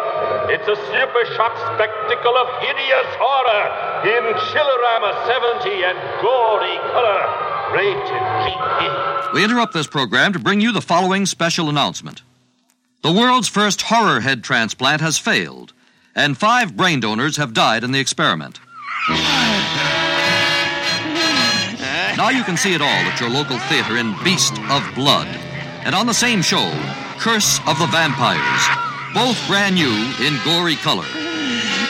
It's 0.50 0.68
a 0.68 0.76
super 0.76 1.24
shock 1.34 1.54
spectacle 1.74 2.36
of 2.36 2.48
hideous 2.62 3.10
horror 3.18 3.66
in 4.06 4.22
Chillerama 4.48 5.10
70 5.26 5.84
and 5.84 5.98
gory 6.22 6.78
color. 6.94 7.22
Rated 7.74 8.22
GP. 8.46 9.34
We 9.34 9.44
interrupt 9.44 9.74
this 9.74 9.86
program 9.86 10.32
to 10.32 10.38
bring 10.38 10.60
you 10.60 10.72
the 10.72 10.80
following 10.80 11.26
special 11.26 11.68
announcement. 11.68 12.22
The 13.02 13.12
world's 13.12 13.48
first 13.48 13.82
horror 13.82 14.20
head 14.20 14.42
transplant 14.42 15.00
has 15.00 15.18
failed, 15.18 15.72
and 16.14 16.38
five 16.38 16.76
brain 16.76 17.00
donors 17.00 17.36
have 17.36 17.54
died 17.54 17.84
in 17.84 17.92
the 17.92 18.00
experiment. 18.00 18.60
Now 22.16 22.30
you 22.30 22.42
can 22.42 22.56
see 22.56 22.74
it 22.74 22.80
all 22.80 22.88
at 22.88 23.20
your 23.20 23.30
local 23.30 23.58
theater 23.60 23.96
in 23.96 24.14
Beast 24.24 24.58
of 24.70 24.82
Blood. 24.94 25.28
And 25.84 25.94
on 25.94 26.06
the 26.06 26.14
same 26.14 26.42
show, 26.42 26.68
Curse 27.18 27.58
of 27.66 27.76
the 27.80 27.90
Vampires, 27.90 28.62
both 29.12 29.34
brand 29.48 29.74
new 29.74 29.90
in 30.22 30.38
gory 30.44 30.76
color. 30.76 31.06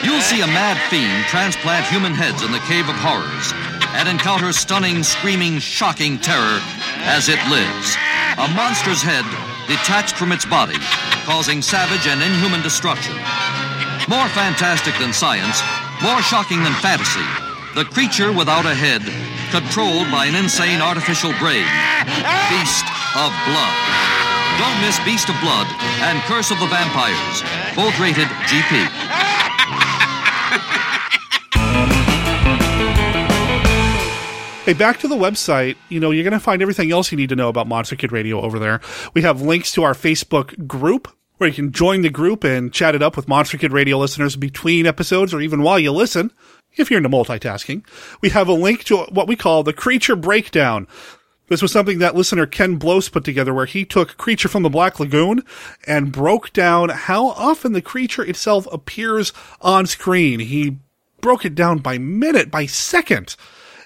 You'll 0.01 0.25
see 0.25 0.41
a 0.41 0.49
mad 0.49 0.73
fiend 0.89 1.25
transplant 1.29 1.85
human 1.85 2.13
heads 2.17 2.41
in 2.41 2.51
the 2.51 2.65
Cave 2.65 2.89
of 2.89 2.97
Horrors 2.97 3.53
and 3.93 4.09
encounter 4.09 4.51
stunning, 4.51 5.03
screaming, 5.03 5.59
shocking 5.59 6.17
terror 6.17 6.57
as 7.05 7.29
it 7.29 7.37
lives. 7.45 7.93
A 8.41 8.49
monster's 8.57 9.05
head 9.05 9.21
detached 9.69 10.17
from 10.17 10.31
its 10.31 10.49
body, 10.49 10.81
causing 11.29 11.61
savage 11.61 12.09
and 12.09 12.25
inhuman 12.25 12.63
destruction. 12.65 13.13
More 14.09 14.27
fantastic 14.33 14.97
than 14.97 15.13
science, 15.13 15.61
more 16.01 16.25
shocking 16.25 16.63
than 16.65 16.73
fantasy. 16.81 17.25
The 17.77 17.85
creature 17.85 18.33
without 18.33 18.65
a 18.65 18.73
head, 18.73 19.05
controlled 19.53 20.09
by 20.09 20.25
an 20.25 20.33
insane 20.33 20.81
artificial 20.81 21.37
brain. 21.37 21.69
Beast 22.49 22.89
of 23.13 23.29
Blood. 23.45 24.18
Don't 24.59 24.81
miss 24.81 24.99
Beast 25.05 25.29
of 25.29 25.39
Blood 25.39 25.67
and 26.03 26.19
Curse 26.23 26.51
of 26.51 26.59
the 26.59 26.67
Vampires, 26.67 27.43
both 27.75 27.97
rated 27.97 28.27
GP. 28.43 28.89
Hey, 34.65 34.73
back 34.73 34.99
to 34.99 35.07
the 35.07 35.15
website. 35.15 35.77
You 35.87 36.01
know, 36.01 36.11
you're 36.11 36.25
going 36.25 36.33
to 36.33 36.39
find 36.41 36.61
everything 36.61 36.91
else 36.91 37.09
you 37.09 37.17
need 37.17 37.29
to 37.29 37.37
know 37.37 37.47
about 37.47 37.67
Monster 37.67 37.95
Kid 37.95 38.11
Radio 38.11 38.41
over 38.41 38.59
there. 38.59 38.81
We 39.13 39.21
have 39.21 39.41
links 39.41 39.71
to 39.71 39.83
our 39.83 39.93
Facebook 39.93 40.67
group 40.67 41.07
where 41.37 41.47
you 41.47 41.55
can 41.55 41.71
join 41.71 42.01
the 42.01 42.09
group 42.09 42.43
and 42.43 42.73
chat 42.73 42.95
it 42.95 43.01
up 43.01 43.15
with 43.15 43.29
Monster 43.29 43.57
Kid 43.57 43.71
Radio 43.71 43.97
listeners 43.97 44.35
between 44.35 44.85
episodes 44.85 45.33
or 45.33 45.39
even 45.39 45.63
while 45.63 45.79
you 45.79 45.93
listen. 45.93 46.33
If 46.75 46.91
you're 46.91 46.97
into 46.97 47.09
multitasking, 47.09 47.83
we 48.21 48.29
have 48.29 48.49
a 48.49 48.53
link 48.53 48.83
to 48.85 48.97
what 49.05 49.27
we 49.27 49.35
call 49.35 49.63
the 49.63 49.73
creature 49.73 50.17
breakdown. 50.17 50.85
This 51.49 51.63
was 51.63 51.71
something 51.71 51.97
that 51.97 52.15
listener 52.15 52.45
Ken 52.45 52.75
Blows 52.75 53.09
put 53.09 53.23
together 53.23 53.53
where 53.53 53.65
he 53.65 53.83
took 53.83 54.17
Creature 54.17 54.49
from 54.49 54.63
the 54.63 54.69
Black 54.69 54.99
Lagoon 54.99 55.43
and 55.87 56.11
broke 56.11 56.53
down 56.53 56.89
how 56.89 57.29
often 57.29 57.73
the 57.73 57.81
creature 57.81 58.23
itself 58.23 58.67
appears 58.71 59.33
on 59.59 59.87
screen. 59.87 60.39
He 60.39 60.77
broke 61.21 61.45
it 61.45 61.55
down 61.55 61.79
by 61.79 61.97
minute, 61.97 62.51
by 62.51 62.67
second, 62.67 63.35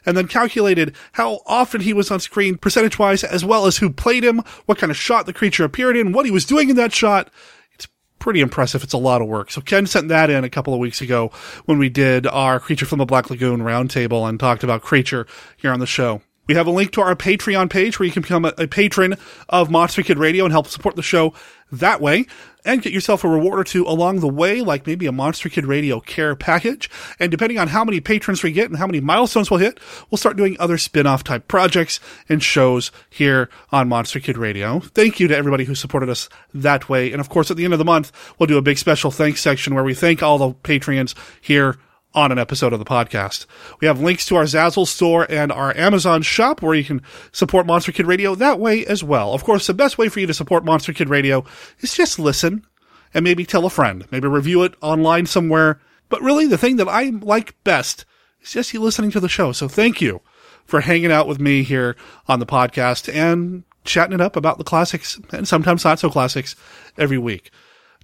and 0.05 0.17
then 0.17 0.27
calculated 0.27 0.93
how 1.13 1.39
often 1.45 1.79
he 1.81 1.93
was 1.93 2.11
on 2.11 2.19
screen 2.19 2.57
percentage 2.57 2.99
wise, 2.99 3.23
as 3.23 3.45
well 3.45 3.65
as 3.65 3.77
who 3.77 3.89
played 3.89 4.25
him, 4.25 4.41
what 4.65 4.77
kind 4.77 4.91
of 4.91 4.97
shot 4.97 5.25
the 5.25 5.33
creature 5.33 5.63
appeared 5.63 5.95
in, 5.95 6.11
what 6.11 6.25
he 6.25 6.31
was 6.31 6.45
doing 6.45 6.69
in 6.69 6.75
that 6.75 6.93
shot. 6.93 7.31
It's 7.73 7.87
pretty 8.19 8.41
impressive. 8.41 8.83
It's 8.83 8.91
a 8.91 8.97
lot 8.97 9.21
of 9.21 9.29
work. 9.29 9.51
So 9.51 9.61
Ken 9.61 9.87
sent 9.87 10.09
that 10.09 10.29
in 10.29 10.43
a 10.43 10.49
couple 10.49 10.73
of 10.73 10.81
weeks 10.81 10.99
ago 10.99 11.31
when 11.63 11.77
we 11.79 11.87
did 11.87 12.27
our 12.27 12.59
Creature 12.59 12.87
from 12.87 12.99
the 12.99 13.05
Black 13.05 13.29
Lagoon 13.29 13.61
roundtable 13.61 14.27
and 14.27 14.37
talked 14.37 14.65
about 14.65 14.81
Creature 14.81 15.27
here 15.55 15.71
on 15.71 15.79
the 15.79 15.87
show. 15.87 16.21
We 16.45 16.55
have 16.55 16.67
a 16.67 16.71
link 16.71 16.91
to 16.91 17.01
our 17.01 17.15
Patreon 17.15 17.69
page 17.69 17.97
where 17.97 18.05
you 18.05 18.11
can 18.11 18.21
become 18.21 18.43
a, 18.43 18.53
a, 18.57 18.67
patron 18.67 19.15
of 19.47 19.71
Monster 19.71 20.03
Kid 20.03 20.17
Radio 20.17 20.43
and 20.43 20.51
help 20.51 20.67
support 20.67 20.97
the 20.97 21.01
show 21.01 21.33
that 21.71 22.01
way 22.01 22.25
and 22.65 22.81
get 22.81 22.91
yourself 22.91 23.23
a 23.23 23.29
reward 23.29 23.59
or 23.59 23.63
two 23.63 23.85
along 23.85 24.19
the 24.19 24.27
way, 24.27 24.59
like 24.61 24.85
maybe 24.85 25.05
a 25.05 25.13
Monster 25.13 25.47
Kid 25.47 25.65
Radio 25.65 26.01
care 26.01 26.35
package. 26.35 26.89
And 27.17 27.31
depending 27.31 27.59
on 27.59 27.69
how 27.69 27.85
many 27.85 28.01
patrons 28.01 28.43
we 28.43 28.51
get 28.51 28.69
and 28.69 28.77
how 28.77 28.87
many 28.87 28.99
milestones 28.99 29.49
we'll 29.49 29.61
hit, 29.61 29.79
we'll 30.11 30.17
start 30.17 30.35
doing 30.35 30.57
other 30.59 30.77
spin-off 30.77 31.23
type 31.23 31.47
projects 31.47 32.01
and 32.27 32.43
shows 32.43 32.91
here 33.09 33.49
on 33.71 33.87
Monster 33.87 34.19
Kid 34.19 34.37
Radio. 34.37 34.81
Thank 34.81 35.21
you 35.21 35.29
to 35.29 35.37
everybody 35.37 35.63
who 35.63 35.75
supported 35.75 36.09
us 36.09 36.27
that 36.53 36.89
way. 36.89 37.13
And 37.13 37.21
of 37.21 37.29
course, 37.29 37.51
at 37.51 37.57
the 37.57 37.63
end 37.63 37.73
of 37.73 37.79
the 37.79 37.85
month, 37.85 38.11
we'll 38.37 38.47
do 38.47 38.57
a 38.57 38.61
big 38.61 38.77
special 38.77 39.11
thanks 39.11 39.39
section 39.39 39.75
where 39.75 39.83
we 39.83 39.93
thank 39.93 40.21
all 40.21 40.37
the 40.37 40.51
patrons 40.55 41.15
here 41.39 41.77
on 42.13 42.31
an 42.31 42.39
episode 42.39 42.73
of 42.73 42.79
the 42.79 42.85
podcast. 42.85 43.45
We 43.79 43.87
have 43.87 43.99
links 44.01 44.25
to 44.27 44.35
our 44.35 44.43
Zazzle 44.43 44.87
store 44.87 45.25
and 45.29 45.51
our 45.51 45.75
Amazon 45.75 46.21
shop 46.21 46.61
where 46.61 46.75
you 46.75 46.83
can 46.83 47.01
support 47.31 47.65
Monster 47.65 47.91
Kid 47.91 48.07
Radio 48.07 48.35
that 48.35 48.59
way 48.59 48.85
as 48.85 49.03
well. 49.03 49.33
Of 49.33 49.43
course, 49.43 49.67
the 49.67 49.73
best 49.73 49.97
way 49.97 50.09
for 50.09 50.19
you 50.19 50.27
to 50.27 50.33
support 50.33 50.65
Monster 50.65 50.93
Kid 50.93 51.09
Radio 51.09 51.43
is 51.79 51.95
just 51.95 52.19
listen 52.19 52.65
and 53.13 53.23
maybe 53.23 53.45
tell 53.45 53.65
a 53.65 53.69
friend, 53.69 54.05
maybe 54.11 54.27
review 54.27 54.63
it 54.63 54.75
online 54.81 55.25
somewhere. 55.25 55.79
But 56.09 56.21
really, 56.21 56.47
the 56.47 56.57
thing 56.57 56.77
that 56.77 56.87
I 56.87 57.05
like 57.09 57.61
best 57.63 58.05
is 58.41 58.51
just 58.51 58.73
you 58.73 58.81
listening 58.81 59.11
to 59.11 59.19
the 59.19 59.29
show. 59.29 59.51
So 59.51 59.67
thank 59.67 60.01
you 60.01 60.21
for 60.65 60.81
hanging 60.81 61.11
out 61.11 61.27
with 61.27 61.39
me 61.39 61.63
here 61.63 61.95
on 62.27 62.39
the 62.39 62.45
podcast 62.45 63.13
and 63.13 63.63
chatting 63.83 64.13
it 64.13 64.21
up 64.21 64.35
about 64.35 64.57
the 64.57 64.63
classics 64.63 65.19
and 65.31 65.47
sometimes 65.47 65.83
not 65.83 65.99
so 65.99 66.09
classics 66.09 66.55
every 66.97 67.17
week. 67.17 67.51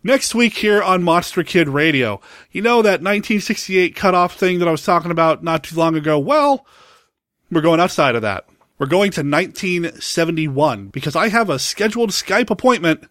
Next 0.02 0.34
week 0.34 0.54
here 0.54 0.82
on 0.82 1.04
Monster 1.04 1.44
Kid 1.44 1.68
Radio, 1.68 2.22
you 2.52 2.62
know 2.62 2.82
that 2.82 3.02
1968 3.02 3.96
cutoff 3.96 4.36
thing 4.36 4.60
that 4.60 4.68
I 4.68 4.72
was 4.72 4.84
talking 4.84 5.12
about 5.12 5.44
not 5.44 5.64
too 5.64 5.76
long 5.76 5.96
ago? 5.96 6.18
Well, 6.18 6.66
we're 7.52 7.62
going 7.62 7.82
outside 7.82 8.16
of 8.16 8.22
that. 8.22 8.48
We're 8.78 8.88
going 8.88 9.12
to 9.12 9.22
1971 9.22 10.88
because 10.88 11.18
I 11.18 11.28
have 11.28 11.50
a 11.50 11.60
scheduled 11.60 12.12
Skype 12.12 12.50
appointment 12.50 13.10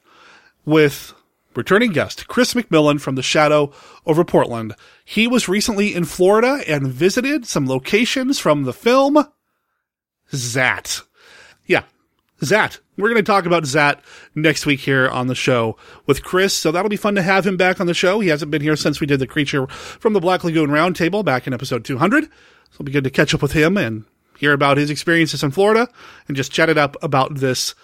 with 0.64 1.12
returning 1.54 1.92
guest 1.92 2.26
Chris 2.26 2.54
McMillan 2.54 3.00
from 3.00 3.16
the 3.16 3.22
Shadow 3.22 3.70
over 4.06 4.24
Portland. 4.24 4.74
He 5.04 5.26
was 5.26 5.46
recently 5.46 5.94
in 5.94 6.06
Florida 6.06 6.62
and 6.66 6.86
visited 6.86 7.46
some 7.46 7.66
locations 7.66 8.38
from 8.38 8.62
the 8.62 8.72
film 8.72 9.26
Zaat. 10.32 11.02
Yeah, 11.66 11.82
Zaat. 12.40 12.78
We're 12.96 13.08
going 13.08 13.16
to 13.16 13.22
talk 13.22 13.46
about 13.46 13.64
Zaat 13.64 14.00
next 14.34 14.66
week 14.66 14.80
here 14.80 15.08
on 15.08 15.26
the 15.26 15.34
show 15.34 15.76
with 16.06 16.22
Chris. 16.22 16.54
So 16.54 16.70
that'll 16.70 16.88
be 16.88 16.96
fun 16.96 17.14
to 17.16 17.22
have 17.22 17.46
him 17.46 17.56
back 17.56 17.80
on 17.80 17.86
the 17.86 17.94
show. 17.94 18.20
He 18.20 18.28
hasn't 18.28 18.50
been 18.50 18.62
here 18.62 18.76
since 18.76 19.00
we 19.00 19.06
did 19.06 19.20
the 19.20 19.26
creature 19.26 19.66
from 19.66 20.12
the 20.12 20.20
Black 20.20 20.44
Lagoon 20.44 20.70
Roundtable 20.70 21.24
back 21.24 21.46
in 21.46 21.54
episode 21.54 21.84
200. 21.84 22.24
So 22.24 22.30
it'll 22.74 22.84
be 22.84 22.92
good 22.92 23.04
to 23.04 23.10
catch 23.10 23.34
up 23.34 23.42
with 23.42 23.52
him 23.52 23.76
and 23.76 24.04
hear 24.38 24.52
about 24.52 24.76
his 24.76 24.90
experiences 24.90 25.42
in 25.42 25.50
Florida 25.50 25.88
and 26.28 26.36
just 26.36 26.52
chat 26.52 26.68
it 26.68 26.78
up 26.78 26.96
about 27.02 27.36
this 27.36 27.74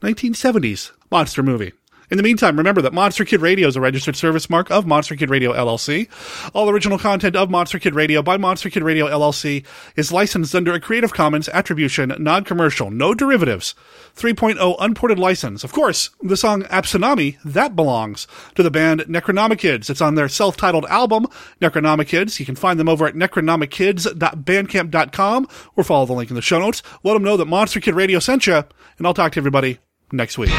1970s 0.00 0.92
monster 1.10 1.42
movie. 1.42 1.72
In 2.10 2.18
the 2.18 2.22
meantime, 2.22 2.56
remember 2.56 2.80
that 2.82 2.92
Monster 2.92 3.24
Kid 3.24 3.40
Radio 3.40 3.66
is 3.66 3.74
a 3.74 3.80
registered 3.80 4.14
service 4.14 4.48
mark 4.48 4.70
of 4.70 4.86
Monster 4.86 5.16
Kid 5.16 5.28
Radio 5.28 5.52
LLC. 5.52 6.08
All 6.54 6.70
original 6.70 6.98
content 6.98 7.34
of 7.34 7.50
Monster 7.50 7.80
Kid 7.80 7.96
Radio 7.96 8.22
by 8.22 8.36
Monster 8.36 8.70
Kid 8.70 8.84
Radio 8.84 9.06
LLC 9.06 9.64
is 9.96 10.12
licensed 10.12 10.54
under 10.54 10.72
a 10.72 10.80
Creative 10.80 11.12
Commons 11.12 11.48
Attribution, 11.48 12.14
Non-Commercial, 12.18 12.92
No 12.92 13.12
Derivatives, 13.12 13.74
3.0 14.14 14.76
Unported 14.78 15.18
License. 15.18 15.64
Of 15.64 15.72
course, 15.72 16.10
the 16.22 16.36
song 16.36 16.62
Absunami, 16.64 17.38
that 17.44 17.74
belongs 17.74 18.28
to 18.54 18.62
the 18.62 18.70
band 18.70 19.00
Necronomikids. 19.00 19.90
It's 19.90 20.00
on 20.00 20.14
their 20.14 20.28
self-titled 20.28 20.86
album, 20.86 21.26
Necronomikids. 21.60 22.38
You 22.38 22.46
can 22.46 22.54
find 22.54 22.78
them 22.78 22.88
over 22.88 23.06
at 23.06 23.14
necronomikids.bandcamp.com 23.14 25.48
or 25.74 25.84
follow 25.84 26.06
the 26.06 26.12
link 26.12 26.30
in 26.30 26.36
the 26.36 26.42
show 26.42 26.60
notes. 26.60 26.84
Let 27.02 27.14
them 27.14 27.24
know 27.24 27.36
that 27.36 27.46
Monster 27.46 27.80
Kid 27.80 27.96
Radio 27.96 28.20
sent 28.20 28.46
you, 28.46 28.62
and 28.98 29.06
I'll 29.06 29.14
talk 29.14 29.32
to 29.32 29.40
everybody 29.40 29.80
next 30.12 30.38
week. 30.38 30.52